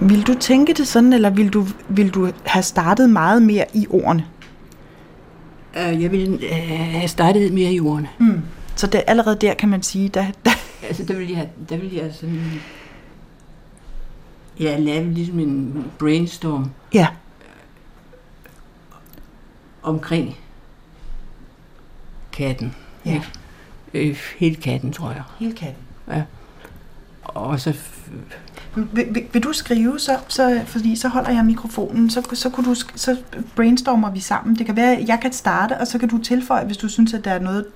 Vil 0.00 0.26
du 0.26 0.34
tænke 0.34 0.74
det 0.74 0.88
sådan, 0.88 1.12
eller 1.12 1.30
vil 1.30 1.48
du, 1.48 1.66
vil 1.88 2.10
du 2.10 2.28
have 2.44 2.62
startet 2.62 3.10
meget 3.10 3.42
mere 3.42 3.64
i 3.74 3.86
ordene? 3.90 4.24
Uh, 5.74 6.02
jeg 6.02 6.12
vil 6.12 6.34
uh, 6.34 6.78
have 6.78 7.08
startet 7.08 7.52
mere 7.52 7.72
i 7.72 7.80
ordene. 7.80 8.08
Mm. 8.18 8.40
Så 8.76 8.86
det, 8.86 9.02
allerede 9.06 9.36
der 9.40 9.54
kan 9.54 9.68
man 9.68 9.82
sige, 9.82 10.08
der, 10.08 10.24
der, 10.44 10.50
Altså, 10.88 11.04
der 11.04 11.14
vil 11.14 11.30
jeg, 11.30 11.48
der 11.68 11.76
vil 11.76 11.94
jeg 11.94 12.10
sådan... 12.12 12.60
Ja, 14.60 14.78
lave 14.78 15.12
ligesom 15.12 15.38
en 15.38 15.84
brainstorm 15.98 16.70
ja, 16.94 17.06
omkring 19.82 20.36
katten. 22.32 22.74
Ja. 23.04 23.14
ikke? 23.14 24.10
Øh, 24.10 24.18
hele 24.38 24.56
katten, 24.56 24.92
tror 24.92 25.10
jeg. 25.10 25.22
hele 25.38 25.52
katten. 25.52 25.82
Ja. 26.08 26.22
Og 27.24 27.60
så... 27.60 27.74
Vil, 28.74 29.14
vil, 29.14 29.26
vil 29.32 29.42
du 29.42 29.52
skrive, 29.52 29.98
så, 29.98 30.18
så, 30.28 30.62
fordi 30.66 30.96
så 30.96 31.08
holder 31.08 31.30
jeg 31.30 31.44
mikrofonen, 31.44 32.10
så, 32.10 32.28
så, 32.32 32.50
kunne 32.50 32.66
du, 32.66 32.74
så 32.74 33.16
brainstormer 33.56 34.10
vi 34.10 34.20
sammen. 34.20 34.56
Det 34.56 34.66
kan 34.66 34.76
være, 34.76 34.96
at 34.96 35.08
jeg 35.08 35.18
kan 35.22 35.32
starte, 35.32 35.78
og 35.80 35.86
så 35.86 35.98
kan 35.98 36.08
du 36.08 36.18
tilføje, 36.18 36.64
hvis 36.64 36.76
du 36.76 36.88
synes, 36.88 37.14
at 37.14 37.24
der 37.24 37.30
er 37.30 37.38
noget, 37.38 37.66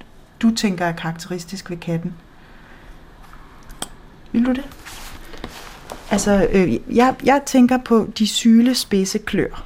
du 0.43 0.55
tænker 0.55 0.87
er 0.87 0.93
karakteristisk 0.93 1.71
ved 1.71 1.77
katten. 1.77 2.15
Vil 4.33 4.47
du 4.47 4.53
det? 4.53 4.65
Altså, 6.13 6.49
øh, 6.53 6.97
jeg, 6.97 7.15
jeg 7.25 7.43
tænker 7.47 7.79
på 7.79 8.09
de 8.19 8.27
syle 8.27 8.75
spidse 8.75 9.19
klør. 9.19 9.65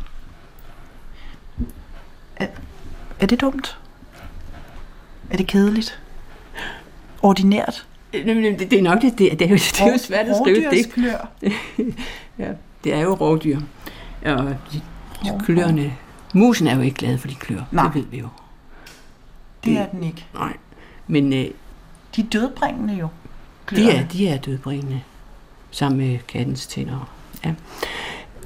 Er, 2.36 2.46
er 3.20 3.26
det 3.26 3.40
dumt? 3.40 3.78
Er 5.30 5.36
det 5.36 5.46
kedeligt? 5.46 6.00
Ordinært? 7.22 7.86
Jamen, 8.14 8.58
Det, 8.58 8.70
det 8.70 8.78
er 8.78 8.82
nok 8.82 9.02
det, 9.02 9.18
det, 9.18 9.38
det, 9.38 9.42
er 9.42 9.48
jo, 9.48 9.54
det 9.56 9.80
er 9.80 9.92
jo 9.92 9.98
svært 9.98 10.26
at 10.26 10.36
skrive 10.36 10.66
et 10.66 10.72
digt. 10.72 10.86
Rovdyrsklør. 10.96 11.28
Ja, 12.38 12.48
det 12.84 12.94
er 12.94 13.00
jo 13.00 13.14
rovdyr. 13.14 13.60
Og 14.24 14.56
de 14.72 14.80
Hov, 15.30 15.40
kløerne... 15.40 15.92
Musen 16.34 16.66
er 16.66 16.76
jo 16.76 16.80
ikke 16.80 16.96
glad 16.96 17.18
for 17.18 17.28
de 17.28 17.34
klør. 17.34 17.60
Nej. 17.70 17.84
Det 17.84 17.94
ved 17.94 18.02
vi 18.10 18.18
jo. 18.18 18.28
Det 19.64 19.78
er 19.78 19.86
den 19.86 20.04
ikke. 20.04 20.26
Nej. 20.34 20.56
Men 21.06 21.32
øh, 21.32 21.44
De 22.16 22.20
er 22.20 22.26
dødbringende 22.32 22.94
jo. 22.94 23.08
de, 23.70 23.90
er, 23.90 24.08
de 24.08 24.28
er 24.28 24.36
dødbringende. 24.38 25.02
Sammen 25.76 25.98
med 25.98 26.18
kattens 26.28 26.66
tænder. 26.66 27.10
Ja. 27.44 27.52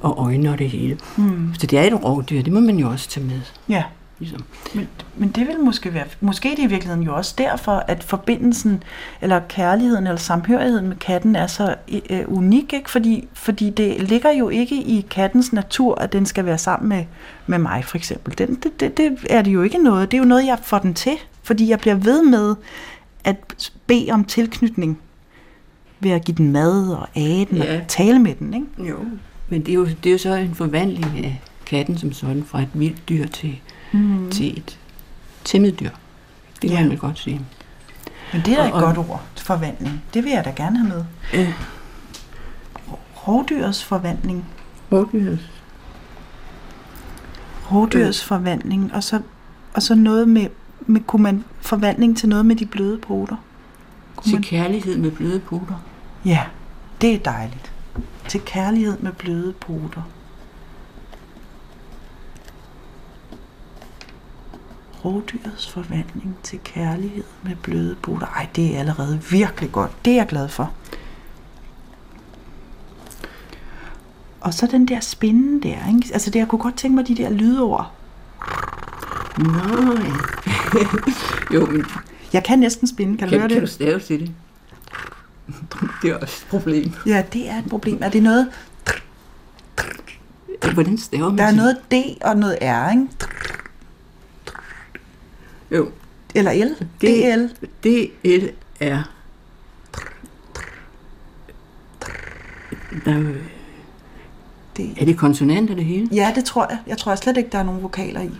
Og 0.00 0.18
øjne 0.18 0.50
og 0.50 0.58
det 0.58 0.70
hele. 0.70 0.98
Mm. 1.16 1.54
Så 1.58 1.66
det 1.66 1.78
er 1.78 1.82
et 1.82 2.04
rovdyr. 2.04 2.42
Det 2.42 2.52
må 2.52 2.60
man 2.60 2.76
jo 2.76 2.90
også 2.90 3.08
tage 3.08 3.26
med. 3.26 3.40
Ja. 3.68 3.82
Ligesom. 4.18 4.44
Men, 4.74 4.88
men 5.16 5.28
det 5.28 5.46
vil 5.46 5.60
måske 5.60 5.94
være, 5.94 6.04
måske 6.20 6.52
er 6.52 6.54
det 6.56 6.62
i 6.62 6.66
virkeligheden 6.66 7.02
jo 7.02 7.16
også 7.16 7.34
derfor, 7.38 7.84
at 7.88 8.04
forbindelsen, 8.04 8.82
eller 9.20 9.40
kærligheden, 9.48 10.06
eller 10.06 10.18
samhørigheden 10.18 10.88
med 10.88 10.96
katten 10.96 11.36
er 11.36 11.46
så 11.46 11.74
øh, 12.10 12.22
unik, 12.26 12.72
ikke? 12.72 12.90
Fordi, 12.90 13.28
fordi 13.32 13.70
det 13.70 14.02
ligger 14.02 14.30
jo 14.30 14.48
ikke 14.48 14.74
i 14.74 15.06
kattens 15.10 15.52
natur, 15.52 15.94
at 15.94 16.12
den 16.12 16.26
skal 16.26 16.44
være 16.44 16.58
sammen 16.58 16.88
med, 16.88 17.04
med 17.46 17.58
mig, 17.58 17.84
for 17.84 17.96
eksempel. 17.96 18.38
Den, 18.38 18.54
det, 18.54 18.80
det, 18.80 18.96
det 18.96 19.16
er 19.30 19.42
det 19.42 19.50
jo 19.50 19.62
ikke 19.62 19.82
noget. 19.82 20.10
Det 20.10 20.16
er 20.16 20.22
jo 20.22 20.28
noget, 20.28 20.46
jeg 20.46 20.58
får 20.62 20.78
den 20.78 20.94
til, 20.94 21.16
fordi 21.42 21.68
jeg 21.68 21.78
bliver 21.78 21.96
ved 21.96 22.22
med 22.22 22.54
at 23.24 23.70
bede 23.86 24.10
om 24.10 24.24
tilknytning 24.24 24.98
ved 26.00 26.10
at 26.10 26.24
give 26.24 26.36
den 26.36 26.52
mad 26.52 26.88
og 26.88 27.08
æde 27.16 27.44
den 27.44 27.56
Ja. 27.58 27.80
og 27.80 27.88
tale 27.88 28.18
med 28.18 28.34
den, 28.34 28.54
ikke? 28.54 28.90
Jo. 28.90 28.96
Men 29.48 29.60
det 29.60 29.68
er, 29.68 29.74
jo, 29.74 29.84
det 29.86 30.06
er 30.06 30.12
jo 30.12 30.18
så 30.18 30.34
en 30.34 30.54
forvandling 30.54 31.18
af 31.24 31.40
katten 31.66 31.98
som 31.98 32.12
sådan, 32.12 32.44
fra 32.44 32.62
et 32.62 32.68
vildt 32.74 33.08
dyr 33.08 33.26
til, 33.26 33.60
Mm. 33.92 34.30
til 34.30 34.58
et 34.58 34.78
tæmmet 35.44 35.80
dyr. 35.80 35.90
Det 36.62 36.70
kan 36.70 36.78
Ja. 36.78 36.80
man 36.80 36.90
vel 36.90 36.98
godt 36.98 37.18
sige. 37.18 37.40
Men 38.32 38.42
det 38.44 38.52
er 38.52 38.56
da 38.62 38.68
et 38.68 38.72
Og- 38.72 38.80
godt 38.80 38.98
ord, 38.98 39.22
forvandling. 39.36 40.02
Det 40.14 40.24
vil 40.24 40.32
jeg 40.32 40.44
da 40.44 40.50
gerne 40.56 40.78
have 40.78 40.88
med. 40.88 41.04
Øh, 41.34 41.54
Rovdyrets 43.28 43.84
forvandling. 43.84 44.44
rovdyrets 44.92 45.42
Rovdyrs 47.72 48.24
forvandling, 48.24 48.94
og 48.94 49.02
så, 49.04 49.20
og 49.74 49.82
så 49.82 49.94
noget 49.94 50.28
med, 50.28 50.46
med, 50.86 51.00
kunne 51.06 51.22
man 51.22 51.44
forvandling 51.60 52.16
til 52.16 52.28
noget 52.28 52.46
med 52.46 52.56
de 52.56 52.66
bløde 52.66 52.98
poter? 52.98 53.36
Kunne 54.16 54.24
til 54.30 54.34
man, 54.34 54.42
kærlighed 54.42 54.96
med 54.98 55.10
bløde 55.10 55.40
puter. 55.40 55.84
Ja, 56.24 56.44
det 57.00 57.14
er 57.14 57.18
dejligt. 57.18 57.72
Til 58.28 58.40
kærlighed 58.40 58.98
med 58.98 59.12
bløde 59.12 59.52
poter. 59.52 60.02
Rovdyrets 65.04 65.70
forvandling 65.70 66.36
til 66.42 66.58
kærlighed 66.64 67.24
med 67.42 67.56
bløde 67.62 67.96
poter. 68.02 68.26
Ej, 68.26 68.46
det 68.56 68.74
er 68.74 68.78
allerede 68.78 69.20
virkelig 69.30 69.72
godt. 69.72 70.04
Det 70.04 70.10
er 70.10 70.16
jeg 70.16 70.26
glad 70.26 70.48
for. 70.48 70.72
Og 74.40 74.54
så 74.54 74.66
den 74.66 74.88
der 74.88 75.00
spinde 75.00 75.68
der, 75.68 75.76
ikke? 75.88 76.10
Altså 76.12 76.30
det, 76.30 76.38
jeg 76.38 76.48
kunne 76.48 76.58
godt 76.58 76.76
tænke 76.76 76.94
mig 76.96 77.08
de 77.08 77.16
der 77.16 77.30
lydord. 77.30 77.92
Nej. 79.38 80.10
jo, 81.54 81.66
men 81.66 81.84
Jeg 82.32 82.44
kan 82.44 82.58
næsten 82.58 82.88
spinde, 82.88 83.18
kan 83.18 83.28
du 83.28 83.30
kan, 83.30 83.40
høre 83.40 83.48
kan 83.48 83.56
du 83.58 83.60
det? 83.60 83.70
stave 83.70 84.00
til 84.00 84.20
det? 84.20 84.32
Det 86.02 86.10
er 86.10 86.16
også 86.16 86.44
et 86.44 86.46
problem. 86.50 86.92
Ja, 87.06 87.24
det 87.32 87.48
er 87.50 87.58
et 87.58 87.64
problem. 87.70 87.98
Er 88.02 88.08
det 88.08 88.22
noget, 88.22 88.48
Hvordan 90.74 90.98
staver 90.98 91.28
man 91.28 91.38
der 91.38 91.44
er 91.44 91.54
noget 91.54 91.76
D 91.90 91.94
og 92.24 92.36
noget 92.36 92.58
R, 92.62 92.90
ikke? 92.90 93.06
Jo, 95.70 95.90
Eller 96.34 96.52
L? 96.64 96.68
Det- 97.00 97.50
DL? 97.84 97.88
D, 97.88 98.10
L, 98.24 98.48
R. 98.82 99.02
Der, 103.04 103.12
er- 103.18 103.34
Det. 104.76 104.94
er 105.00 105.04
det 105.04 105.18
konsonanter 105.18 105.74
det 105.74 105.84
hele? 105.84 106.08
Ja, 106.12 106.32
det 106.34 106.44
tror 106.44 106.66
jeg. 106.70 106.78
Jeg 106.86 106.98
tror 106.98 107.14
slet 107.14 107.36
ikke, 107.36 107.48
der 107.52 107.58
er 107.58 107.62
nogen 107.62 107.82
vokaler 107.82 108.20
i. 108.20 108.30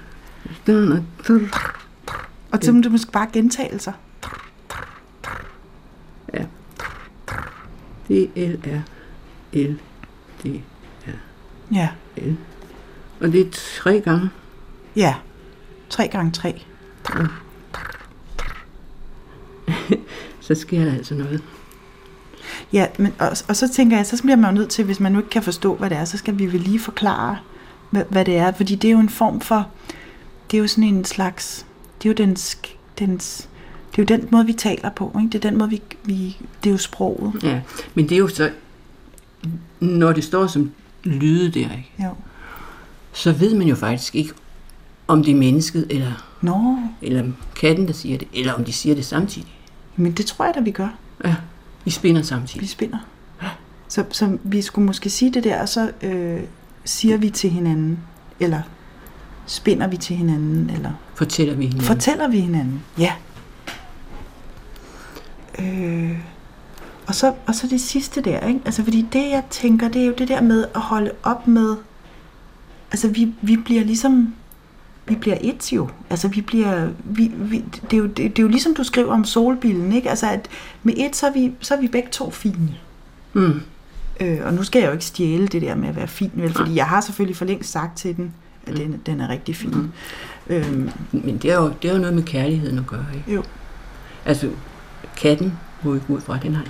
Og 2.53 2.59
så 2.63 2.73
må 2.73 2.81
det 2.83 2.93
måske 2.93 3.13
bare 3.13 3.29
gentagelser. 3.33 3.93
D, 8.11 8.13
L, 8.37 8.59
R, 8.67 8.81
L, 9.59 9.79
D, 10.45 10.61
Ja. 11.75 11.89
L. 12.17 12.37
Og 13.21 13.33
det 13.33 13.41
er 13.41 13.51
tre 13.51 14.01
gange. 14.01 14.31
Ja. 14.97 15.15
3 15.89 16.09
gange 16.09 16.33
3. 16.33 16.63
Så 20.41 20.55
sker 20.55 20.85
der 20.85 20.93
altså 20.93 21.15
noget. 21.15 21.43
Ja, 22.73 22.87
men, 22.99 23.15
og, 23.19 23.29
og 23.49 23.57
så 23.57 23.69
tænker 23.73 23.97
jeg, 23.97 24.07
så 24.07 24.23
bliver 24.23 24.37
man 24.37 24.51
jo 24.51 24.61
nødt 24.61 24.71
til, 24.71 24.85
hvis 24.85 25.01
man 25.01 25.13
nu 25.13 25.19
ikke 25.19 25.31
kan 25.31 25.43
forstå, 25.43 25.75
hvad 25.75 25.91
det 25.91 25.99
er, 25.99 26.05
så 26.05 26.19
skal 26.19 26.39
vi 26.39 26.47
vel 26.47 26.61
lige 26.61 26.81
forklare, 26.81 27.39
hvad, 27.91 28.05
hvad 28.11 28.25
det 28.25 28.37
er. 28.37 28.53
Fordi 28.53 28.75
det 28.75 28.89
er 28.89 28.93
jo 28.93 29.01
en 29.01 29.09
form 29.09 29.41
for, 29.41 29.69
det 30.51 30.57
er 30.57 30.61
jo 30.61 30.67
sådan 30.67 30.85
en 30.85 31.05
slags, 31.05 31.67
det 32.03 32.09
er 32.09 32.11
jo 32.13 32.27
dens, 32.27 32.59
dens 32.99 33.49
det 33.97 34.11
er 34.11 34.15
jo 34.17 34.21
den 34.21 34.29
måde, 34.31 34.47
vi 34.47 34.53
taler 34.53 34.91
på. 34.91 35.17
Ikke? 35.21 35.33
Det 35.33 35.45
er 35.45 35.51
den 35.51 35.59
måde, 35.59 35.71
vi, 35.71 35.83
vi 36.05 36.37
det 36.65 36.71
er 36.71 36.73
jo 36.73 36.79
sproget. 36.79 37.33
Ja, 37.43 37.61
men 37.95 38.09
det 38.09 38.15
er 38.15 38.19
jo 38.19 38.29
så, 38.29 38.51
når 39.81 40.13
det 40.13 40.25
står 40.25 40.47
som 40.47 40.71
lyde 41.05 41.51
der, 41.51 41.61
ikke? 41.73 41.91
Jo. 42.05 42.09
så 43.13 43.33
ved 43.33 43.55
man 43.55 43.67
jo 43.67 43.75
faktisk 43.75 44.15
ikke, 44.15 44.31
om 45.09 45.25
det 45.25 45.31
er 45.33 45.37
mennesket, 45.37 45.87
eller, 45.91 46.27
Nå, 46.41 46.79
eller 47.03 47.25
katten, 47.57 47.87
der 47.87 47.93
siger 47.93 48.19
det, 48.19 48.29
eller 48.35 48.53
om 48.53 48.65
de 48.65 48.73
siger 48.73 48.95
det 48.95 49.05
samtidig. 49.05 49.49
men 49.97 50.13
det 50.13 50.27
tror 50.27 50.45
jeg 50.45 50.55
da, 50.55 50.61
vi 50.61 50.71
gør. 50.71 50.89
Ja, 51.25 51.35
vi 51.85 51.91
spænder 51.91 52.21
Vi 52.21 52.27
samtidig. 52.27 52.69
spinder. 52.69 52.99
Så, 53.89 54.05
så 54.11 54.39
vi 54.45 54.63
skulle 54.63 54.87
måske 54.87 55.11
sige 55.11 55.31
det 55.35 55.45
der, 55.45 55.61
og 55.63 55.69
så 55.69 55.91
øh, 56.03 56.41
siger 56.85 57.17
vi 57.17 57.31
til 57.31 57.51
hinanden, 57.51 57.99
eller 58.41 58.63
spinder 59.47 59.87
vi 59.87 59.97
til 59.97 60.17
hinanden, 60.17 60.71
eller 60.71 60.91
Fortæller 61.15 61.55
vi 61.55 61.63
hinanden. 61.63 61.87
fortæller 61.87 62.29
vi 62.29 62.41
hinanden. 62.41 62.83
Ja. 62.99 63.13
Øh, 65.61 66.19
og, 67.07 67.15
så, 67.15 67.35
og 67.47 67.55
så 67.55 67.67
det 67.67 67.81
sidste 67.81 68.21
der, 68.21 68.47
ikke? 68.47 68.61
Altså, 68.65 68.85
fordi 68.85 69.07
det, 69.13 69.31
jeg 69.31 69.43
tænker, 69.51 69.89
det 69.89 70.03
er 70.03 70.07
jo 70.07 70.15
det 70.19 70.29
der 70.29 70.41
med 70.41 70.65
at 70.75 70.81
holde 70.81 71.11
op 71.23 71.49
med, 71.49 71.77
altså, 72.93 73.09
vi, 73.09 73.35
vi 73.43 73.57
bliver 73.57 73.85
ligesom, 73.85 74.35
vi 75.07 75.15
bliver 75.15 75.37
et 75.41 75.73
jo. 75.73 75.89
Altså, 76.11 76.29
vi 76.29 76.41
bliver, 76.41 76.89
vi, 77.05 77.31
vi, 77.35 77.65
det, 77.91 77.93
er 77.93 77.99
jo, 77.99 78.07
det, 78.07 78.17
det 78.17 78.39
er 78.39 78.43
jo 78.43 78.49
ligesom 78.49 78.75
du 78.75 78.85
skriver 78.85 79.13
om 79.13 79.25
solbillen, 79.25 79.93
ikke? 79.93 80.11
Altså, 80.11 80.31
at 80.31 80.49
med 80.83 80.95
et, 80.97 81.17
så 81.17 81.27
er 81.27 81.33
vi, 81.33 81.53
så 81.61 81.75
er 81.75 81.81
vi 81.81 81.89
begge 81.89 82.09
to 82.11 82.31
fine. 82.31 82.75
Mm. 83.33 83.61
Øh, 84.21 84.39
og 84.45 84.55
nu 84.55 84.63
skal 84.63 84.81
jeg 84.81 84.87
jo 84.87 84.93
ikke 84.93 85.05
stjæle 85.05 85.47
det 85.47 85.63
der 85.63 85.75
med 85.75 85.89
at 85.89 85.97
være 85.97 86.09
fin, 86.09 86.31
vel? 86.35 86.53
Fordi 86.53 86.75
jeg 86.75 86.87
har 86.87 87.01
selvfølgelig 87.01 87.37
for 87.37 87.45
længst 87.45 87.71
sagt 87.71 87.99
til 87.99 88.17
den, 88.17 88.33
at 88.67 88.77
den, 88.77 89.01
den 89.07 89.21
er 89.21 89.29
rigtig 89.29 89.57
fin. 89.57 89.71
Mm. 89.71 89.91
Øhm, 90.49 90.91
Men 91.13 91.39
det 91.39 91.51
er, 91.51 91.57
jo, 91.57 91.73
det 91.83 91.91
er 91.91 91.93
jo 91.93 92.01
noget 92.01 92.15
med 92.15 92.23
kærligheden 92.23 92.79
at 92.79 92.87
gøre, 92.87 93.07
ikke? 93.15 93.35
Jo. 93.35 93.43
Altså, 94.25 94.51
katten 95.21 95.59
må 95.83 95.95
ikke 95.95 96.11
ud 96.11 96.21
fra, 96.21 96.39
den 96.39 96.55
har 96.55 96.65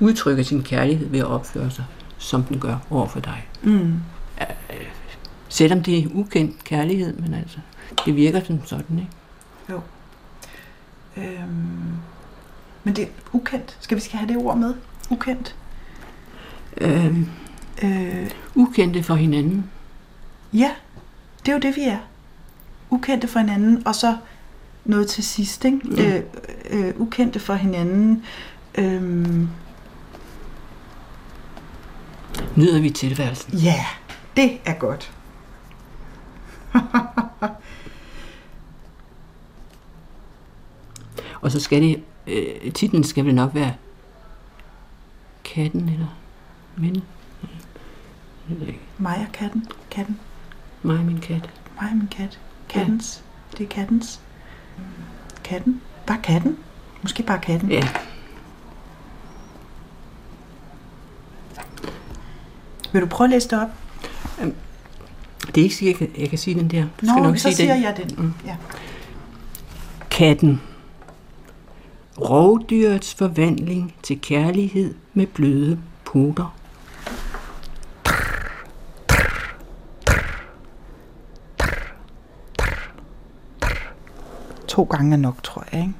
udtrykker 0.00 0.42
sin 0.44 0.62
kærlighed 0.62 1.08
ved 1.08 1.18
at 1.20 1.26
opføre 1.26 1.70
sig, 1.70 1.84
som 2.18 2.42
den 2.44 2.60
gør 2.60 2.76
over 2.90 3.06
for 3.06 3.20
dig. 3.20 3.48
mm. 3.62 3.94
Selvom 5.48 5.82
det 5.82 5.98
er 5.98 6.08
ukendt 6.14 6.64
kærlighed, 6.64 7.16
men 7.16 7.34
altså, 7.34 7.58
det 8.04 8.16
virker 8.16 8.44
som 8.44 8.66
sådan, 8.66 8.98
ikke? 8.98 9.10
Øhm, 11.16 11.92
men 12.84 12.96
det 12.96 13.04
er 13.04 13.08
ukendt. 13.32 13.76
Skal 13.80 13.96
vi 13.96 14.00
skal 14.02 14.18
have 14.18 14.28
det 14.28 14.36
ord 14.36 14.58
med? 14.58 14.74
Ukendt. 15.10 15.54
Øh, 16.80 17.16
Øh, 17.82 18.30
ukendte 18.54 19.02
for 19.02 19.14
hinanden. 19.14 19.70
ja, 20.52 20.70
det 21.46 21.48
er 21.48 21.52
jo 21.52 21.58
det, 21.60 21.76
vi 21.76 21.82
er. 21.82 21.98
Ukendte 22.90 23.28
for 23.28 23.38
hinanden, 23.38 23.86
og 23.86 23.94
så 23.94 24.16
noget 24.88 25.08
til 25.08 25.24
sidst, 25.24 25.64
ikke? 25.64 25.80
Ja. 25.96 26.16
Øh, 26.16 26.22
øh, 26.70 26.94
ukendte 27.00 27.40
for 27.40 27.54
hinanden. 27.54 28.24
Øhm, 28.78 29.48
Nyder 32.56 32.80
vi 32.80 32.90
tilværelsen. 32.90 33.58
ja, 33.58 33.84
det 34.36 34.58
er 34.64 34.74
godt. 34.74 35.12
Og 41.40 41.52
så 41.52 41.60
skal 41.60 41.82
det, 41.82 42.02
øh, 42.26 42.72
titlen 42.72 43.04
skal 43.04 43.24
vel 43.24 43.34
nok 43.34 43.54
være 43.54 43.74
katten 45.44 45.88
eller 45.88 46.06
ikke. 48.68 48.80
Mig 48.98 49.26
og 49.28 49.32
katten. 49.32 49.66
Katten. 49.90 50.20
Mig 50.82 50.98
og 50.98 51.04
min 51.04 51.20
kat. 51.20 51.50
Mig 51.80 51.90
og 51.90 51.96
min 51.96 52.08
kat. 52.08 52.40
Kattens. 52.68 53.24
Det 53.58 53.64
er 53.64 53.68
kattens. 53.68 54.20
Katten. 55.48 55.80
Bare 56.06 56.18
katten. 56.22 56.56
Måske 57.02 57.22
bare 57.22 57.38
katten. 57.38 57.70
Ja, 57.70 57.88
Vil 62.92 63.02
du 63.02 63.06
prøve 63.06 63.26
at 63.26 63.30
læse 63.30 63.48
det 63.48 63.62
op? 63.62 63.68
det 65.46 65.58
er 65.60 65.62
ikke 65.62 65.74
sikkert, 65.74 66.00
jeg 66.00 66.08
kan, 66.10 66.20
jeg 66.20 66.28
kan 66.28 66.38
sige 66.38 66.60
den 66.60 66.70
der. 66.70 66.82
Du 67.00 67.06
skal 67.06 67.16
Nå, 67.16 67.22
nok 67.22 67.36
så 67.36 67.42
sige 67.42 67.54
siger 67.54 67.74
den. 67.74 67.82
jeg 67.82 67.96
den. 67.96 68.24
Mm. 68.24 68.32
Ja. 68.46 68.56
Katten. 70.10 70.60
Rovdyrets 72.20 73.14
forvandling 73.14 73.94
til 74.02 74.20
kærlighed 74.20 74.94
med 75.14 75.26
bløde 75.26 75.78
puter. 76.04 76.54
To 84.68 84.82
gange 84.84 85.12
er 85.12 85.16
nok, 85.18 85.42
tror 85.42 85.64
jeg, 85.72 85.80
ikke? 85.80 85.94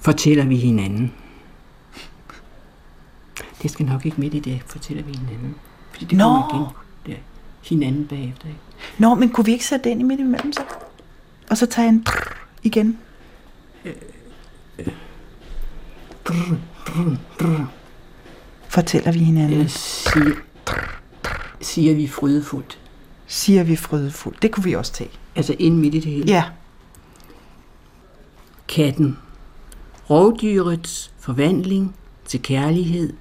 Fortæller 0.00 0.44
vi 0.44 0.56
hinanden. 0.56 1.12
Det 3.62 3.70
skal 3.70 3.86
nok 3.86 4.06
ikke 4.06 4.20
midt 4.20 4.34
i 4.34 4.38
det, 4.40 4.62
fortæller 4.66 5.02
vi 5.02 5.12
hinanden. 5.12 5.54
Fordi 5.92 6.04
det 6.04 6.18
Nå. 6.18 6.24
kommer 6.24 6.70
igen. 7.04 7.16
Der. 7.16 7.20
Hinanden 7.68 8.06
bagefter. 8.06 8.46
Ikke? 8.46 8.60
Nå, 8.98 9.14
men 9.14 9.28
kunne 9.30 9.44
vi 9.44 9.52
ikke 9.52 9.66
sætte 9.66 9.90
den 9.90 10.00
i 10.00 10.02
midt 10.02 10.20
imellem 10.20 10.52
så? 10.52 10.62
Og 11.50 11.56
så 11.56 11.66
tage 11.66 11.88
en 11.88 12.04
trrr 12.04 12.36
igen? 12.62 12.98
Fortæller 18.68 19.12
vi 19.12 19.18
hinanden, 19.18 19.52
Eller 19.52 19.68
siger, 19.68 20.34
siger 21.60 21.94
vi 21.94 22.08
frydefuldt. 22.08 22.78
siger 23.26 23.62
vi 23.64 23.76
frydefuldt. 23.76 24.42
Det 24.42 24.50
kunne 24.52 24.64
vi 24.64 24.72
også 24.74 24.92
tage. 24.92 25.10
Altså 25.36 25.56
ind 25.58 25.76
midt 25.78 25.94
i 25.94 26.00
det 26.00 26.12
hele. 26.12 26.32
Ja. 26.32 26.44
Katten. 28.68 29.18
Rovdyrets 30.10 31.12
forvandling 31.18 31.94
til 32.24 32.42
kærlighed 32.42 33.12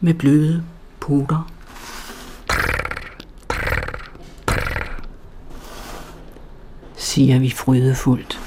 med 0.00 0.14
bløde 0.14 0.64
poter. 1.00 1.50
Siger 6.96 7.38
vi 7.38 7.50
frydefuldt. 7.50 8.40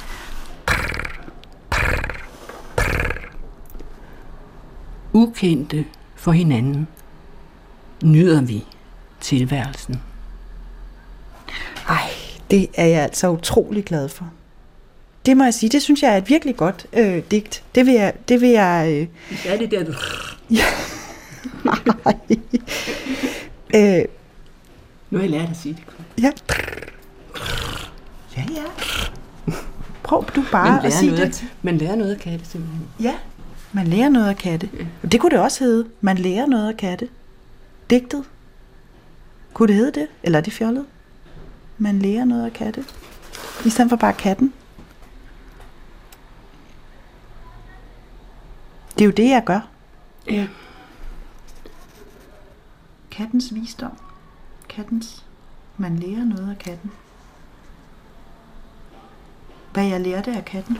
Ukendte 5.13 5.85
for 6.15 6.31
hinanden 6.31 6.87
nyder 8.03 8.41
vi 8.41 8.65
tilværelsen. 9.21 10.01
Det 12.55 12.69
er 12.73 12.85
jeg 12.85 13.01
altså 13.01 13.29
utrolig 13.29 13.85
glad 13.85 14.09
for. 14.09 14.29
Det 15.25 15.37
må 15.37 15.43
jeg 15.43 15.53
sige, 15.53 15.69
det 15.69 15.81
synes 15.81 16.03
jeg 16.03 16.13
er 16.13 16.17
et 16.17 16.29
virkelig 16.29 16.55
godt 16.55 16.85
øh, 16.93 17.23
digt. 17.31 17.63
Det 17.75 17.85
vil 17.85 17.93
jeg... 17.93 18.13
Det 18.29 18.41
vil 18.41 18.49
jeg 18.49 18.87
øh, 18.91 19.07
Er 19.53 19.57
det 19.57 19.71
der, 19.71 19.83
du... 19.83 19.91
øh, 23.75 24.05
Nu 25.09 25.17
har 25.17 25.23
jeg 25.23 25.29
lært 25.31 25.49
at 25.49 25.57
sige 25.57 25.73
det. 26.17 26.23
ja. 26.23 26.31
Ja, 28.37 28.43
ja. 28.55 28.63
Prøv 30.03 30.25
du 30.35 30.43
bare 30.51 30.65
Man 30.69 30.77
at 30.77 30.83
lærer, 30.83 30.91
sige 30.99 31.11
noget, 31.11 31.27
det. 31.27 31.45
man 31.61 31.77
lærer 31.77 31.95
noget 31.95 32.11
af 32.11 32.19
katte 32.19 32.45
simpelthen. 32.45 32.81
Ja, 33.01 33.13
man 33.73 33.87
lærer 33.87 34.09
noget 34.09 34.29
af 34.29 34.37
katte. 34.37 34.69
Det 35.11 35.19
kunne 35.19 35.29
det 35.31 35.39
også 35.39 35.63
hedde. 35.63 35.85
Man 36.01 36.17
lærer 36.17 36.45
noget 36.45 36.67
af 36.69 36.77
katte. 36.77 37.07
Digtet. 37.89 38.23
Kunne 39.53 39.67
det 39.67 39.75
hedde 39.75 39.99
det? 39.99 40.07
Eller 40.23 40.39
er 40.39 40.43
det 40.43 40.53
fjollet? 40.53 40.85
Man 41.77 41.99
lærer 41.99 42.25
noget 42.25 42.45
af 42.45 42.53
katte. 42.53 42.85
I 43.65 43.69
stedet 43.69 43.89
for 43.89 43.95
bare 43.95 44.13
katten. 44.13 44.53
Det 48.93 49.01
er 49.01 49.05
jo 49.05 49.11
det, 49.11 49.29
jeg 49.29 49.43
gør. 49.45 49.59
Ja. 50.29 50.47
Kattens 53.11 53.53
visdom. 53.53 53.97
Kattens. 54.69 55.25
Man 55.77 55.99
lærer 55.99 56.25
noget 56.25 56.49
af 56.49 56.57
katten. 56.59 56.91
Hvad 59.73 59.85
jeg 59.85 60.01
lærte 60.01 60.31
af 60.31 60.45
katten. 60.45 60.77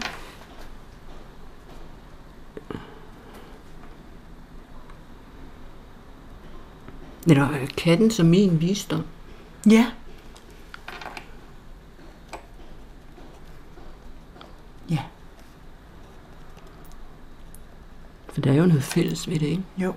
Eller 7.28 7.52
øh, 7.52 7.68
katten 7.78 8.12
som 8.12 8.26
min 8.26 8.62
visdom. 8.62 9.04
Ja. 9.70 9.72
Ja, 9.72 9.92
For 18.36 18.42
der 18.42 18.52
er 18.52 18.56
jo 18.56 18.66
noget 18.66 18.84
fælles 18.84 19.30
ved 19.30 19.40
det, 19.40 19.48
ikke? 19.48 19.64
jo. 19.78 19.94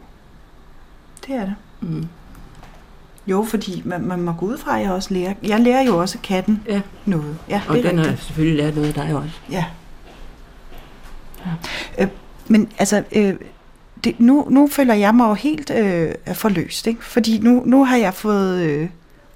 Det 1.26 1.34
er 1.34 1.44
det. 1.44 1.54
Mm. 1.80 2.06
Jo, 3.26 3.44
fordi 3.44 3.82
man, 3.84 4.00
man 4.00 4.20
må 4.20 4.32
gå 4.32 4.46
ud 4.46 4.58
fra, 4.58 4.78
at 4.78 4.84
jeg 4.84 4.92
også 4.92 5.14
lærer. 5.14 5.34
Jeg 5.42 5.60
lærer 5.60 5.82
jo 5.82 5.98
også 6.00 6.18
katten 6.22 6.62
Ja, 6.68 6.80
noget. 7.04 7.38
Ja, 7.48 7.62
og 7.68 7.76
det 7.76 7.84
er 7.84 7.90
den 7.90 7.98
har 7.98 8.16
selvfølgelig 8.16 8.64
lært 8.64 8.74
noget 8.74 8.88
af 8.88 8.94
dig 8.94 9.16
også. 9.16 9.38
Ja. 9.50 9.64
Øh, 11.98 12.08
men 12.48 12.68
altså, 12.78 13.02
øh, 13.12 13.34
det, 14.04 14.20
nu, 14.20 14.46
nu 14.50 14.68
føler 14.72 14.94
jeg 14.94 15.14
mig 15.14 15.28
jo 15.28 15.34
helt 15.34 15.70
øh, 15.70 16.14
forløst, 16.34 16.86
ikke? 16.86 17.04
Fordi 17.04 17.38
nu, 17.38 17.62
nu 17.66 17.84
har 17.84 17.96
jeg 17.96 18.14
fået 18.14 18.60
øh, 18.62 18.88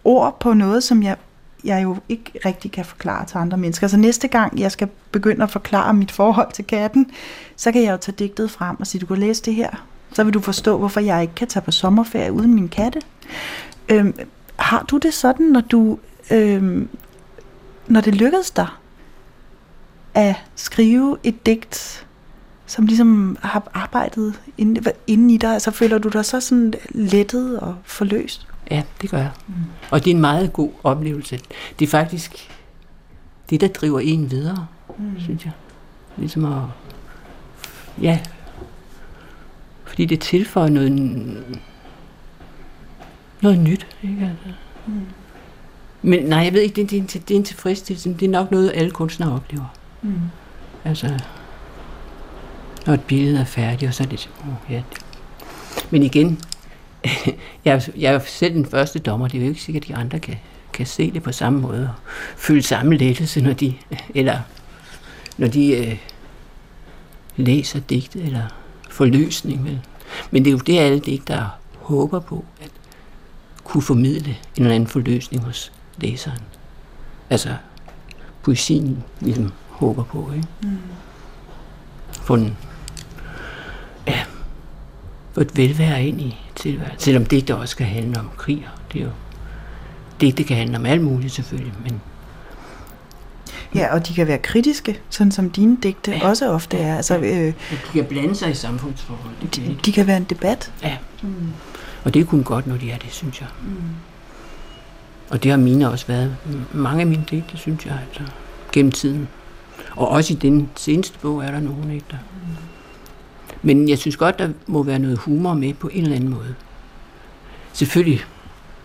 ord 0.04 0.40
på 0.40 0.52
noget, 0.54 0.82
som 0.84 1.02
jeg, 1.02 1.16
jeg 1.64 1.82
jo 1.82 1.96
ikke 2.08 2.32
rigtig 2.46 2.72
kan 2.72 2.84
forklare 2.84 3.26
til 3.26 3.38
andre 3.38 3.58
mennesker. 3.58 3.86
Så 3.86 3.96
næste 3.96 4.28
gang, 4.28 4.60
jeg 4.60 4.72
skal 4.72 4.88
begynde 5.12 5.42
at 5.42 5.50
forklare 5.50 5.94
mit 5.94 6.12
forhold 6.12 6.52
til 6.52 6.64
katten, 6.64 7.10
så 7.56 7.72
kan 7.72 7.82
jeg 7.82 7.92
jo 7.92 7.96
tage 7.96 8.16
digtet 8.18 8.50
frem 8.50 8.80
og 8.80 8.86
sige, 8.86 9.00
du 9.00 9.06
kan 9.06 9.18
læse 9.18 9.42
det 9.42 9.54
her. 9.54 9.86
Så 10.12 10.24
vil 10.24 10.34
du 10.34 10.40
forstå, 10.40 10.78
hvorfor 10.78 11.00
jeg 11.00 11.22
ikke 11.22 11.34
kan 11.34 11.48
tage 11.48 11.62
på 11.62 11.70
sommerferie 11.70 12.32
uden 12.32 12.54
min 12.54 12.68
katte. 12.68 13.00
Øhm, 13.88 14.14
har 14.56 14.82
du 14.82 14.98
det 14.98 15.14
sådan, 15.14 15.46
når 15.46 15.60
du, 15.60 15.98
øhm, 16.30 16.88
når 17.86 18.00
det 18.00 18.14
lykkedes 18.14 18.50
dig 18.50 18.66
at 20.14 20.34
skrive 20.54 21.16
et 21.22 21.46
digt, 21.46 22.06
som 22.66 22.86
ligesom 22.86 23.36
har 23.42 23.70
arbejdet 23.74 24.40
inde, 24.58 24.92
inde 25.06 25.34
i 25.34 25.36
dig? 25.36 25.54
Altså 25.54 25.70
føler 25.70 25.98
du 25.98 26.08
dig 26.08 26.24
så 26.24 26.40
sådan 26.40 26.74
lettet 26.90 27.60
og 27.60 27.76
forløst? 27.84 28.51
Ja, 28.70 28.82
det 29.02 29.10
gør 29.10 29.18
jeg. 29.18 29.30
Mm. 29.46 29.54
Og 29.90 30.04
det 30.04 30.10
er 30.10 30.14
en 30.14 30.20
meget 30.20 30.52
god 30.52 30.70
oplevelse. 30.82 31.40
Det 31.78 31.84
er 31.86 31.90
faktisk 31.90 32.50
det, 33.50 33.60
der 33.60 33.68
driver 33.68 34.00
en 34.00 34.30
videre, 34.30 34.66
mm. 34.98 35.20
synes 35.20 35.44
jeg. 35.44 35.52
Ligesom 36.16 36.44
at... 36.44 36.62
Ja. 38.02 38.18
Fordi 39.84 40.04
det 40.04 40.20
tilføjer 40.20 40.68
noget... 40.68 40.92
Noget 43.42 43.58
nyt, 43.58 43.86
ikke? 44.02 44.20
Altså. 44.20 44.58
Mm. 44.86 45.00
Men 46.02 46.24
nej, 46.24 46.38
jeg 46.38 46.52
ved 46.52 46.60
ikke, 46.60 46.82
det, 46.82 46.90
det, 46.90 46.96
er 46.96 47.00
en, 47.00 47.06
det 47.06 47.30
er 47.30 47.36
en 47.36 47.44
tilfredsstillelse. 47.44 48.14
Det 48.14 48.22
er 48.22 48.30
nok 48.30 48.50
noget, 48.50 48.72
alle 48.74 48.90
kunstnere 48.90 49.32
oplever. 49.32 49.74
Mm. 50.02 50.14
Altså, 50.84 51.20
når 52.86 52.94
et 52.94 53.00
billede 53.00 53.40
er 53.40 53.44
færdigt, 53.44 53.88
og 53.88 53.94
så 53.94 54.02
er 54.02 54.06
det... 54.06 54.30
Oh, 54.40 54.72
ja. 54.72 54.82
Men 55.90 56.02
igen, 56.02 56.40
jeg, 57.64 57.82
jeg 57.96 58.14
er 58.14 58.20
selv 58.26 58.54
den 58.54 58.66
første 58.66 58.98
dommer. 58.98 59.28
Det 59.28 59.38
er 59.38 59.42
jo 59.42 59.48
ikke 59.48 59.62
sikkert, 59.62 59.82
at 59.82 59.88
de 59.88 59.94
andre 59.94 60.20
kan, 60.20 60.36
kan 60.72 60.86
se 60.86 61.10
det 61.10 61.22
på 61.22 61.32
samme 61.32 61.60
måde 61.60 61.82
og 61.82 62.10
føle 62.36 62.62
samme 62.62 62.96
lettelse, 62.96 63.40
når 63.40 63.52
de, 63.52 63.74
eller 64.14 64.38
når 65.38 65.48
de 65.48 65.76
øh, 65.76 65.96
læser 67.36 67.80
digtet 67.80 68.24
eller 68.24 68.44
får 68.90 69.04
løsning. 69.04 69.64
Vel? 69.64 69.80
Men 70.30 70.44
det 70.44 70.50
er 70.50 70.52
jo 70.52 70.58
det, 70.58 70.78
alle 70.78 71.00
digtere 71.00 71.50
håber 71.76 72.20
på, 72.20 72.44
at 72.60 72.70
kunne 73.64 73.82
formidle 73.82 74.36
en 74.56 74.62
eller 74.62 74.74
anden 74.74 74.88
forløsning 74.88 75.44
hos 75.44 75.72
læseren. 75.98 76.40
Altså, 77.30 77.56
poesien 78.42 79.04
ligesom 79.20 79.52
håber 79.68 80.04
på, 80.04 80.30
ikke? 80.36 80.48
Mm. 80.62 80.78
Få 82.12 82.34
en, 82.34 82.44
ja, 82.44 82.71
få 85.34 85.40
et 85.40 85.56
velvære 85.56 86.04
ind 86.04 86.20
i 86.20 86.36
tilværelsen. 86.56 87.00
Selvom 87.00 87.26
digter 87.26 87.54
også 87.54 87.76
kan 87.76 87.86
handle 87.86 88.20
om 88.20 88.30
krig, 88.36 88.68
og 88.74 88.92
det 88.92 89.00
er 89.00 89.04
jo, 89.04 89.10
digte 90.20 90.44
kan 90.44 90.56
handle 90.56 90.76
om 90.76 90.86
alt 90.86 91.02
muligt 91.02 91.32
selvfølgelig, 91.32 91.72
men 91.84 92.00
Ja, 93.74 93.94
og 93.94 94.08
de 94.08 94.14
kan 94.14 94.26
være 94.26 94.38
kritiske, 94.38 95.00
sådan 95.10 95.32
som 95.32 95.50
dine 95.50 95.76
digte 95.82 96.10
ja. 96.10 96.28
også 96.28 96.50
ofte 96.50 96.78
er. 96.78 96.96
Altså, 96.96 97.18
øh, 97.18 97.24
de 97.24 97.54
kan 97.92 98.04
blande 98.04 98.34
sig 98.34 98.50
i 98.50 98.54
samfundsforhold. 98.54 99.34
Det 99.42 99.50
kan 99.50 99.64
de, 99.64 99.76
de. 99.84 99.92
kan 99.92 100.06
være 100.06 100.16
en 100.16 100.24
debat. 100.24 100.72
Ja. 100.82 100.96
Og 102.04 102.14
det 102.14 102.20
er 102.20 102.24
kun 102.24 102.42
godt, 102.42 102.66
når 102.66 102.76
de 102.76 102.90
er 102.90 102.98
det, 102.98 103.12
synes 103.12 103.40
jeg. 103.40 103.48
Mm. 103.62 103.74
Og 105.30 105.42
det 105.42 105.50
har 105.50 105.58
mine 105.58 105.90
også 105.90 106.06
været. 106.06 106.36
Mange 106.72 107.00
af 107.00 107.06
mine 107.06 107.24
digte, 107.30 107.56
synes 107.56 107.86
jeg, 107.86 107.98
altså, 108.08 108.32
gennem 108.72 108.92
tiden. 108.92 109.28
Og 109.96 110.08
også 110.08 110.32
i 110.32 110.36
den 110.36 110.68
seneste 110.76 111.18
bog 111.18 111.44
er 111.44 111.50
der 111.50 111.60
nogen, 111.60 111.90
ikke 111.90 112.06
der. 112.10 112.16
Men 113.62 113.88
jeg 113.88 113.98
synes 113.98 114.16
godt, 114.16 114.38
der 114.38 114.48
må 114.66 114.82
være 114.82 114.98
noget 114.98 115.18
humor 115.18 115.54
med 115.54 115.74
på 115.74 115.88
en 115.88 116.02
eller 116.02 116.16
anden 116.16 116.30
måde. 116.30 116.54
Selvfølgelig, 117.72 118.20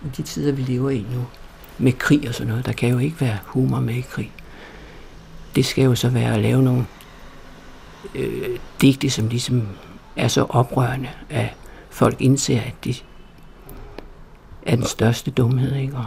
i 0.05 0.07
de 0.17 0.21
tider, 0.21 0.51
vi 0.51 0.61
lever 0.61 0.89
i 0.89 1.05
nu, 1.13 1.25
med 1.77 1.91
krig 1.91 2.27
og 2.27 2.33
sådan 2.33 2.47
noget, 2.47 2.65
der 2.65 2.71
kan 2.71 2.89
jo 2.89 2.97
ikke 2.97 3.21
være 3.21 3.37
humor 3.45 3.79
med 3.79 3.95
i 3.95 4.01
krig. 4.01 4.31
Det 5.55 5.65
skal 5.65 5.83
jo 5.83 5.95
så 5.95 6.09
være 6.09 6.33
at 6.33 6.39
lave 6.39 6.63
nogle 6.63 6.85
øh, 8.15 8.59
digte, 8.81 9.09
som 9.09 9.27
ligesom 9.27 9.67
er 10.15 10.27
så 10.27 10.45
oprørende, 10.49 11.09
at 11.29 11.53
folk 11.89 12.21
indser, 12.21 12.61
at 12.61 12.73
det 12.83 13.05
er 14.65 14.75
den 14.75 14.85
største 14.85 15.31
dumhed, 15.31 15.75
ikke? 15.75 15.97
Og 15.97 16.05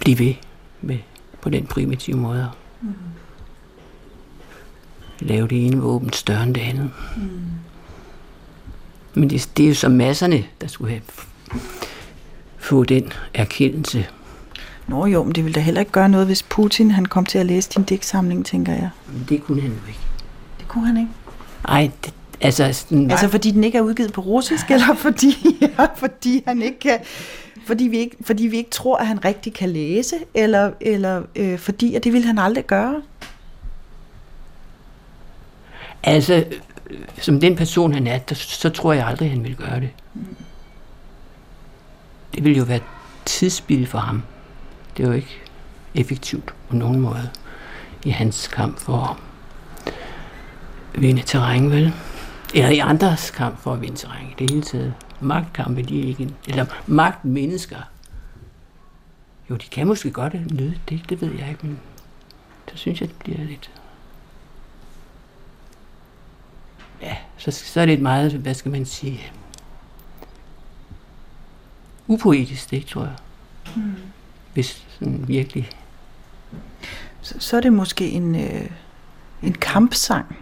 blive 0.00 0.18
ved 0.18 0.34
med 0.80 0.98
på 1.40 1.50
den 1.50 1.66
primitive 1.66 2.16
måde. 2.16 2.50
Mm. 2.80 2.94
Lave 5.20 5.48
det 5.48 5.66
ene 5.66 5.76
våben 5.76 6.12
større 6.12 6.42
end 6.42 6.54
det 6.54 6.60
andet. 6.60 6.90
Mm. 7.16 7.40
Men 9.14 9.30
det, 9.30 9.50
det 9.56 9.64
er 9.64 9.68
jo 9.68 9.74
så 9.74 9.88
masserne, 9.88 10.44
der 10.60 10.66
skulle 10.66 10.90
have 10.90 11.02
få 12.58 12.84
den 12.84 13.12
erkendelse. 13.34 14.06
Nå 14.86 15.06
jo, 15.06 15.22
men 15.24 15.34
det 15.34 15.44
ville 15.44 15.54
da 15.54 15.60
heller 15.60 15.80
ikke 15.80 15.92
gøre 15.92 16.08
noget, 16.08 16.26
hvis 16.26 16.42
Putin 16.42 16.90
han 16.90 17.06
kom 17.06 17.26
til 17.26 17.38
at 17.38 17.46
læse 17.46 17.70
din 17.70 17.82
digtsamling, 17.82 18.46
tænker 18.46 18.72
jeg. 18.72 18.90
Men 19.12 19.26
det 19.28 19.42
kunne 19.42 19.60
han 19.60 19.70
jo 19.70 19.88
ikke. 19.88 20.00
Det 20.58 20.68
kunne 20.68 20.86
han 20.86 20.96
ikke. 20.96 21.10
Ej, 21.68 21.90
det, 22.04 22.14
altså... 22.40 22.72
Sådan, 22.72 23.10
Altså 23.10 23.28
fordi 23.28 23.50
den 23.50 23.64
ikke 23.64 23.78
er 23.78 23.82
udgivet 23.82 24.12
på 24.12 24.20
russisk, 24.20 24.70
eller 24.70 24.94
fordi, 24.94 25.58
ja, 25.60 25.86
fordi 25.96 26.42
han 26.46 26.62
ikke 26.62 26.78
kan... 26.78 26.98
fordi 27.66 27.84
vi 27.84 27.98
ikke, 27.98 28.16
fordi 28.20 28.46
vi 28.46 28.56
ikke 28.56 28.70
tror, 28.70 28.96
at 28.96 29.06
han 29.06 29.24
rigtig 29.24 29.52
kan 29.54 29.68
læse, 29.68 30.16
eller, 30.34 30.70
eller 30.80 31.22
øh, 31.36 31.58
fordi 31.58 31.94
at 31.94 32.04
det 32.04 32.12
vil 32.12 32.24
han 32.24 32.38
aldrig 32.38 32.66
gøre? 32.66 33.02
Altså, 36.02 36.44
som 37.18 37.40
den 37.40 37.56
person 37.56 37.92
han 37.92 38.06
er, 38.06 38.18
der, 38.18 38.34
så 38.34 38.70
tror 38.70 38.92
jeg 38.92 39.06
aldrig, 39.06 39.30
han 39.30 39.44
vil 39.44 39.56
gøre 39.56 39.80
det. 39.80 39.90
Det 42.34 42.44
ville 42.44 42.58
jo 42.58 42.64
være 42.64 42.80
tidsspil 43.24 43.86
for 43.86 43.98
ham. 43.98 44.22
Det 44.96 45.02
er 45.02 45.08
jo 45.08 45.14
ikke 45.14 45.40
effektivt 45.94 46.54
på 46.68 46.76
nogen 46.76 47.00
måde 47.00 47.30
i 48.04 48.10
hans 48.10 48.48
kamp 48.48 48.78
for 48.78 49.20
at 50.94 51.02
vinde 51.02 51.22
terræn, 51.22 51.70
vel? 51.70 51.92
Eller 52.54 52.68
i 52.68 52.78
andres 52.78 53.30
kamp 53.30 53.58
for 53.58 53.72
at 53.72 53.80
vinde 53.80 53.96
terræn 53.96 54.26
i 54.26 54.34
det 54.38 54.50
hele 54.50 54.62
taget. 54.62 54.94
Magtkampe, 55.20 55.82
de 55.82 56.02
er 56.02 56.06
ikke... 56.06 56.28
Eller 56.48 56.66
magtmennesker. 56.86 57.76
Jo, 59.50 59.56
de 59.56 59.66
kan 59.66 59.86
måske 59.86 60.10
godt 60.10 60.34
nyde 60.54 60.78
det, 60.88 61.02
det 61.08 61.20
ved 61.20 61.32
jeg 61.38 61.48
ikke, 61.48 61.66
men 61.66 61.80
så 62.70 62.76
synes 62.76 63.00
jeg, 63.00 63.08
det 63.08 63.16
bliver 63.16 63.38
lidt... 63.38 63.70
Ja, 67.02 67.16
så, 67.40 67.50
så 67.50 67.80
er 67.80 67.86
det 67.86 67.92
et 67.92 68.02
meget, 68.02 68.32
hvad 68.32 68.54
skal 68.54 68.70
man 68.70 68.86
sige, 68.86 69.32
upoetisk, 72.06 72.70
det 72.70 72.86
tror 72.86 73.02
jeg. 73.02 73.14
Mm. 73.76 73.94
Hvis 74.52 74.86
sådan 74.98 75.28
virkelig... 75.28 75.70
Så, 77.20 77.34
så 77.38 77.56
er 77.56 77.60
det 77.60 77.72
måske 77.72 78.10
en, 78.10 78.34
øh, 78.34 78.70
en 79.42 79.52
kampsang. 79.52 80.36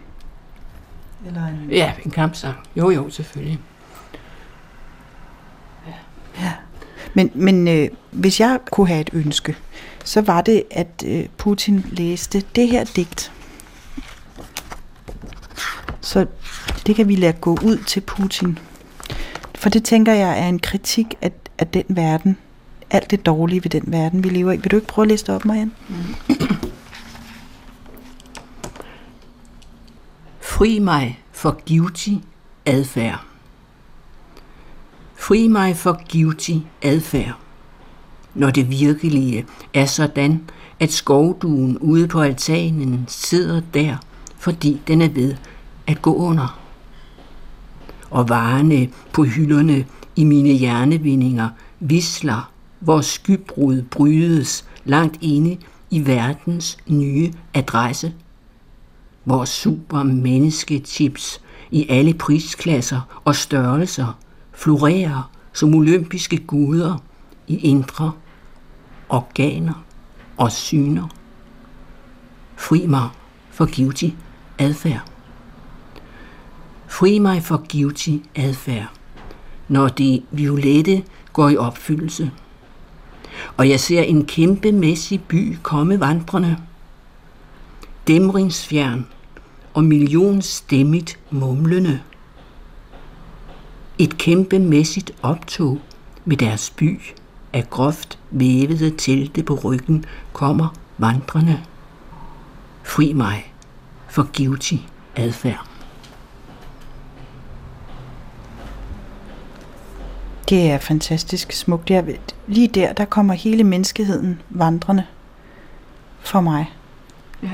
Eller 1.25 1.47
en... 1.47 1.71
Ja, 1.71 1.93
en 2.05 2.11
kampsang. 2.11 2.57
Jo, 2.75 2.89
jo, 2.89 3.09
selvfølgelig. 3.09 3.59
Ja. 6.39 6.53
Men, 7.13 7.31
men 7.35 7.67
øh, 7.67 7.89
hvis 8.11 8.39
jeg 8.39 8.59
kunne 8.71 8.87
have 8.87 9.01
et 9.01 9.09
ønske, 9.13 9.55
så 10.05 10.21
var 10.21 10.41
det, 10.41 10.63
at 10.71 11.03
øh, 11.05 11.25
Putin 11.37 11.85
læste 11.91 12.43
det 12.55 12.67
her 12.67 12.83
digt. 12.83 13.31
Så 16.01 16.25
det 16.89 16.95
kan 16.95 17.07
vi 17.07 17.15
lade 17.15 17.33
gå 17.33 17.51
ud 17.51 17.77
til 17.87 18.01
Putin. 18.01 18.59
For 19.55 19.69
det 19.69 19.83
tænker 19.83 20.13
jeg 20.13 20.39
er 20.39 20.47
en 20.47 20.59
kritik 20.59 21.15
af, 21.21 21.31
af 21.59 21.67
den 21.67 21.83
verden. 21.87 22.37
Alt 22.89 23.11
det 23.11 23.25
dårlige 23.25 23.63
ved 23.63 23.69
den 23.71 23.83
verden, 23.85 24.23
vi 24.23 24.29
lever 24.29 24.51
i. 24.51 24.57
Vil 24.57 24.71
du 24.71 24.75
ikke 24.75 24.87
prøve 24.87 25.03
at 25.03 25.09
læse 25.09 25.25
det 25.25 25.35
op, 25.35 25.45
Marianne? 25.45 25.71
Mm. 25.89 25.95
Fri 30.41 30.79
mig 30.79 31.19
for 31.31 31.59
guilty 31.67 32.13
adfærd. 32.65 33.23
Fri 35.15 35.47
mig 35.47 35.77
for 35.77 36.01
guilty 36.11 36.55
adfærd. 36.81 37.33
Når 38.33 38.49
det 38.49 38.69
virkelige 38.69 39.45
er 39.73 39.85
sådan, 39.85 40.49
at 40.79 40.91
skovduen 40.91 41.77
ude 41.77 42.07
på 42.07 42.21
altanen 42.21 43.05
sidder 43.07 43.61
der, 43.73 43.97
fordi 44.37 44.81
den 44.87 45.01
er 45.01 45.09
ved 45.09 45.35
at 45.87 46.01
gå 46.01 46.15
under. 46.15 46.58
Og 48.11 48.29
varerne 48.29 48.89
på 49.13 49.23
hylderne 49.23 49.85
i 50.15 50.23
mine 50.23 50.49
hjernevindinger 50.49 51.49
visler, 51.79 52.51
hvor 52.79 53.01
skybrud 53.01 53.81
brydes 53.81 54.65
langt 54.85 55.17
inde 55.21 55.57
i 55.89 56.05
verdens 56.05 56.77
nye 56.87 57.33
adresse. 57.53 58.13
Hvor 59.23 59.45
super 59.45 60.03
menneskechips 60.03 61.41
i 61.71 61.85
alle 61.89 62.13
prisklasser 62.13 63.21
og 63.25 63.35
størrelser 63.35 64.17
florerer 64.53 65.31
som 65.53 65.75
olympiske 65.75 66.37
guder 66.37 66.97
i 67.47 67.57
indre 67.57 68.11
organer 69.09 69.83
og 70.37 70.51
syner. 70.51 71.07
Fri 72.55 72.85
mig 72.87 73.09
for 73.51 73.65
givtig 73.65 74.17
adfærd. 74.57 75.18
Fri 76.89 77.19
mig 77.19 77.43
for 77.43 77.63
guilty 77.71 78.17
adfærd, 78.35 78.91
når 79.67 79.87
det 79.87 80.23
violette 80.31 81.03
går 81.33 81.49
i 81.49 81.57
opfyldelse. 81.57 82.31
Og 83.57 83.69
jeg 83.69 83.79
ser 83.79 84.01
en 84.01 84.25
kæmpemæssig 84.25 85.23
by 85.23 85.57
komme 85.63 85.99
vandrende. 85.99 86.57
Dæmringsfjern 88.07 89.07
og 89.73 89.83
millionstemmigt 89.83 91.19
mumlende. 91.31 91.99
Et 93.99 94.17
kæmpemæssigt 94.17 95.11
optog 95.21 95.81
med 96.25 96.37
deres 96.37 96.69
by 96.69 96.99
af 97.53 97.69
groft 97.69 98.19
vævede 98.31 98.93
telte 98.97 99.43
på 99.43 99.55
ryggen 99.55 100.05
kommer 100.33 100.75
vandrende. 100.97 101.59
Fri 102.83 103.13
mig 103.13 103.53
for 104.09 104.27
guilty 104.37 104.75
adfærd. 105.15 105.68
Det 110.49 110.71
er 110.71 110.77
fantastisk 110.77 111.51
smukt. 111.51 111.87
Det 111.87 111.95
er, 111.95 112.03
lige 112.47 112.67
der, 112.67 112.93
der 112.93 113.05
kommer 113.05 113.33
hele 113.33 113.63
menneskeheden 113.63 114.41
vandrende 114.49 115.05
for 116.19 116.41
mig. 116.41 116.73
Ja. 117.43 117.49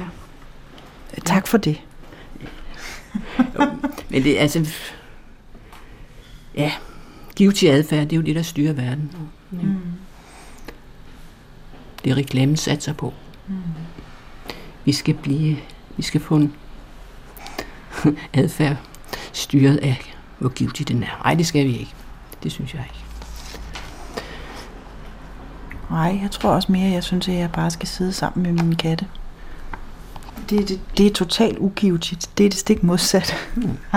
Tak 1.26 1.48
for 1.48 1.58
det. 1.58 1.82
Men 4.10 4.24
det 4.24 4.38
er 4.38 4.42
altså... 4.42 4.68
Ja, 6.56 6.72
givtig 7.36 7.72
adfærd, 7.72 8.04
det 8.04 8.14
er 8.14 8.18
jo 8.18 8.22
det, 8.22 8.36
der 8.36 8.42
styrer 8.42 8.74
verden. 8.74 9.12
Mm. 9.52 9.76
Det 12.04 12.12
er 12.12 12.18
reklamen 12.18 12.58
satser 12.58 12.94
på. 12.94 13.14
Mm. 13.48 13.56
Vi 14.86 14.92
skal 14.92 15.14
blive... 15.14 15.58
Vi 15.98 16.04
skal 16.04 16.22
få 16.22 16.36
en 16.36 16.54
adfærd 18.34 18.78
styret 19.34 19.78
af, 19.78 20.14
hvor 20.40 20.50
givtig 20.50 20.88
den 20.88 21.04
er. 21.04 21.22
Nej, 21.24 21.34
det 21.34 21.48
skal 21.48 21.66
vi 21.66 21.78
ikke. 21.78 21.94
Det 22.46 22.54
synes 22.54 22.74
jeg 22.74 22.84
ikke. 22.90 23.06
Nej, 25.90 26.20
jeg 26.22 26.32
tror 26.32 26.50
også 26.50 26.72
mere, 26.72 26.92
jeg 26.92 27.04
synes, 27.04 27.28
at 27.28 27.36
jeg 27.36 27.52
bare 27.52 27.72
skal 27.72 27.88
sidde 27.88 28.14
sammen 28.14 28.44
med 28.44 28.64
min 28.64 28.76
katte. 28.76 29.08
Det, 30.50 30.70
det, 30.70 30.82
det 30.98 31.08
er 31.08 31.14
totalt 31.14 31.58
ugivetigt. 31.58 32.30
Det 32.38 32.46
er 32.46 32.50
det 32.50 32.60
stik 32.60 32.84
modsat. 32.84 33.36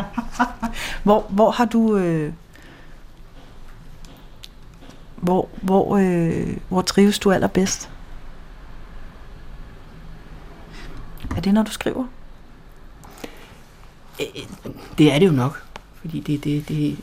hvor, 1.05 1.27
hvor 1.29 1.51
har 1.51 1.65
du... 1.65 1.97
Øh, 1.97 2.33
hvor, 5.17 5.49
hvor, 5.63 5.97
øh, 5.97 6.57
hvor 6.69 6.83
trives 6.83 7.19
du 7.19 7.33
allerbedst? 7.33 7.91
Er 11.37 11.41
det, 11.41 11.55
når 11.55 11.63
du 11.63 11.71
skriver? 11.71 12.07
Det 14.99 15.13
er 15.13 15.19
det 15.19 15.27
jo 15.27 15.33
nok. 15.33 15.63
Fordi 16.01 16.21
det, 16.21 16.45
det, 16.45 16.69
det, 16.69 16.99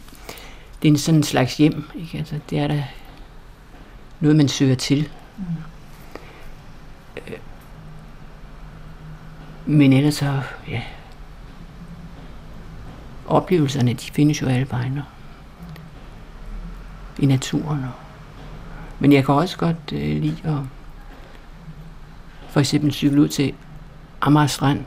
det 0.81 0.87
er 0.87 0.91
en 0.91 0.97
sådan 0.97 1.19
en 1.19 1.23
slags 1.23 1.57
hjem. 1.57 1.89
Ikke? 1.95 2.17
Altså, 2.17 2.39
det 2.49 2.59
er 2.59 2.67
da 2.67 2.87
noget, 4.19 4.37
man 4.37 4.47
søger 4.47 4.75
til. 4.75 5.09
Mm. 5.37 5.45
Men 9.65 9.93
ellers 9.93 10.15
så, 10.15 10.41
ja, 10.67 10.81
oplevelserne, 13.27 13.93
de 13.93 14.11
findes 14.11 14.41
jo 14.41 14.47
alle 14.47 14.67
vegne. 14.71 15.05
I 17.19 17.25
naturen. 17.25 17.83
Og, 17.83 17.91
men 18.99 19.13
jeg 19.13 19.25
kan 19.25 19.35
også 19.35 19.57
godt 19.57 19.91
øh, 19.91 20.21
lide 20.21 20.37
at 20.43 20.57
for 22.49 22.59
eksempel 22.59 22.91
cykle 22.91 23.21
ud 23.21 23.27
til 23.27 23.53
Amager 24.21 24.47
Strand, 24.47 24.85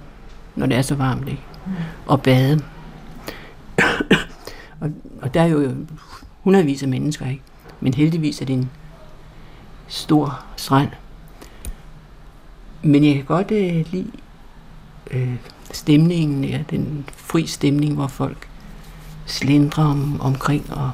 når 0.57 0.67
det 0.67 0.77
er 0.77 0.83
så 0.83 0.95
varmt, 0.95 1.29
ikke? 1.29 1.43
Mm. 1.67 1.73
og 2.07 2.23
bade 2.23 2.65
og, 4.81 4.91
og 5.23 5.35
der 5.35 5.41
er 5.41 5.47
jo 5.47 5.75
hundredvis 6.43 6.83
af 6.83 6.89
mennesker, 6.89 7.27
ikke? 7.27 7.43
men 7.81 7.95
heldigvis 7.95 8.41
er 8.41 8.47
det 8.47 8.55
en 8.55 8.71
stor 9.89 10.45
strand. 10.57 10.91
Men 12.83 13.05
jeg 13.05 13.15
kan 13.15 13.25
godt 13.25 13.51
øh, 13.51 13.87
lide 13.93 14.11
øh, 15.11 15.35
stemningen, 15.73 16.45
ja, 16.45 16.61
den 16.71 17.05
fri 17.17 17.47
stemning, 17.47 17.95
hvor 17.95 18.07
folk 18.07 18.49
slindrer 19.27 19.85
om, 19.85 20.21
omkring 20.21 20.73
og, 20.73 20.91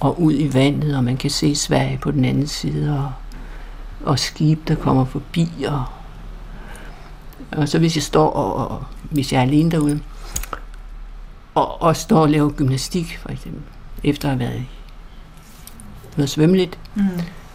og 0.00 0.20
ud 0.20 0.34
i 0.34 0.54
vandet, 0.54 0.96
og 0.96 1.04
man 1.04 1.16
kan 1.16 1.30
se 1.30 1.54
Sverige 1.54 1.98
på 2.02 2.10
den 2.10 2.24
anden 2.24 2.46
side, 2.46 2.98
og, 2.98 3.12
og 4.04 4.18
skib, 4.18 4.68
der 4.68 4.74
kommer 4.74 5.04
forbi, 5.04 5.48
og, 5.68 5.84
og 7.52 7.68
så 7.68 7.78
hvis 7.78 7.96
jeg 7.96 8.02
står, 8.02 8.30
og, 8.30 8.68
og 8.68 8.84
hvis 9.10 9.32
jeg 9.32 9.38
er 9.38 9.42
alene 9.42 9.70
derude, 9.70 10.00
og, 11.54 11.82
og 11.82 11.96
står 11.96 12.20
og 12.20 12.30
laver 12.30 12.50
gymnastik, 12.50 13.18
for 13.22 13.28
eksempel, 13.28 13.62
efter 14.04 14.30
at 14.30 14.38
have 14.38 14.50
været 14.50 14.64
noget 16.16 16.30
svømme 16.30 16.56
lidt, 16.56 16.78
mm. 16.94 17.08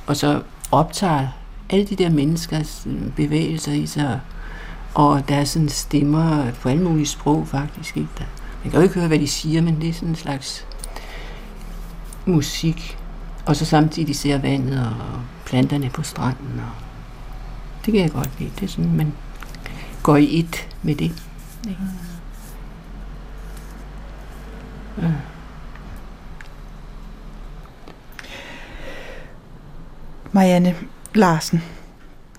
og 0.08 0.18
så 0.18 0.42
optager 0.72 1.28
alle 1.70 1.86
de 1.86 1.96
der 1.96 2.10
menneskers 2.10 2.88
bevægelser 3.16 3.72
i 3.72 3.86
sig, 3.86 4.20
og 4.94 5.30
der 5.30 5.36
er 5.36 5.44
sådan 5.44 5.70
stemmer 5.70 6.52
på 6.52 6.70
alle 6.70 6.84
mulige 6.84 7.06
sprog 7.06 7.48
faktisk. 7.48 7.98
Ikke? 7.98 8.10
Der, 8.18 8.24
man 8.64 8.72
kan 8.72 8.80
jo 8.80 8.84
ikke 8.84 8.96
høre, 8.96 9.08
hvad 9.08 9.20
de 9.20 9.28
siger, 9.28 9.62
men 9.62 9.82
det 9.82 9.90
er 9.90 9.94
sådan 9.94 10.10
en 10.10 10.16
slags 10.16 10.66
musik. 12.26 12.98
Og 13.46 13.56
så 13.56 13.66
samtidig 13.66 14.16
ser 14.16 14.38
vandet 14.38 14.80
og 14.80 15.22
planterne 15.46 15.90
på 15.90 16.04
stranden. 16.04 16.60
Og 16.60 16.72
det 17.86 17.94
kan 17.94 18.02
jeg 18.02 18.12
godt 18.12 18.30
lide. 18.40 18.52
Det 18.56 18.64
er 18.64 18.68
sådan, 18.68 18.96
man 18.96 19.14
går 20.04 20.16
i 20.16 20.40
et 20.40 20.68
med 20.84 20.96
det. 20.96 21.12
Ikke? 21.68 21.82
Ja. 25.02 25.12
Marianne 30.32 30.76
Larsen, 31.16 31.64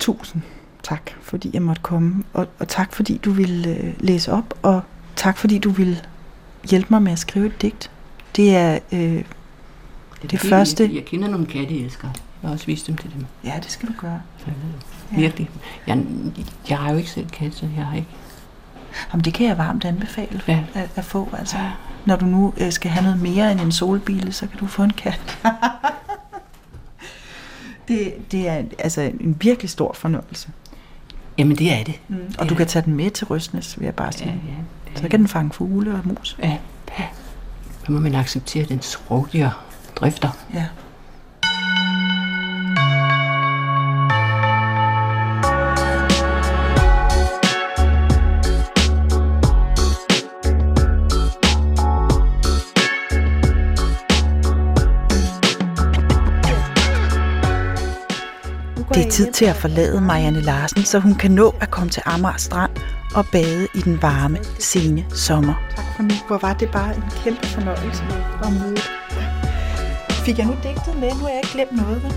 tusind 0.00 0.42
tak, 0.82 1.10
fordi 1.22 1.50
jeg 1.52 1.62
måtte 1.62 1.82
komme. 1.82 2.24
Og, 2.32 2.48
og 2.58 2.68
tak, 2.68 2.92
fordi 2.94 3.16
du 3.16 3.30
ville 3.30 3.68
øh, 3.76 3.94
læse 4.00 4.32
op, 4.32 4.54
og 4.62 4.80
tak, 5.16 5.36
fordi 5.38 5.58
du 5.58 5.70
ville 5.70 5.98
hjælpe 6.70 6.86
mig 6.90 7.02
med 7.02 7.12
at 7.12 7.18
skrive 7.18 7.46
et 7.46 7.62
digt. 7.62 7.90
Det 8.36 8.56
er 8.56 8.78
øh, 8.92 9.00
det, 10.22 10.30
det 10.30 10.40
første... 10.40 10.84
Jeg, 10.84 10.94
jeg 10.94 11.04
kender 11.04 11.28
nogle 11.28 11.46
katteelskere. 11.46 12.12
Jeg 12.42 12.48
har 12.48 12.52
også 12.54 12.66
vist 12.66 12.86
dem 12.86 12.96
til 12.96 13.12
dem. 13.14 13.26
Ja, 13.44 13.54
det 13.62 13.70
skal 13.70 13.88
du 13.88 13.92
gøre. 14.00 14.22
Så, 14.38 14.44
virkelig. 15.10 15.50
Jeg, 15.86 16.04
jeg 16.68 16.78
har 16.78 16.90
jo 16.92 16.96
ikke 16.98 17.10
selv 17.10 17.28
kat, 17.30 17.54
så 17.54 17.66
jeg 17.76 17.86
har 17.86 17.96
ikke... 17.96 18.08
Jamen, 19.12 19.24
det 19.24 19.34
kan 19.34 19.46
jeg 19.46 19.58
varmt 19.58 19.84
anbefale 19.84 20.42
Ja. 20.48 20.64
at, 20.74 20.90
at 20.96 21.04
få. 21.04 21.28
Altså, 21.38 21.56
Ja. 21.56 21.70
Når 22.06 22.16
du 22.16 22.24
nu 22.26 22.54
øh, 22.56 22.72
skal 22.72 22.90
have 22.90 23.02
noget 23.04 23.22
mere 23.22 23.52
end 23.52 23.60
en 23.60 23.72
solbile, 23.72 24.32
så 24.32 24.46
kan 24.46 24.58
du 24.58 24.66
få 24.66 24.82
en 24.82 24.90
kat. 24.92 25.38
det, 27.88 28.14
det 28.32 28.48
er 28.48 28.62
altså 28.78 29.00
en 29.00 29.36
virkelig 29.40 29.70
stor 29.70 29.92
fornøjelse. 29.92 30.48
Jamen, 31.38 31.56
det 31.56 31.72
er 31.72 31.84
det. 31.84 32.00
Mm. 32.08 32.34
Og 32.38 32.48
du 32.48 32.54
kan 32.54 32.66
tage 32.66 32.84
den 32.84 32.94
med 32.94 33.10
til 33.10 33.26
Røsnes, 33.26 33.78
vil 33.80 33.84
jeg 33.84 33.94
bare 33.94 34.06
Ja, 34.12 34.18
sige. 34.18 34.42
ja. 34.94 35.00
Så 35.00 35.08
kan 35.08 35.20
den 35.20 35.28
fange 35.28 35.50
fugle 35.52 35.94
og 35.94 36.00
mus. 36.04 36.36
Ja, 36.42 36.56
ja. 36.98 37.04
Så 37.86 37.92
må 37.92 38.00
man 38.00 38.14
acceptere 38.14 38.64
den 38.64 38.82
sproglige 38.82 39.50
drifter. 39.96 40.28
Ja. 40.54 40.66
Det 59.00 59.06
er 59.06 59.10
tid 59.10 59.32
til 59.32 59.44
at 59.44 59.56
forlade 59.56 60.00
Marianne 60.00 60.40
Larsen, 60.40 60.84
så 60.84 60.98
hun 60.98 61.14
kan 61.14 61.30
nå 61.30 61.54
at 61.60 61.70
komme 61.70 61.90
til 61.90 62.02
Amager 62.06 62.36
Strand 62.36 62.70
og 63.14 63.26
bade 63.32 63.68
i 63.74 63.80
den 63.80 64.02
varme, 64.02 64.38
sene 64.58 65.04
sommer. 65.14 65.54
Tak 65.76 65.84
for 65.96 66.02
nu. 66.02 66.14
Hvor 66.26 66.38
var 66.38 66.54
det 66.54 66.70
bare 66.70 66.96
en 66.96 67.02
kæmpe 67.24 67.46
fornøjelse 67.46 68.02
at 68.44 68.52
møde. 68.52 68.80
Fik 70.10 70.38
jeg 70.38 70.46
nu 70.46 70.54
digtet 70.62 70.94
med? 71.00 71.10
Nu 71.10 71.18
har 71.18 71.28
jeg 71.28 71.36
ikke 71.36 71.52
glemt 71.52 71.72
noget, 71.72 72.02
vel? 72.02 72.12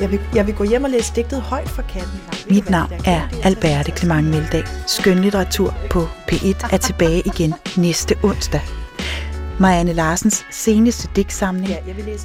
Jeg 0.00 0.10
vil, 0.10 0.20
jeg 0.34 0.46
vil 0.46 0.54
gå 0.54 0.64
hjem 0.64 0.84
og 0.84 0.90
læse 0.90 1.12
digtet 1.16 1.40
højt 1.40 1.68
for 1.68 1.82
katten. 1.82 2.20
Mit 2.50 2.70
navn 2.70 2.92
er 3.04 3.20
Alberte 3.42 3.92
Clement 3.96 4.26
Meldag. 4.26 4.64
Skønlitteratur 4.86 5.74
på 5.90 6.00
P1 6.32 6.74
er 6.74 6.76
tilbage 6.76 7.22
igen 7.26 7.54
næste 7.76 8.14
onsdag. 8.22 8.60
Marianne 9.58 9.92
Larsens 9.92 10.44
seneste 10.50 11.08
digtsamling, 11.16 11.74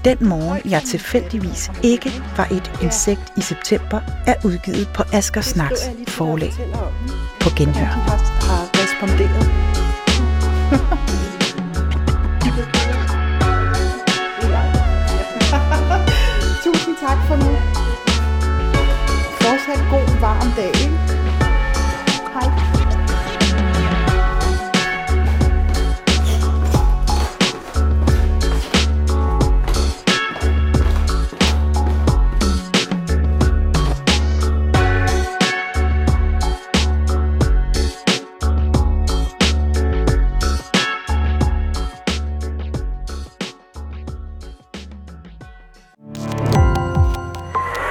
Den 0.06 0.18
morgen 0.22 0.62
jeg 0.66 0.84
tilfældigvis 0.84 1.72
ikke 1.84 2.24
var 2.38 2.48
et 2.52 2.72
insekt 2.82 3.34
i 3.38 3.42
september, 3.42 4.00
er 4.28 4.36
udgivet 4.46 4.90
på 4.94 5.04
Asger 5.14 5.42
Snaks 5.42 5.90
forlag. 6.08 6.54
På 7.40 7.50
genhør. 7.58 7.86
har 7.86 8.70
responderet. 8.74 9.50
Tusind 16.64 16.96
tak 17.08 17.18
for 17.28 17.36
nu. 17.36 17.52
Fortsat 19.42 19.84
god 19.90 20.20
varm 20.20 20.52
dag. 20.58 20.68
ikke? 20.68 21.21